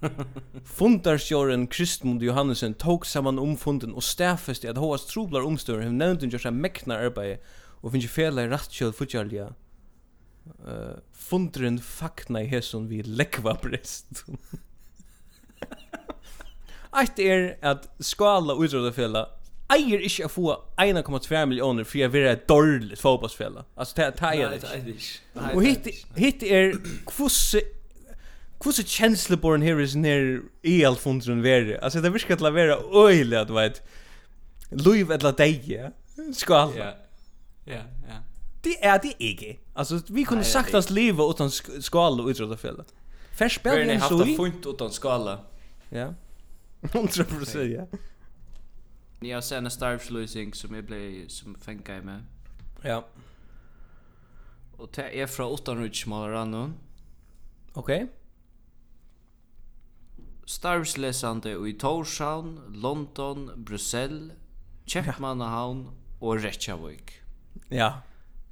Fundarsjåren 0.65 1.67
Kristmund 1.67 2.23
Johannesen 2.23 2.73
tok 2.73 3.05
saman 3.05 3.39
om 3.39 3.57
funden 3.57 3.93
og 3.93 4.03
i 4.63 4.67
at 4.67 4.77
hos 4.77 5.05
troblar 5.05 5.45
omstøren 5.45 5.91
hun 5.91 5.99
nevnt 6.01 6.21
hun 6.21 6.31
gjør 6.33 6.47
seg 6.47 6.57
mekna 6.57 6.97
arbeid 7.05 7.37
og 7.81 7.93
finnje 7.93 8.09
fela 8.09 8.45
i 8.45 8.49
rattkjøl 8.49 8.95
futjarlia 8.97 9.51
Uh, 10.61 10.97
fundrun 11.13 11.77
fakna 11.81 12.41
i 12.41 12.49
hesson 12.49 12.87
vi 12.89 13.01
lekva 13.05 13.53
brest. 13.61 14.23
Eitt 17.01 17.19
er 17.23 17.53
at 17.63 17.85
skala 18.03 18.57
utrådafella 18.59 19.27
eier 19.71 20.01
ikkje 20.03 20.27
å 20.27 20.31
få 20.31 20.55
1,2 20.81 21.43
millioner 21.47 21.87
for 21.87 22.01
jeg 22.01 22.11
vil 22.11 22.25
være 22.25 22.39
et 22.39 22.47
dårlig 22.49 22.97
fotballsfella. 22.99 23.63
Altså, 23.77 23.95
det 23.97 24.07
er 24.07 24.11
det 24.51 24.95
ikke. 24.95 25.13
Og 25.53 25.61
hitt 26.19 26.43
er 26.43 26.75
kvosse 27.09 27.63
Hvordan 28.61 28.85
kjensleborn 28.85 29.63
her 29.65 29.79
is 29.81 29.95
nær 29.97 30.43
i 30.69 30.83
all 30.85 30.97
fundrun 30.99 31.39
veri? 31.41 31.79
Altså, 31.81 31.97
det 32.01 32.11
virker 32.13 32.37
til 32.37 32.45
å 32.45 32.51
være 32.53 32.75
øyelig 32.93 33.39
at, 33.39 33.53
veit, 33.55 33.79
Luiv 34.69 35.09
etla 35.11 35.31
deie, 35.33 35.89
skala. 36.37 36.75
Ja, 36.77 36.91
ja, 37.65 37.81
ja. 38.05 38.19
Det 38.61 38.75
er 38.85 39.01
det 39.01 39.15
ikke. 39.17 39.55
Alltså 39.73 40.01
vi 40.07 40.23
kunde 40.25 40.43
sagt 40.43 40.73
att 40.73 40.89
leva 40.89 41.23
utan 41.29 41.51
skala 41.81 42.23
och 42.23 42.29
utrota 42.29 42.57
fjällen. 42.57 42.85
Färs 43.31 43.55
spel 43.55 43.87
ni 43.87 43.99
så 43.99 44.25
i. 44.25 44.35
funt 44.35 44.65
utan 44.65 44.91
skala. 44.91 45.39
Ja. 45.89 46.13
100 46.81 47.23
procent 47.23 47.71
ja. 47.71 47.87
Ni 49.19 49.31
har 49.31 49.41
sett 49.41 49.57
en 49.57 49.71
starve 49.71 50.09
losing 50.09 50.53
som 50.53 50.75
jag 50.75 50.83
blev 50.85 51.27
som 51.27 51.55
fänka 51.55 51.97
i 51.97 52.01
med. 52.01 52.23
Ja. 52.81 53.05
Och 54.77 54.89
det 54.95 55.21
är 55.21 55.27
från 55.27 55.51
800 55.51 55.89
månader 56.05 56.71
Okej. 57.73 58.07
Starvslesande 60.45 61.69
i 61.69 61.73
Torshavn, 61.73 62.59
London, 62.67 63.51
Brussel, 63.55 64.31
Kjepmannahavn 64.85 65.89
og 66.19 66.43
Reykjavik. 66.43 67.21
Ja. 67.69 68.01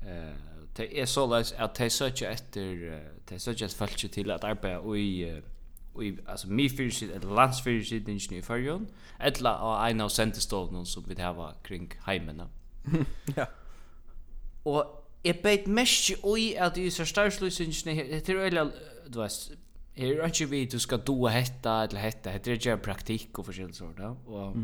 Eh, 0.02 0.36
det 0.80 1.02
är 1.02 1.06
så 1.06 1.28
läs 1.28 1.54
att 1.54 1.76
det 1.76 1.90
söker 1.90 2.30
efter 2.30 3.02
det 3.30 3.40
söker 3.40 3.66
efter 3.66 3.78
folk 3.78 4.12
till 4.12 4.32
att 4.32 4.44
arbeta 4.44 4.80
och 4.80 4.98
i 4.98 5.42
och 5.94 6.04
i 6.04 6.18
alltså 6.26 6.48
mi 6.48 6.70
fyrsid 6.70 7.12
eller 7.12 7.36
landsfyrsid 7.36 8.10
i 8.10 8.42
förjon 8.42 8.88
eller 9.20 9.50
av 9.50 9.88
en 9.88 10.02
av 10.02 10.10
centerstolen 10.10 10.86
som 10.86 11.04
vi 11.08 11.22
har 11.22 11.56
kring 11.64 11.94
hemmen. 12.06 12.42
Ja. 13.36 13.46
og 14.66 15.00
Jeg 15.24 15.40
beit 15.44 15.68
mest 15.68 16.10
i 16.38 16.54
at 16.56 16.78
i 16.78 16.90
så 16.90 17.06
starsløsingen 17.06 17.96
her, 17.96 18.20
det 18.20 18.30
er 18.30 18.46
øyla, 18.46 18.64
du 19.14 19.20
vet 19.20 19.52
her 19.94 20.22
er 20.22 20.26
ikke 20.26 20.50
vi 20.50 20.66
du 20.66 20.80
skal 20.80 21.02
doa 21.04 21.30
hetta 21.30 21.82
eller 21.84 22.00
hetta, 22.00 22.38
det 22.38 22.48
er 22.48 22.52
ikke 22.56 22.78
praktikk 22.78 23.40
og 23.40 23.50
forskjellig 23.50 23.76
sånt, 23.76 24.00
og 24.00 24.56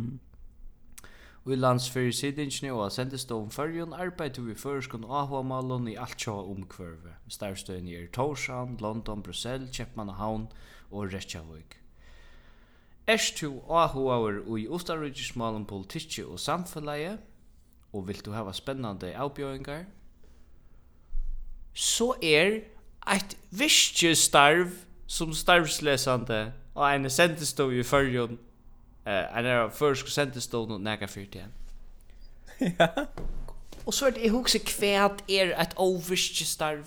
i 1.45 1.55
landsfyrirsidingene 1.55 2.73
og 2.73 2.91
sendestoven 2.91 3.51
Førjun 3.53 3.93
arbeider 3.93 4.41
vi 4.41 4.55
føreskån 4.57 5.05
avhåmalen 5.05 5.87
i 5.91 5.95
alt 6.01 6.17
sjå 6.21 6.33
omkvørve. 6.51 7.13
Starvstøyene 7.29 7.93
er 7.93 8.07
Torshavn, 8.13 8.77
London, 8.81 9.21
Brussel, 9.23 9.67
Kjepmannahavn 9.73 10.47
og 10.91 11.13
Reykjavik. 11.13 11.77
Erst 13.07 13.41
du 13.41 13.61
avhåver 13.69 14.41
i 14.57 14.67
ustanrydgismalen 14.67 15.65
politikki 15.65 16.23
og 16.23 16.39
samfunnet, 16.39 17.19
og 17.93 18.07
vil 18.07 18.25
du 18.25 18.31
hava 18.33 18.53
spennande 18.53 19.13
avbjøringar, 19.13 19.85
så 21.73 22.15
er 22.23 22.63
eit 23.05 23.37
virkje 23.51 24.15
starv 24.15 24.73
som 25.07 25.33
starvslesande 25.33 26.53
og 26.73 26.87
ein 26.89 27.09
sendestov 27.09 27.73
i 27.73 27.83
Eh, 29.05 29.37
en 29.39 29.45
er 29.45 29.69
først 29.69 30.09
sendestånd 30.09 30.71
og 30.71 30.81
nægge 30.81 31.07
fyrt 31.07 31.35
igjen. 31.37 31.53
Ja. 32.79 32.87
Og 33.85 33.93
så 33.93 34.05
er 34.05 34.09
det, 34.09 34.21
jeg 34.23 34.31
husker 34.31 34.59
kvæt 34.65 35.21
er 35.29 35.61
et 35.61 35.73
overste 35.75 36.45
starv. 36.45 36.85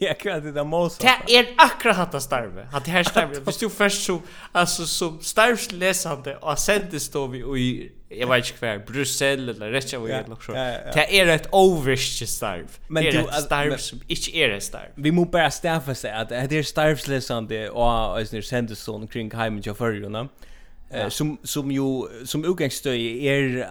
Ja, 0.00 0.14
kvæt 0.14 0.46
er 0.46 0.52
det 0.52 0.66
måsa. 0.66 1.02
Det 1.02 1.36
er 1.36 1.44
akkurat 1.58 1.96
hatt 1.96 2.14
av 2.14 2.22
starve. 2.24 2.64
Hatt 2.72 2.86
det 2.86 2.92
her 2.92 3.02
starve. 3.02 3.42
Hvis 3.44 3.60
du 3.60 3.68
først 3.68 4.04
som, 4.04 4.22
altså, 4.54 4.86
som 4.86 5.18
starvslesande 5.22 6.38
og 6.42 6.58
sendestånd 6.58 7.36
i, 7.36 7.68
jeg 8.10 8.28
vet 8.28 8.50
ikke 8.50 8.64
hva, 8.64 8.72
Brussel 8.88 9.52
eller 9.52 9.76
Reykjavik 9.76 10.14
eller 10.14 10.32
noe 10.32 10.42
sånt. 10.42 10.58
Det 10.96 11.04
er 11.20 11.34
et 11.34 11.46
overste 11.52 12.26
starv. 12.26 12.80
Det 12.88 13.06
er 13.06 13.20
et 13.20 13.38
starv 13.44 13.78
som 13.84 14.02
ikke 14.08 14.34
er 14.42 14.56
et 14.56 14.64
starv. 14.64 14.96
Vi 14.96 15.12
må 15.14 15.28
bare 15.28 15.52
staffe 15.52 15.94
seg 15.94 16.16
at 16.16 16.32
det 16.50 16.62
er 16.62 16.66
starvslesande 16.72 17.66
og 17.70 18.36
sendestånd 18.40 19.10
kring 19.12 19.34
heimen 19.36 19.62
til 19.62 19.76
førrjona. 19.76 20.26
Ja 20.26 20.47
ja. 20.90 21.10
som 21.10 21.38
som 21.42 21.70
ju 21.70 22.08
som 22.24 22.44
utgångsstöj 22.44 23.28
är 23.28 23.70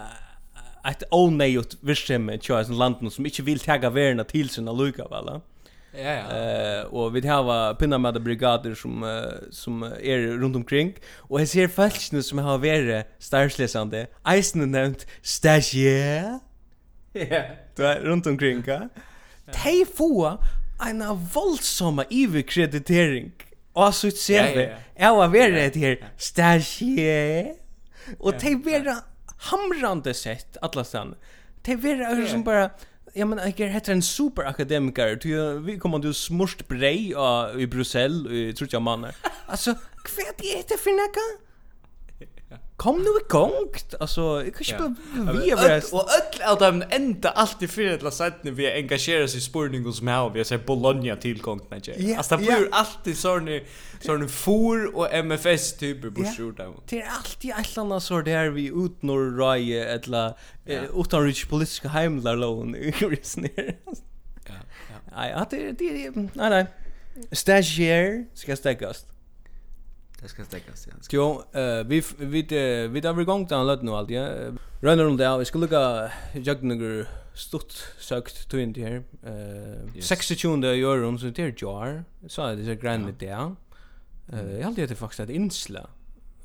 ett 0.89 1.03
onödigt 1.11 1.77
virksomhet 1.81 2.41
tror 2.41 2.57
jag 2.57 2.69
land 2.69 3.13
som 3.13 3.25
inte 3.25 3.41
vill 3.41 3.59
tagga 3.59 3.89
värna 3.89 4.23
till 4.23 4.49
sina 4.49 4.71
lucka 4.71 5.07
väl. 5.07 5.41
Ja 5.91 6.01
ja. 6.01 6.37
Eh 6.37 6.85
och 6.85 7.15
vi 7.15 7.27
har 7.27 7.73
pinna 7.73 7.97
med 7.97 8.21
brigader 8.21 8.75
som 8.75 9.03
uh, 9.03 9.25
som 9.51 9.83
är 9.83 10.37
runt 10.37 10.55
omkring 10.55 10.93
och 11.17 11.41
jag 11.41 11.47
ser 11.47 11.67
falskna 11.67 12.21
som 12.21 12.37
har 12.37 12.57
varit 12.57 13.05
starslesande. 13.19 14.07
Eisen 14.25 14.71
nämnt 14.71 15.07
stagiaire. 15.21 16.39
Ja. 17.13 17.43
Du 17.75 17.85
är 17.85 17.99
runt 17.99 18.27
omkring, 18.27 18.63
ja. 18.67 18.89
Tej 19.51 19.85
få 19.85 20.37
en 20.87 21.03
våldsamma 21.33 22.05
iverkreditering 22.09 23.31
og 23.77 23.93
så 23.93 24.09
ut 24.09 24.17
ser 24.17 24.47
Jeg 24.97 25.13
var 25.13 25.29
veldig 25.29 25.61
rett 25.61 25.75
her, 25.77 25.95
stasje. 26.17 27.53
Og 28.19 28.39
det 28.41 28.55
er 28.73 28.93
hamrande 29.51 30.13
sett, 30.17 30.57
alla 30.61 30.83
stedene. 30.83 31.17
Det 31.65 31.75
er 31.75 31.83
veldig 31.83 32.29
som 32.31 32.45
bara 32.47 32.69
ja 33.17 33.25
men 33.25 33.37
jag 33.37 33.59
är 33.59 33.67
heter 33.67 33.91
en 33.91 34.01
superakademiker. 34.01 35.15
Du 35.15 35.59
vi 35.59 35.79
kommer 35.79 35.99
du 35.99 36.13
smurst 36.13 36.67
brei 36.67 37.13
uh, 37.13 37.61
i 37.61 37.67
Brussel 37.67 38.27
i 38.31 38.53
tror 38.53 38.69
jag 38.71 38.81
man 38.81 39.07
alltså 39.47 39.75
kvärt 40.03 40.41
är 40.41 40.63
det 40.67 40.77
för 40.77 40.91
näka 40.91 41.46
Kom 42.77 42.97
nu 42.97 43.09
i 43.09 43.29
gång. 43.29 43.51
Alltså, 43.99 44.21
jag 44.21 44.55
kan 44.55 44.87
inte 44.87 45.01
ja. 45.25 45.31
vi 45.31 45.49
är 45.49 45.93
Och 45.93 46.01
öll 46.01 46.51
av 46.51 46.59
dem 46.59 46.83
ända 46.89 47.29
alltid 47.29 47.69
för 47.69 47.93
att 47.93 48.01
låta 48.01 48.31
vi 48.41 48.73
engagerar 48.73 49.27
sig 49.27 49.37
i 49.37 49.41
spurningen 49.41 49.93
som 49.93 50.07
har 50.07 50.29
vi 50.29 50.45
säger 50.45 50.63
Bologna 50.65 51.15
tillgång 51.15 51.61
när 51.69 51.81
jag. 51.83 52.17
Alltså 52.17 52.37
det 52.37 52.43
blir 52.43 52.67
alltid 52.71 53.17
sån 53.17 53.59
sån 54.01 54.29
for 54.29 54.95
och 54.95 55.13
MFS 55.13 55.77
typer 55.77 56.09
på 56.09 56.23
sjort 56.23 56.57
där. 56.57 56.73
Det 56.89 57.01
är 57.01 57.09
alltid 57.09 57.51
ett 57.51 57.77
annat 57.77 58.03
så 58.03 58.21
där 58.21 58.49
vi 58.49 58.67
ut 58.67 59.01
norr 59.01 59.37
raje 59.37 59.85
eller 59.85 60.33
utan 60.95 61.25
rich 61.25 61.45
politiska 61.45 61.89
hemlar 61.89 62.35
lån 62.35 62.75
i 62.75 62.91
resner. 62.91 63.75
Ja. 63.85 64.53
Ja. 64.89 65.15
Nej, 65.15 65.45
det 65.49 65.71
det 65.71 66.11
nej 66.15 66.49
nej. 66.49 66.65
Stagiaire 67.31 68.25
ska 68.33 68.55
stäckas. 68.55 69.05
Det 70.21 70.27
ska 70.27 70.45
stäckas 70.45 70.87
igen. 70.87 70.99
Jo, 71.11 71.43
eh 71.53 71.83
vi 71.83 72.03
vi 72.17 72.41
vi 72.87 73.01
där 73.01 73.13
vi 73.13 73.23
gång 73.23 73.47
down 73.47 73.67
lot 73.67 73.81
nu 73.81 73.91
allt 73.91 74.09
ja. 74.09 74.27
Runner 74.81 75.03
runt 75.03 75.17
där. 75.17 75.37
Vi 75.37 75.45
ska 75.45 75.59
lucka 75.59 76.11
Jagnuger 76.33 77.07
stutt 77.33 77.73
sökt 77.99 78.49
to 78.49 78.57
in 78.57 78.75
här. 78.75 79.03
Eh 79.23 80.01
62 80.01 80.63
euro 80.63 81.17
så 81.17 81.25
det 81.25 81.43
är 81.43 81.53
jar. 81.57 82.03
Så 82.27 82.55
det 82.55 82.71
är 82.71 82.75
grand 82.75 83.13
där. 83.19 83.55
Eh 84.33 84.57
jag 84.59 84.63
hade 84.65 84.85
det 84.87 84.95
faktiskt 84.95 85.19
ett 85.19 85.29
insla. 85.29 85.89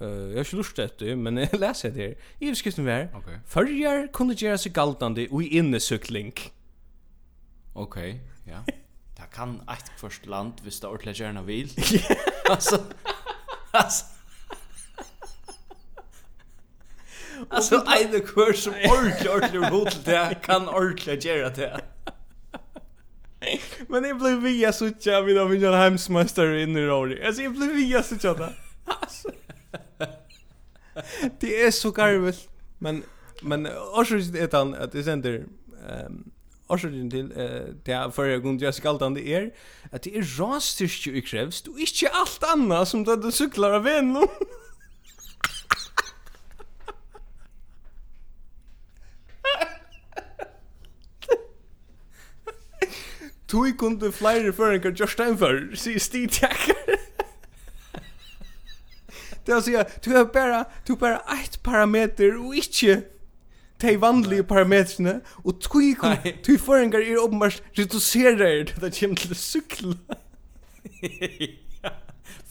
Eh 0.01 0.09
jag 0.09 0.37
har 0.37 0.57
lust 0.57 0.77
det 0.99 1.17
men 1.17 1.37
jag 1.37 1.61
läser 1.61 1.91
det. 1.91 2.15
I 2.39 2.51
beskrivningen 2.51 3.09
var. 3.11 3.21
Okej. 3.21 3.39
Förjar 3.47 4.09
kunde 4.13 4.35
göra 4.35 4.59
sig 4.59 4.73
galtande 4.73 5.29
och 5.31 5.43
inne 5.43 5.81
cykling. 5.81 6.33
Okej, 7.73 8.21
ja. 8.45 8.65
Det 9.17 9.37
kan 9.37 9.61
ett 9.61 9.91
först 9.97 10.27
land 10.27 10.53
hvis 10.63 10.81
det 10.81 10.87
ordentlig 10.87 11.17
gjerne 11.17 11.43
vil. 11.43 11.71
altså, 12.51 12.81
Alltså 13.73 14.05
Alltså 17.49 17.85
en 17.87 18.21
kurs 18.21 18.57
som 18.57 18.73
ordentligt 18.73 19.31
ordentligt 19.31 19.65
hot 19.65 20.05
det 20.05 20.39
kan 20.43 20.69
ordentligt 20.69 21.25
göra 21.25 21.51
det. 21.51 21.81
Men 23.89 24.03
det 24.03 24.15
blev 24.15 24.43
via 24.43 24.73
sucha 24.73 25.21
vid 25.21 25.39
av 25.39 25.51
min 25.51 25.65
hemsmästare 25.65 26.63
in 26.63 26.77
i 26.77 26.87
Rory. 26.87 27.25
Alltså 27.25 27.43
det 27.43 27.49
blev 27.49 27.69
via 27.69 28.03
sucha 28.03 28.35
där. 28.35 28.59
Det 31.41 31.63
är 31.63 31.71
så 31.71 31.91
garvigt. 31.91 32.49
Men 32.79 33.03
men 33.43 33.67
orsaken 33.67 34.37
är 34.37 34.83
at 34.83 34.93
det 34.93 35.05
sender, 35.05 35.45
ehm 35.89 36.31
årsaken 36.71 37.11
til 37.11 37.33
eh, 37.37 37.75
det 37.87 37.95
er 37.95 38.11
for 38.15 38.25
jeg 38.29 38.43
kunne 38.43 38.61
gjøre 38.61 38.73
skaltande 38.77 39.23
er 39.23 39.51
at 39.91 40.05
det 40.05 40.17
er 40.17 40.27
rastyrkje 40.39 41.13
vi 41.13 41.21
krevst 41.27 41.69
og 41.69 41.81
ikke 41.81 42.13
alt 42.15 42.45
annet 42.53 42.89
som 42.89 43.05
det 43.05 43.23
du 43.23 43.31
syklar 43.35 43.81
av 43.81 43.89
en 43.91 44.13
nå. 44.19 44.27
Tui 53.53 53.75
kunde 53.77 54.09
flere 54.17 54.53
føringer 54.57 54.95
just 54.97 55.21
enn 55.21 55.35
før, 55.37 55.59
sier 55.77 56.01
Stig 56.01 56.31
Tjekker. 56.33 56.95
Det 59.45 59.53
er 59.53 59.59
å 59.59 59.65
si, 59.65 59.75
du 60.05 60.09
har 60.15 60.25
bare, 60.33 60.63
du 60.87 60.95
har 60.95 61.01
bare 61.03 61.41
ett 61.43 61.59
parameter 61.67 62.39
og 62.39 62.57
ikke 62.57 63.03
de 63.83 63.97
vanlige 64.01 64.45
parametrene, 64.47 65.21
og 65.45 65.59
tui, 65.61 65.93
tui 66.45 66.59
føringar 66.59 67.03
er 67.03 67.21
åpenbart 67.23 67.63
reduserer 67.79 68.39
det 68.39 68.79
det 68.81 68.93
kommer 68.99 69.23
til 69.23 69.35
å 69.35 69.39
sykla. 69.39 70.21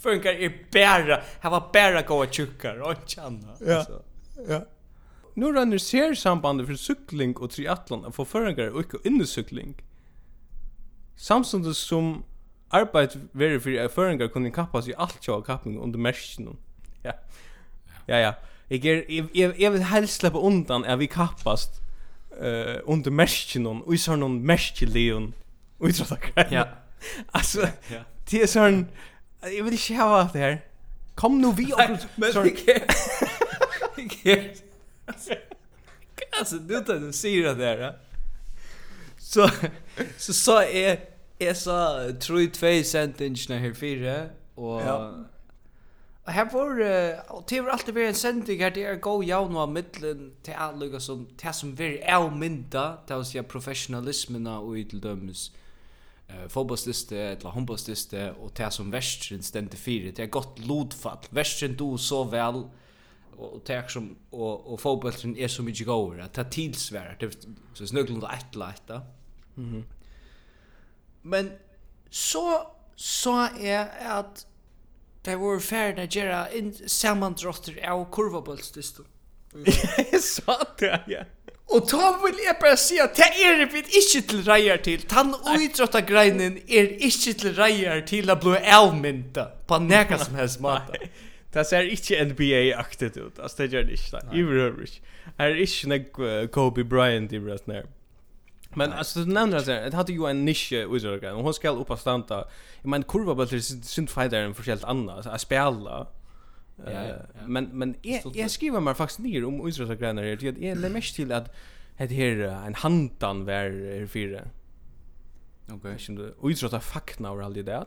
Føringar 0.02 0.34
er 0.34 0.54
bæra, 0.74 1.20
her 1.44 1.54
var 1.54 1.68
bæra 1.74 2.02
gåa 2.06 2.26
tjukkar, 2.28 2.82
og 2.82 3.04
ikke 3.04 3.22
anna. 3.22 3.58
Ja, 3.62 3.84
ja. 4.50 4.62
Nu 5.36 5.52
renner 5.54 5.80
ser 5.80 6.14
sambandet 6.18 6.68
for 6.68 6.76
sykling 6.76 7.38
og 7.40 7.54
triathlon 7.54 8.10
for 8.12 8.28
føringar 8.28 8.74
og 8.74 8.84
ikke 8.84 9.00
innesykling. 9.08 9.76
Samstundes 11.16 11.78
som 11.78 12.24
arbeid 12.74 13.16
veri 13.38 13.60
fyrir 13.62 13.92
føringar 13.94 14.32
kunne 14.34 14.52
kappas 14.52 14.90
i 14.90 14.98
alt 14.98 15.22
sjå 15.24 15.40
kappning 15.46 15.80
under 15.80 16.00
merskinum. 16.00 16.58
Ja, 17.06 17.16
ja, 18.08 18.18
ja. 18.18 18.34
Jag 18.72 18.86
är 18.86 19.04
jeg, 19.36 19.54
jeg, 19.60 19.74
vil 19.74 19.84
helst 19.84 20.16
slippe 20.16 20.38
undan 20.38 20.86
at 20.86 21.00
vi 21.00 21.06
kappast 21.06 21.82
uh, 22.42 22.76
under 22.88 23.12
mäsken 23.12 23.68
og 23.68 23.90
i 23.92 23.98
sånn 24.00 24.24
noen 24.24 24.38
mäskeleon 24.48 25.34
och 25.80 25.90
i 25.90 25.94
sån 25.94 26.18
Ja. 26.52 26.64
Alltså 27.34 27.68
det 28.32 28.42
er 28.42 28.48
sånn, 28.48 28.88
jeg 29.44 29.66
vil 29.66 29.74
ikke 29.74 29.96
hava 29.98 30.30
det 30.34 30.42
her. 30.42 30.58
Kom 31.16 31.42
nu 31.42 31.52
vi 31.52 31.74
och 31.74 31.80
men 32.16 32.34
det 32.34 32.84
Alltså 36.40 36.58
du 36.58 36.80
tar 36.80 37.00
du 37.00 37.12
ser 37.12 37.44
det 37.44 37.56
där. 37.56 37.96
Så 39.18 39.50
så 40.18 40.34
så 40.34 40.62
är 40.62 41.00
är 41.40 41.54
så 41.54 42.12
tror 42.20 42.48
2 42.48 42.84
cm 42.84 43.36
här 43.50 43.74
fyra 43.74 44.30
och 44.56 44.82
Her 46.32 46.48
var, 46.52 46.82
og 47.30 47.44
det 47.50 47.62
var 47.64 47.74
alltid 47.76 47.96
vært 47.96 48.14
en 48.14 48.20
sending 48.20 48.62
her, 48.64 48.74
det 48.74 48.84
er 48.88 49.00
gå 49.04 49.14
jaun 49.28 49.58
av 49.60 49.72
middelen 49.72 50.32
til 50.46 50.58
allega 50.58 51.00
som, 51.00 51.26
det 51.40 51.54
som 51.56 51.74
veri 51.78 52.02
avmynda, 52.08 52.86
til 53.08 53.22
å 53.22 53.26
si 53.28 53.42
professionalismen 53.42 54.48
og 54.48 54.78
i 54.80 54.86
til 54.92 55.02
dømes 55.04 55.48
uh, 56.32 56.46
fotbollsliste, 56.52 57.18
eller 57.34 57.56
håndbollsliste, 57.56 58.28
og 58.40 58.54
det 58.58 58.70
som 58.76 58.92
verstrin 58.94 59.44
stendte 59.46 59.80
fire, 59.80 60.14
det 60.16 60.26
er 60.26 60.34
godt 60.34 60.62
lodfall, 60.66 61.30
verstrin 61.36 61.78
do 61.80 61.94
så 62.02 62.24
vel, 62.32 62.64
og 63.42 63.58
det 63.68 63.76
er 63.76 63.88
som, 63.90 64.12
og, 64.32 64.72
og 64.74 64.80
fotbollslisten 64.82 65.38
er 65.40 65.50
så 65.52 65.66
mykje 65.66 65.88
gåver, 65.88 66.22
at 66.26 66.36
det 66.36 66.46
er 66.46 66.54
tilsvært, 66.58 67.22
det 67.22 67.32
er 67.32 67.58
så 67.80 67.90
snuglund 67.90 68.24
og 68.24 68.34
etla 68.36 68.70
etta. 68.76 69.02
Mm 69.56 69.74
-hmm. 69.74 69.84
Men 71.24 71.52
så, 72.10 72.66
så 72.96 73.50
er 73.60 73.86
at, 74.20 74.48
Det 75.22 75.36
var 75.36 75.60
färden 75.60 76.04
att 76.04 76.16
göra 76.16 76.48
sammandrotter 76.88 77.90
av 77.90 78.12
kurvaböldsdistor. 78.12 79.06
Jag 80.12 80.22
sa 80.22 80.58
det, 80.80 81.02
ja. 81.08 81.24
Og 81.72 81.88
ta 81.88 82.10
vil 82.20 82.40
jeg 82.44 82.58
bare 82.60 82.78
si 82.80 82.98
at 83.00 83.16
det 83.16 83.30
er 83.46 83.62
vi 83.72 83.80
ikke 83.86 84.22
til 84.28 84.42
reier 84.44 84.82
til. 84.84 85.06
Tann 85.08 85.32
uidrotta 85.48 86.02
greinen 86.04 86.58
er 86.68 86.90
ikke 87.00 87.34
til 87.40 87.56
reier 87.56 88.02
til 88.08 88.32
å 88.32 88.36
bli 88.42 88.60
avmynta 88.76 89.46
på 89.70 89.80
neka 89.86 90.20
som 90.20 90.36
helst 90.36 90.60
måte. 90.66 91.00
Det 91.54 91.64
ser 91.68 91.88
ikke 91.88 92.20
NBA-aktigt 92.32 93.18
ut. 93.22 93.40
Altså, 93.40 93.64
det 93.64 93.72
gjør 93.72 93.88
det 93.88 94.00
ikke. 94.00 94.24
Iverhøver 94.34 94.84
ikke. 94.84 95.16
Er 95.40 95.56
ikke 95.64 95.92
nek 95.94 96.22
Kobe 96.52 96.84
Bryant 96.84 97.32
i 97.32 97.40
brøtt 97.40 97.68
nærmere. 97.72 97.92
Men 98.76 98.94
alltså 98.94 99.20
du 99.20 99.34
nämner 99.34 99.58
alltså 99.58 99.72
det 99.72 99.94
hade 99.94 100.14
ju 100.14 100.30
en 100.30 100.46
nisch 100.46 100.72
i 100.72 100.86
och 100.86 101.44
hon 101.44 101.54
ska 101.54 101.70
upp 101.70 101.92
och 101.92 102.00
stanta. 102.00 102.48
Jag 102.82 102.90
menar 102.90 103.04
kurva 103.04 103.36
bara 103.36 103.48
till 103.48 103.64
synd 103.64 104.10
fighter 104.10 104.42
en 104.42 104.54
förskällt 104.54 104.84
annat 104.84 105.16
alltså 105.16 105.30
att 105.30 105.42
spela. 105.42 106.08
Men 107.46 107.66
men 107.66 107.96
jag 108.02 108.22
jag 108.36 108.52
skriver 108.52 108.80
mig 108.80 108.94
faktiskt 108.94 109.20
ner 109.20 109.46
om 109.46 109.68
Israel 109.68 109.96
grejer 109.96 110.14
här. 110.14 110.38
Jag 110.42 110.84
är 110.84 110.90
mest 110.90 111.16
till 111.16 111.32
att 111.32 111.56
det 111.98 112.08
här 112.08 112.66
en 112.68 112.76
handan 112.76 113.46
var 113.46 114.08
fyra. 114.08 114.42
Okej. 115.70 116.00
Som 116.00 116.16
du 116.16 116.36
Israel 116.44 116.82
fakna 116.82 117.32
och 117.32 117.44
allt 117.44 117.56
det 117.56 117.64
där. 117.64 117.86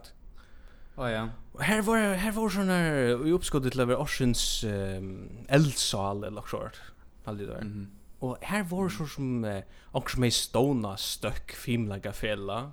Oh, 0.95 1.11
ja. 1.11 1.29
Och 1.51 1.63
här 1.63 1.81
var 1.81 1.97
här 1.97 2.31
var 2.31 2.49
sån 2.49 2.69
här 2.69 3.27
i 3.27 3.31
uppskottet 3.31 3.75
lever 3.75 3.95
Orsens 3.95 4.63
um, 4.63 5.29
eldsal 5.47 6.23
eller 6.23 6.35
något 6.35 6.49
sånt. 6.49 6.81
Allt 7.23 7.39
det 7.39 7.45
där. 7.45 7.61
Mm 7.61 7.94
Og 8.25 8.37
her 8.41 8.63
var 8.63 8.89
så 8.89 9.05
som 9.05 9.45
och 9.93 10.11
som 10.11 10.23
är 10.23 10.29
stona 10.29 10.97
stöck 10.97 11.51
filmlaga 11.51 12.13
fälla. 12.13 12.71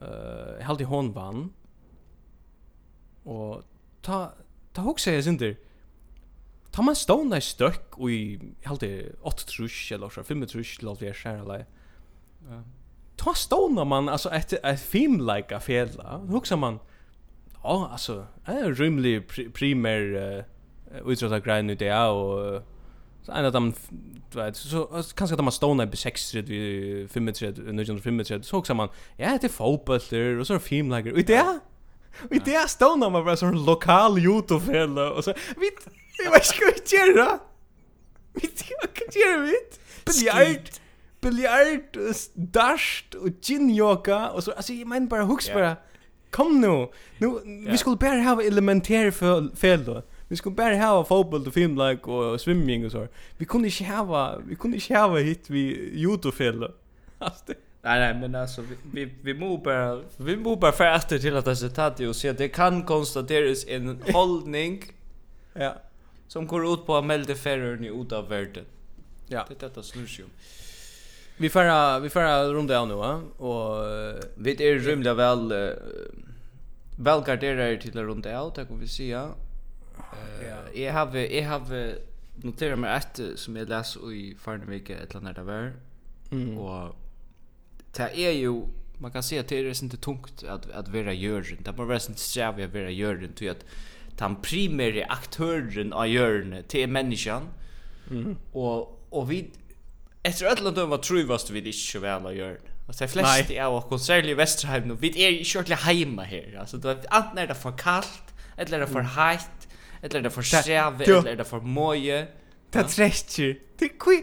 Eh 0.00 0.06
uh, 0.06 0.60
helt 0.60 0.80
i 0.80 0.84
hon 0.84 1.12
vann. 1.12 1.52
Och 3.24 3.62
ta 4.02 4.32
ta 4.72 4.82
hugsa 4.82 5.12
jag 5.12 5.24
syndir. 5.24 5.56
Ta 6.70 6.82
man 6.82 6.96
stona 6.96 7.40
stöck 7.40 7.98
och 7.98 8.10
i 8.10 8.40
helt 8.62 8.82
i 8.82 9.12
8 9.22 9.36
trusch 9.36 9.92
eller 9.92 10.08
så 10.08 10.22
5 10.22 10.46
trusch 10.46 10.82
låt 10.82 11.02
vi 11.02 11.12
skära 11.12 11.64
Ja. 12.48 12.62
Ta 13.16 13.34
stona 13.34 13.84
man 13.84 14.08
alltså 14.08 14.30
ett 14.30 14.52
ett 14.52 14.80
filmlaga 14.80 15.60
fälla. 15.60 16.18
Hugsa 16.18 16.56
man. 16.56 16.78
Ja, 17.62 17.88
alltså, 17.92 18.26
är 18.44 18.74
rymlig 18.74 19.28
primär 19.54 20.14
eh 20.14 20.44
uh, 20.96 21.10
utsatta 21.12 21.40
grejen 21.40 21.66
nu 21.66 21.74
det 21.74 21.88
uh, 21.88 22.62
Så 23.22 23.32
en 23.36 23.44
av 23.44 23.52
dem, 23.52 23.74
du 24.32 24.38
vet, 24.38 24.56
så 24.56 24.86
kanskje 25.16 25.36
at 25.36 25.44
man 25.44 25.52
stående 25.52 25.86
på 25.92 25.98
6-3, 26.00 26.44
35, 27.12 27.50
1935, 27.68 28.44
så 28.48 28.60
også 28.60 28.76
man, 28.78 28.88
ja, 29.18 29.34
det 29.36 29.50
er 29.50 29.52
fotbøller, 29.52 30.38
og 30.40 30.46
så 30.46 30.54
er 30.54 30.58
det 30.58 30.66
filmlager, 30.66 31.12
og 31.12 31.20
i 31.20 31.26
det, 31.28 31.42
og 32.24 32.36
i 32.36 32.42
det 32.46 32.62
stående 32.72 33.10
man 33.12 33.26
bare 33.26 33.36
sånn 33.40 33.58
lokal 33.66 34.16
YouTube-felle, 34.22 35.10
og 35.12 35.26
så, 35.26 35.36
vi, 35.60 35.68
vi 36.16 36.32
vet 36.32 36.52
ikke 36.54 36.70
hva 36.70 36.72
vi 36.78 36.84
gjør 36.94 37.12
da, 37.18 37.28
vi 38.38 38.46
vet 38.46 38.64
ikke 38.64 38.80
hva 38.80 38.90
vi 38.96 39.24
gjør, 39.24 39.36
vi 39.44 39.52
vet, 39.58 39.78
biljard, 40.08 40.72
biljard, 41.20 42.00
dasht, 42.56 43.20
og 43.20 43.36
gin-yoga, 43.44 44.30
og 44.32 44.46
så, 44.48 44.56
altså, 44.56 44.78
jeg 44.78 44.88
mener 44.88 45.12
bare, 45.12 45.28
husk 45.28 45.52
bare, 45.52 45.76
kom 46.32 46.56
nu, 46.62 46.86
nu, 47.20 47.34
vi 47.44 47.76
skulle 47.76 47.98
bare 48.00 48.22
ha 48.24 48.38
elementære 48.40 49.12
felle, 49.12 50.02
Vi 50.30 50.36
skulle 50.36 50.54
bare 50.54 50.76
ha 50.76 51.04
fotboll 51.04 51.46
och 51.46 51.54
film 51.54 51.78
og 51.78 52.08
och 52.08 52.40
swimming 52.40 52.86
och 52.86 52.92
så. 52.92 53.06
Vi 53.38 53.44
kunde 53.44 53.68
ikke 53.68 53.84
ha 53.84 54.36
vi 54.46 54.54
kunde 54.54 54.76
ikke 54.76 54.98
ha 54.98 55.18
hit 55.18 55.50
vi 55.50 55.62
Youtube 55.94 56.36
fel. 56.36 56.64
Alltså 57.18 57.54
Nej 57.82 58.00
nej 58.00 58.14
men 58.20 58.34
alltså 58.34 58.62
vi 58.62 58.76
vi 58.92 59.12
vi 59.22 59.34
må 59.34 59.56
bara 59.56 60.00
vi 60.16 60.36
måste 60.36 60.60
bara 60.60 60.72
färdas 60.72 61.06
till 61.06 61.36
att 61.36 61.46
resultatet 61.46 62.08
och 62.08 62.16
se 62.16 62.28
att 62.28 62.38
det 62.38 62.48
kan 62.48 62.82
konstateras 62.82 63.64
en 63.68 64.02
hållning. 64.12 64.82
ja. 65.54 65.74
Som 66.28 66.46
går 66.46 66.72
ut 66.72 66.86
på 66.86 66.96
att 66.96 67.04
melde 67.04 67.34
färrorna 67.34 68.02
ut 68.02 68.12
av 68.12 68.28
världen. 68.28 68.64
Ja. 69.28 69.44
Det 69.48 69.54
är 69.54 69.68
detta 69.68 69.82
slutsum. 69.82 70.30
Vi 71.36 71.48
fara 71.48 71.98
vi 71.98 72.10
fara 72.10 72.44
runt 72.44 72.70
av 72.70 72.88
nu 72.88 72.94
va 72.94 73.22
och 73.38 73.84
vi 74.34 74.68
är 74.68 74.78
rymliga 74.78 75.14
väl 75.14 75.52
uh, 75.52 75.70
väl 76.98 77.22
garderar 77.26 77.76
till 77.76 78.02
runt 78.04 78.26
av, 78.26 78.50
tack 78.50 78.70
och 78.70 78.82
vi 78.82 78.88
ser 78.88 79.30
Eh 80.12 80.82
jag 80.82 80.92
har 80.92 81.16
jag 81.16 81.48
har 81.48 81.94
noterat 82.34 82.78
mig 82.78 82.96
ett 82.96 83.38
som 83.38 83.56
jag 83.56 83.68
läs 83.68 83.96
i 83.96 84.36
förra 84.40 84.64
veckan 84.64 84.96
ett 84.96 85.10
eller 85.10 85.20
annat 85.20 85.46
där. 85.46 85.72
Mm. 86.30 86.58
Och 86.58 86.96
det 87.92 88.26
är 88.26 88.32
ju 88.32 88.62
man 88.98 89.10
kan 89.10 89.22
se 89.22 89.38
att 89.38 89.48
det 89.48 89.58
är 89.58 89.82
inte 89.82 89.96
tungt 89.96 90.44
att 90.44 90.70
att 90.70 90.88
vara 90.88 91.12
jörgen. 91.12 91.58
Det 91.64 91.72
bara 91.72 91.94
resten 91.94 92.14
strävar 92.14 92.60
att 92.60 92.74
vara 92.74 92.90
jörgen 92.90 93.32
till 93.32 93.50
att 93.50 93.64
den 94.18 94.36
primära 94.36 95.04
aktören 95.04 95.92
av 95.92 96.08
jörgen 96.08 96.64
till 96.68 96.88
människan. 96.88 97.42
Mm. 98.10 98.36
Och 98.52 99.06
och 99.10 99.30
vi 99.30 99.50
efter 100.22 100.46
att 100.46 100.60
landa 100.60 100.86
var 100.86 100.98
truvast 100.98 101.50
vi 101.50 101.60
det 101.60 101.68
inte 101.68 101.98
väl 101.98 102.26
att 102.26 102.56
Og 102.90 102.92
Alltså 102.92 103.04
de 103.04 103.08
flesta 103.08 103.54
är 103.54 103.68
och 103.68 103.88
konserlig 103.88 104.36
Västerheim 104.36 104.88
nu. 104.88 104.96
Vi 105.00 105.24
är 105.24 105.30
ju 105.30 105.44
her. 105.44 105.94
hemma 105.94 106.22
här. 106.22 106.56
Alltså 106.60 106.76
det 106.76 107.06
antingen 107.10 107.38
är 107.38 107.46
det 107.46 107.54
för 107.54 107.78
kallt 107.78 108.34
eller 108.56 108.76
är 108.76 108.80
det 108.80 108.86
för 108.86 109.00
hett 109.00 109.59
eller 110.02 110.18
er 110.20 110.26
det 110.28 110.32
for 110.32 110.46
skjeve, 110.46 111.04
eller 111.04 111.32
er 111.34 111.40
det 111.42 111.46
for 111.48 111.64
møye. 111.64 112.22
Det 112.72 112.86
trekker. 112.88 113.56
Det 113.80 113.90
kvi, 114.00 114.20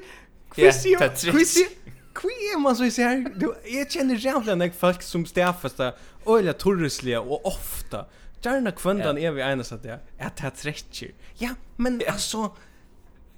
kvi 0.54 0.72
sier, 0.74 1.02
kvi 1.34 1.44
sier, 1.46 1.74
kvi 2.18 2.36
er 2.54 2.62
man 2.62 2.78
så 2.78 2.88
i 2.88 2.94
seg. 2.94 3.28
Jeg 3.68 3.90
kjenner 3.94 4.22
jævla 4.22 4.56
enn 4.56 4.72
folk 4.74 5.04
som 5.06 5.26
stedfesta, 5.28 5.92
øyla 6.28 6.56
torreslige 6.58 7.20
og 7.22 7.46
ofta. 7.48 8.06
Gjerna 8.44 8.72
kvöndan 8.72 9.18
er 9.20 9.34
vi 9.34 9.42
eines 9.42 9.74
at 9.74 9.82
det 9.84 9.98
er 9.98 10.34
det 10.38 10.54
trekker. 10.62 11.14
Ja, 11.42 11.56
men 11.78 12.02
altså, 12.08 12.52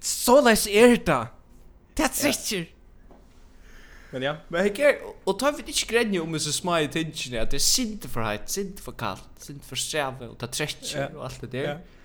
så 0.00 0.40
leis 0.44 0.66
er 0.68 0.96
det. 0.96 1.22
Det 1.98 2.10
trekker. 2.14 2.68
Men 4.12 4.22
ja. 4.26 4.34
Men 4.50 4.66
jeg 4.66 4.80
er, 4.86 5.00
og 5.26 5.38
tar 5.38 5.54
vi 5.56 5.64
ikke 5.70 5.94
grenje 5.94 6.20
om 6.22 6.32
disse 6.34 6.52
små 6.52 6.76
tingene, 6.90 7.44
at 7.44 7.52
det 7.52 7.60
er 7.60 7.64
sint 7.64 8.06
for 8.10 8.26
heit, 8.26 8.50
sint 8.50 8.80
for 8.82 8.96
kaldt, 8.98 9.28
sint 9.38 9.64
for 9.66 9.78
streve, 9.78 10.32
og 10.32 10.38
ta 10.40 10.48
trekker 10.50 11.14
og 11.14 11.24
alt 11.28 11.44
det 11.44 11.52
der. 11.52 11.68
Ja 11.68 11.99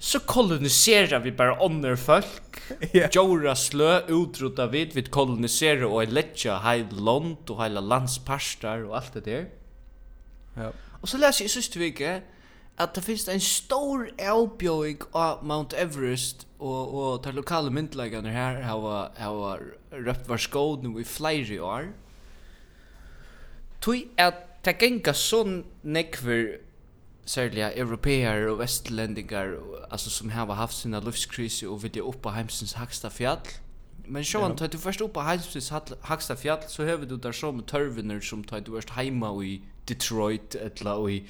så 0.00 0.20
koloniserar 0.20 1.20
vi 1.20 1.32
bara 1.32 1.64
onner 1.64 1.96
folk. 1.96 2.26
Yeah. 2.92 3.10
Jora 3.12 3.56
slö 3.56 4.00
utrota 4.08 4.66
vid 4.66 4.94
vid 4.94 5.10
kolonisera 5.10 5.88
och 5.88 6.08
lägga 6.08 6.58
hela 6.58 6.90
land 6.90 7.50
och 7.50 7.64
hela 7.64 7.80
landsparstar 7.80 8.84
och 8.84 8.96
allt 8.96 9.12
det 9.12 9.20
där. 9.20 9.48
Ja. 10.54 10.72
Och 11.00 11.08
så 11.08 11.18
läser 11.18 11.44
jag 11.44 11.50
sist 11.50 11.76
vecka 11.76 12.20
att 12.76 12.94
det 12.94 13.02
finns 13.02 13.28
en 13.28 13.40
stor 13.40 14.10
avbjöjning 14.30 14.98
av 15.12 15.44
Mount 15.44 15.76
Everest 15.76 16.46
och 16.58 17.12
och 17.12 17.22
de 17.22 17.32
lokala 17.32 17.70
myndläggarna 17.70 18.30
här 18.30 18.62
har 18.62 19.10
har 19.18 19.60
röpt 19.90 20.28
var 20.28 20.38
skåd 20.38 20.82
nu 20.84 21.00
i 21.00 21.04
flera 21.04 21.64
år. 21.64 21.92
Tui 23.80 24.08
at 24.16 24.64
det 24.64 24.78
gengar 24.80 25.12
sån 25.12 25.64
nekver 25.82 26.58
särliga 27.30 27.72
europeer 27.72 28.48
og 28.48 28.58
västerlänningar 28.58 29.54
altså 29.90 30.10
som 30.10 30.30
har 30.30 30.54
haft 30.54 30.76
sina 30.76 31.00
livskrise 31.00 31.68
og 31.68 31.82
vid 31.82 31.90
det 31.90 32.02
på 32.22 32.30
hemsens 32.30 32.72
högsta 32.72 33.08
fjäll. 33.08 33.38
Men 34.08 34.24
sjå 34.24 34.42
han 34.42 34.56
tar 34.56 34.66
du 34.66 34.78
först 34.78 35.00
uppe 35.00 35.20
hemsens 35.20 35.72
högsta 36.02 36.36
fjäll 36.36 36.68
så 36.68 36.84
hör 36.84 36.96
du 36.96 37.16
der 37.16 37.32
som 37.32 37.62
törviner 37.62 38.20
som 38.20 38.44
tar 38.44 38.60
du 38.60 38.72
först 38.72 38.90
heima 38.90 39.44
i 39.44 39.62
Detroit 39.88 40.54
eller 40.54 41.10
i 41.10 41.24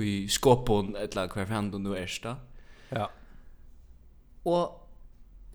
i 0.00 0.28
Skopon 0.28 0.96
eller 0.96 1.28
hver 1.28 1.46
fan 1.46 1.70
du 1.70 1.78
nu 1.78 1.96
är 1.96 2.20
da. 2.22 2.36
Ja. 2.90 3.06
Og 4.44 4.88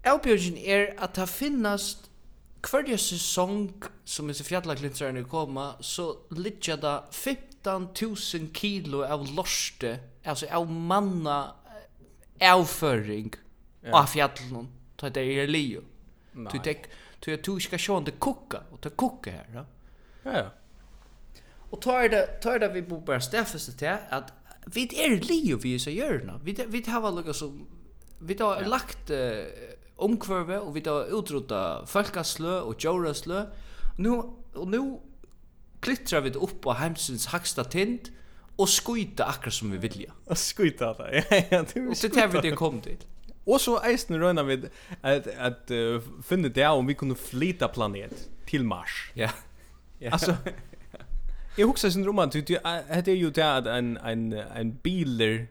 Elbjørgen 0.04 0.58
er 0.58 0.94
at 0.98 1.16
det 1.16 1.30
finnes 1.30 2.10
hverje 2.62 2.98
sesong 2.98 3.72
som 4.06 4.28
disse 4.28 4.44
fjallaglinserne 4.44 5.24
koma, 5.24 5.72
så 5.82 6.16
ligger 6.32 6.76
det 6.76 7.00
15.000 7.66 8.52
kilo 8.54 9.04
av 9.04 9.26
lorste, 9.36 9.98
altså 10.26 10.50
av 10.52 10.72
manna 10.72 11.40
avføring 12.42 13.34
ja. 13.82 14.02
av 14.02 14.10
fjallnum, 14.12 14.70
så 15.00 15.10
det 15.10 15.24
er 15.24 15.50
lio. 15.50 15.84
Du 16.36 16.58
tek, 16.60 16.90
du 17.24 17.32
er 17.34 17.42
du 17.44 17.56
skal 17.64 17.80
sjå 17.80 18.00
det 18.06 18.18
kukka, 18.20 18.66
og 18.72 18.82
det 18.84 18.96
kukka 19.00 19.32
her, 19.32 19.48
ja. 19.54 19.66
Ja, 20.26 20.38
ja. 20.38 20.50
Og 21.72 21.82
tar 21.82 22.08
det, 22.10 22.24
tar 22.44 22.60
det 22.62 22.72
vi 22.74 22.84
bo 22.86 23.00
bare 23.04 23.24
steffeste 23.24 23.74
til, 23.80 23.98
at 23.98 24.32
vi 24.74 24.88
er 24.98 25.18
lio 25.22 25.58
vi 25.62 25.76
så 25.80 25.94
gjørna, 25.94 26.40
vi, 26.44 26.56
vi 26.68 26.84
har 26.88 27.12
lukka 27.12 27.34
som, 27.34 27.66
vi 28.20 28.38
har 28.40 28.62
ja. 28.62 28.68
lagt 28.68 29.12
uh, 29.12 29.46
omkvarve, 29.98 30.60
og 30.62 30.76
vi 30.76 30.84
har 30.86 31.12
utrota 31.14 31.86
folkaslø 31.88 32.62
og 32.66 32.78
djordaslø, 32.80 33.46
nu, 33.98 34.16
og 34.56 34.68
nu 34.68 34.82
klittra 35.86 36.22
vi 36.26 36.34
upp 36.34 36.62
på 36.66 36.74
heimsins 36.80 37.30
haksta 37.32 37.64
tind 37.64 38.10
og 38.58 38.70
skuita 38.72 39.28
akkurat 39.30 39.54
som 39.54 39.72
vi 39.72 39.78
vilja. 39.78 40.12
Och 40.26 40.38
skjuta 40.38 40.94
det, 40.94 41.26
ja, 41.30 41.44
ja. 41.52 41.60
Og 41.60 41.96
det 42.02 42.18
er 42.18 42.28
vi 42.28 42.42
det 42.50 42.56
kom 42.58 42.82
til. 42.82 42.98
Och 43.46 43.62
så 43.62 43.80
eisen 43.84 44.20
röna 44.20 44.44
vid 44.44 44.70
att, 45.02 45.28
att 45.38 45.72
uh, 45.72 46.02
finna 46.24 46.50
det 46.50 46.68
om 46.68 46.88
vi 46.88 46.94
kunde 46.94 47.16
flyta 47.16 47.68
planet 47.68 48.30
till 48.46 48.64
Mars. 48.64 49.12
Ja. 49.14 49.30
ja. 50.00 50.12
Alltså, 50.12 50.36
jag 51.58 51.68
huxar 51.68 51.90
sin 51.90 52.06
roman, 52.06 52.30
det 52.30 52.50
är 53.08 53.10
ju 53.10 53.32
det 53.32 53.58
att 53.58 53.66
en, 53.66 53.98
en, 53.98 54.34
en 54.34 54.78
biler 54.84 55.48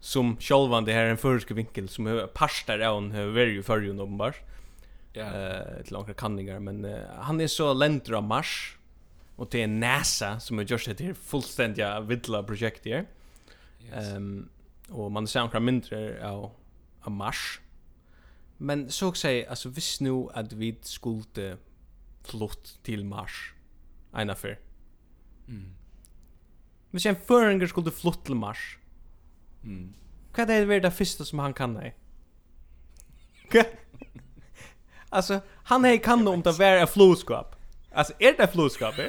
som 0.00 0.36
självan 0.40 0.84
det 0.84 0.92
här 0.92 1.04
en 1.04 1.16
förske 1.16 1.54
vinkel 1.54 1.88
som 1.88 2.06
har 2.06 2.26
parstar 2.26 2.78
av 2.78 2.98
en 2.98 3.34
very 3.34 3.52
ju 3.52 3.62
förrjun 3.62 4.00
uppenbart. 4.00 4.36
Ja. 5.12 5.22
Eh, 5.22 5.80
ett 5.80 5.90
långa 5.90 6.14
kanningar 6.14 6.60
men 6.60 6.84
uh, 6.84 6.98
han 7.20 7.40
är 7.40 7.46
så 7.46 7.74
länder 7.74 8.12
av 8.12 8.22
mars 8.22 8.77
och 9.38 9.48
det 9.50 9.62
är 9.62 9.66
NASA 9.66 10.40
som 10.40 10.58
har 10.58 10.64
gjort 10.64 10.84
det 10.84 11.00
här 11.00 11.14
fullständiga 11.14 12.00
vidla 12.00 12.42
projekt 12.42 12.86
här. 12.86 13.06
Yes. 13.84 14.12
Um, 14.12 14.48
och 14.88 15.12
man 15.12 15.26
ser 15.26 15.40
några 15.40 15.60
mindre 15.60 16.28
av, 16.28 16.50
av 17.00 17.12
Mars. 17.12 17.60
Men 18.56 18.90
så 18.90 19.08
att 19.08 19.16
säga, 19.16 19.50
alltså 19.50 19.68
visst 19.68 20.00
nu 20.00 20.26
att 20.34 20.52
vi 20.52 20.78
skulle 20.82 21.56
flott 22.22 22.78
till 22.82 23.04
Mars 23.04 23.54
Ena 24.14 24.34
för. 24.34 24.58
Mm. 25.48 25.74
Men 26.90 27.00
sen 27.00 27.16
föringer 27.26 27.66
skulle 27.66 27.90
flott 27.90 28.24
till 28.24 28.34
Mars. 28.34 28.78
Mm. 29.62 29.94
Vad 30.36 30.50
är 30.50 30.66
det 30.66 30.80
det 30.80 30.90
första 30.90 31.24
som 31.24 31.38
han 31.38 31.54
kan 31.54 31.74
nej? 31.74 31.96
alltså, 35.08 35.40
han 35.46 35.84
är 35.84 35.96
kan 35.96 36.28
om 36.28 36.42
det 36.42 36.52
var 36.52 36.86
ett. 36.86 37.57
Alltså 37.98 38.14
är 38.18 38.32
det 38.32 38.46
flodskap? 38.46 38.94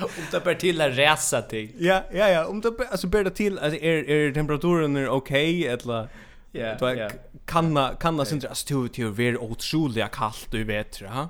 om 0.00 0.08
det 0.30 0.44
ber 0.44 0.54
till 0.54 0.80
att 0.80 0.96
resa 0.96 1.42
ting. 1.42 1.72
Ja, 1.78 2.02
ja, 2.12 2.28
ja. 2.28 2.46
Om 2.46 2.60
det 2.60 2.72
alltså 2.90 3.06
ber 3.06 3.24
det 3.24 3.30
till, 3.30 3.58
alltså 3.58 3.80
är, 3.80 4.10
är 4.10 4.32
temperaturen 4.32 4.96
är 4.96 5.08
okej 5.08 5.60
okay, 5.60 5.72
eller... 5.72 6.08
Ja, 6.52 6.94
ja. 6.94 7.10
Kanna, 7.44 7.94
kanna 8.00 8.24
sin 8.24 8.38
dras 8.38 8.64
till 8.64 8.88
till 8.88 9.06
att 9.06 9.18
vara 9.18 9.38
otroligt 9.38 10.10
kallt 10.12 10.46
du 10.50 10.64
vet 10.64 11.00
ha? 11.00 11.28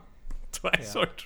Två 0.51 0.68
sort. 0.82 1.24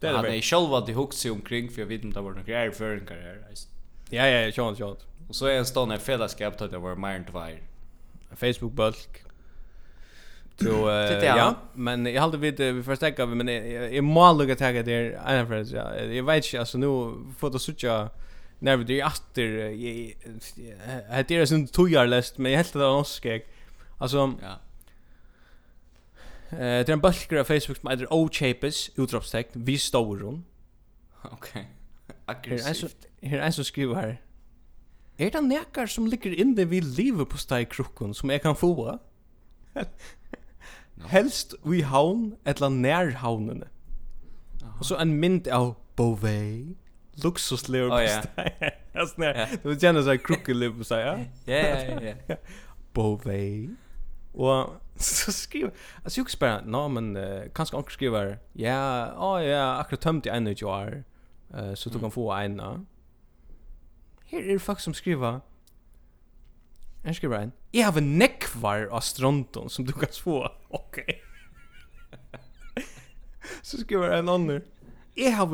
Det 0.00 0.06
är 0.06 0.22
det. 0.22 0.42
själv 0.42 0.68
vad 0.68 0.86
det 0.86 0.92
huxar 0.92 1.30
omkring 1.30 1.70
för 1.70 1.80
jag 1.80 1.86
vet 1.86 2.04
inte 2.04 2.20
vad 2.20 2.46
det 2.46 2.54
är 2.54 2.70
för 2.70 2.96
en 2.96 3.06
karriär. 3.06 3.46
Ja, 4.10 4.26
ja, 4.26 4.40
ja, 4.40 4.52
sjön, 4.52 4.76
sjön. 4.76 4.96
Och 5.28 5.36
så 5.36 5.46
är 5.46 5.54
en 5.54 5.66
stående 5.66 5.98
fällskap 5.98 6.60
att 6.60 6.70
det 6.70 6.78
var 6.78 6.96
mer 6.96 7.08
än 7.08 7.24
två. 7.24 7.46
Facebook 8.36 8.72
bulk 8.72 9.25
Så 10.58 10.68
ja, 11.22 11.54
men 11.74 12.06
jag 12.06 12.22
hade 12.22 12.38
vid 12.38 12.60
vi 12.60 12.82
förstärka 12.82 13.26
men 13.26 13.48
jag 13.94 14.04
mål 14.04 14.38
lugga 14.38 14.56
tagga 14.56 14.82
där 14.82 15.20
en 15.26 15.46
för 15.46 15.74
ja. 15.76 15.94
Jag 15.96 16.22
vet 16.22 16.44
inte 16.44 16.60
alltså 16.60 16.78
nu 16.78 17.12
får 17.38 17.50
det 17.50 17.58
sucha 17.58 18.08
när 18.58 18.76
det 18.76 19.00
är 19.00 19.06
efter 19.06 19.42
jag 21.08 21.16
heter 21.16 21.38
det 21.38 21.46
sån 21.46 21.66
tojar 21.66 22.06
läst 22.06 22.38
men 22.38 22.52
jag 22.52 22.58
helt 22.58 22.72
det 22.72 22.78
var. 22.78 23.06
Alltså 23.98 24.34
ja. 24.42 24.60
Eh, 26.50 26.58
det 26.58 26.88
är 26.88 26.90
en 26.90 27.00
bulkare 27.00 27.40
av 27.40 27.44
Facebook 27.44 27.78
som 27.78 27.90
heter 27.90 28.12
O-Chapes, 28.12 28.90
utropstecken, 28.96 29.64
vi 29.64 29.78
står 29.78 30.20
hon. 30.20 30.44
Okej. 31.22 31.70
Aggressivt. 32.26 33.06
Här 33.22 33.38
är 33.38 33.42
en 33.42 33.52
som 33.52 33.64
skriver 33.64 33.94
här. 33.94 34.22
Er 35.16 35.30
det 35.30 35.40
nekar 35.40 35.86
som 35.86 36.06
ligger 36.06 36.34
inne 36.34 36.64
vid 36.64 36.84
livet 36.84 37.28
på 37.28 37.38
steg 37.38 37.70
krukken 37.70 38.14
som 38.14 38.30
jeg 38.30 38.42
kan 38.42 38.56
få? 38.56 38.98
Helst 41.04 41.54
vi 41.64 41.80
havn 41.84 42.34
etla 42.48 42.68
nær 42.72 43.12
havnene. 43.20 43.68
Og 44.78 44.84
så 44.84 44.98
en 45.00 45.14
mynd 45.20 45.48
av 45.52 45.74
Beauvais. 45.96 46.76
Luxuslever 47.24 47.90
på 47.90 48.02
steg. 48.06 48.72
Ja, 48.96 49.04
snær. 49.04 49.38
Du 49.60 49.74
kjenner 49.76 50.00
seg 50.04 50.22
krukkelever 50.24 50.78
på 50.78 50.86
steg, 50.88 51.02
ja? 51.04 51.16
Ja, 51.46 51.98
ja, 52.00 52.14
ja. 52.30 52.36
Beauvais. 52.96 53.74
Og 54.36 54.72
så 54.96 55.32
skriver, 55.32 55.70
altså 56.04 56.20
jeg 56.20 56.30
spør, 56.30 56.60
nå, 56.64 56.88
men 56.88 57.16
uh, 57.16 57.22
kanskje 57.54 57.76
anker 57.76 57.92
skriver, 57.92 58.36
ja, 58.56 58.80
å 59.16 59.36
ja, 59.44 59.78
akkurat 59.80 60.00
tømt 60.00 60.28
i 60.28 60.32
ene 60.32 60.52
utjør, 60.56 61.02
uh, 61.52 61.72
så 61.76 61.92
du 61.92 61.98
kan 62.00 62.12
få 62.12 62.30
ene. 62.36 62.70
Her 64.32 64.40
er 64.40 64.52
det 64.52 64.60
folk 64.64 64.80
som 64.80 64.94
skriver, 64.96 65.40
Jag 67.06 67.16
ska 67.16 67.28
bara 67.28 67.42
en. 67.42 67.52
Jag 67.70 67.86
har 67.86 67.98
en 67.98 68.18
neckvar 68.18 68.88
av 68.92 69.00
stronton 69.00 69.70
som 69.70 69.84
du 69.84 69.92
kan 69.92 70.08
få. 70.22 70.52
Okej. 70.68 71.22
Så 73.62 73.76
Så 73.76 73.78
skriver 73.78 74.10
en 74.10 74.28
annan. 74.28 74.62
Jag 75.14 75.32
har 75.32 75.46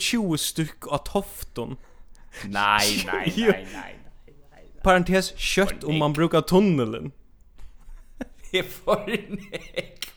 24 0.00 0.36
styck 0.38 0.86
av 0.86 0.98
tofton. 0.98 1.76
Nej, 2.44 3.04
nej, 3.06 3.34
nej, 3.36 3.68
nej. 3.72 3.96
Parentes 4.82 5.36
kött 5.36 5.84
om 5.84 5.98
man 5.98 6.12
brukar 6.12 6.40
tunnelen. 6.40 7.12
Det 8.50 8.58
är 8.58 8.62
för 8.62 9.06
neck. 9.30 10.10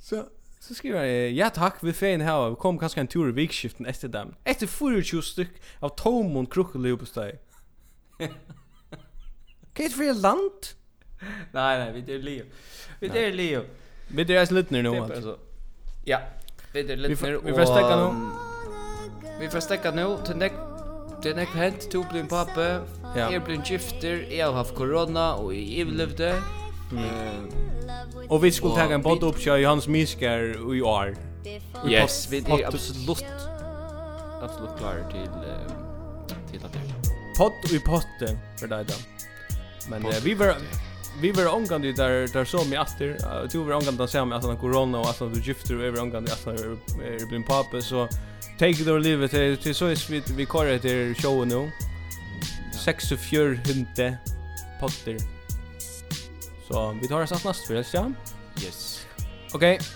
Så 0.00 0.24
så 0.60 0.74
skriver 0.74 1.04
jag 1.04 1.32
ja 1.32 1.50
tack 1.50 1.76
vi 1.80 1.92
fin 1.92 2.20
här 2.20 2.54
kom 2.54 2.78
kanske 2.78 3.00
en 3.00 3.06
tur 3.06 3.28
i 3.28 3.32
vikskiften 3.32 3.86
efter 3.86 4.08
dem. 4.08 4.34
Efter 4.44 4.66
24 5.02 5.22
styck 5.22 5.50
av 5.78 5.88
tomon 5.88 6.46
krokodilpastej. 6.46 7.38
Kan 9.72 9.90
för 9.90 10.14
land? 10.14 10.66
Nej 11.52 11.78
nej, 11.78 12.02
vi 12.02 12.14
är 12.14 12.18
Leo. 12.18 12.44
Vi 13.00 13.08
är 13.08 13.32
Leo. 13.32 13.64
Vi 14.08 14.34
är 14.34 14.40
alltså 14.40 14.54
lite 14.54 14.82
nu 14.82 14.88
alltså. 14.88 15.38
Ja. 16.04 16.20
Vi 16.72 16.80
är 16.80 16.96
lite 16.96 17.26
nu. 17.26 17.40
Vi 17.44 17.52
får 17.52 17.64
stäcka 17.64 17.96
nu. 17.96 18.30
Vi 19.40 19.48
får 19.48 19.60
stäcka 19.60 19.90
nu 19.90 20.16
till 20.26 20.36
nästa 20.36 20.68
Det 21.22 21.32
er 21.32 21.34
nekva 21.34 21.58
hent, 21.58 21.88
to 21.90 22.04
blin 22.10 22.28
pappa, 22.30 22.62
ja. 23.16 23.26
jeg 23.30 23.42
blin 23.44 23.62
gifter, 23.66 24.20
jeg 24.30 24.44
har 24.44 24.52
haft 24.52 24.74
korona, 24.74 25.20
og 25.20 25.50
jeg 25.54 25.86
overlevde. 25.86 26.34
Mm. 26.92 28.28
Og 28.30 28.42
vi 28.42 28.50
skulle 28.50 28.76
ta 28.78 28.94
en 28.94 29.02
podd 29.02 29.26
opp 29.26 29.36
til 29.36 29.62
Johans 29.62 29.88
Miskar 29.88 30.54
i 30.74 30.80
år. 30.80 31.18
Yes, 31.88 32.28
vi 32.30 32.38
er 32.38 32.66
absolutt, 32.66 33.26
absolutt 34.42 34.78
klare 34.78 35.10
til, 35.10 35.26
uh, 35.42 36.36
til 36.52 36.64
at 36.64 36.72
det 36.72 36.97
pott 37.38 37.72
i 37.72 37.80
potte 37.80 38.38
för 38.56 38.66
dig 38.66 38.84
då. 38.84 38.94
Men 39.90 40.06
eh, 40.06 40.16
vi 40.24 40.34
var 40.34 40.56
vi 41.20 41.32
var 41.32 41.46
omgång 41.46 41.82
det 41.82 41.92
där 41.92 42.28
där 42.32 42.44
så 42.44 42.64
mig 42.64 42.78
efter. 42.78 43.16
Jag 43.20 43.50
tror 43.50 43.64
vi 43.64 43.72
att 44.04 44.10
se 44.10 44.18
så 44.18 44.24
mig 44.24 44.38
efter 44.38 44.56
corona 44.56 44.98
och 44.98 45.10
att 45.10 45.18
du 45.18 45.40
gifter 45.40 45.76
och 45.76 45.84
över 45.84 46.00
omgång 46.00 46.24
att 46.24 46.44
är 46.44 47.26
blir 47.26 47.42
pappa 47.42 47.80
så 47.80 48.08
take 48.58 48.70
it 48.70 48.88
or 48.88 49.00
leave 49.00 49.24
it 49.24 49.62
till 49.62 49.74
så 49.74 49.86
är 49.86 50.10
vi 50.10 50.22
vi 50.36 50.46
kör 50.46 50.64
det 50.64 50.78
där 50.78 51.14
show 51.14 51.46
nu. 51.46 51.70
64 52.84 53.44
hunde 53.44 54.18
potter. 54.80 55.16
Så 56.68 56.98
vi 57.02 57.08
tar 57.08 57.22
oss 57.22 57.30
nästa 57.30 57.66
för 57.66 57.74
det, 57.74 57.86
ja? 57.92 58.12
Yes. 58.64 59.06
Okej, 59.52 59.74
okay. 59.74 59.86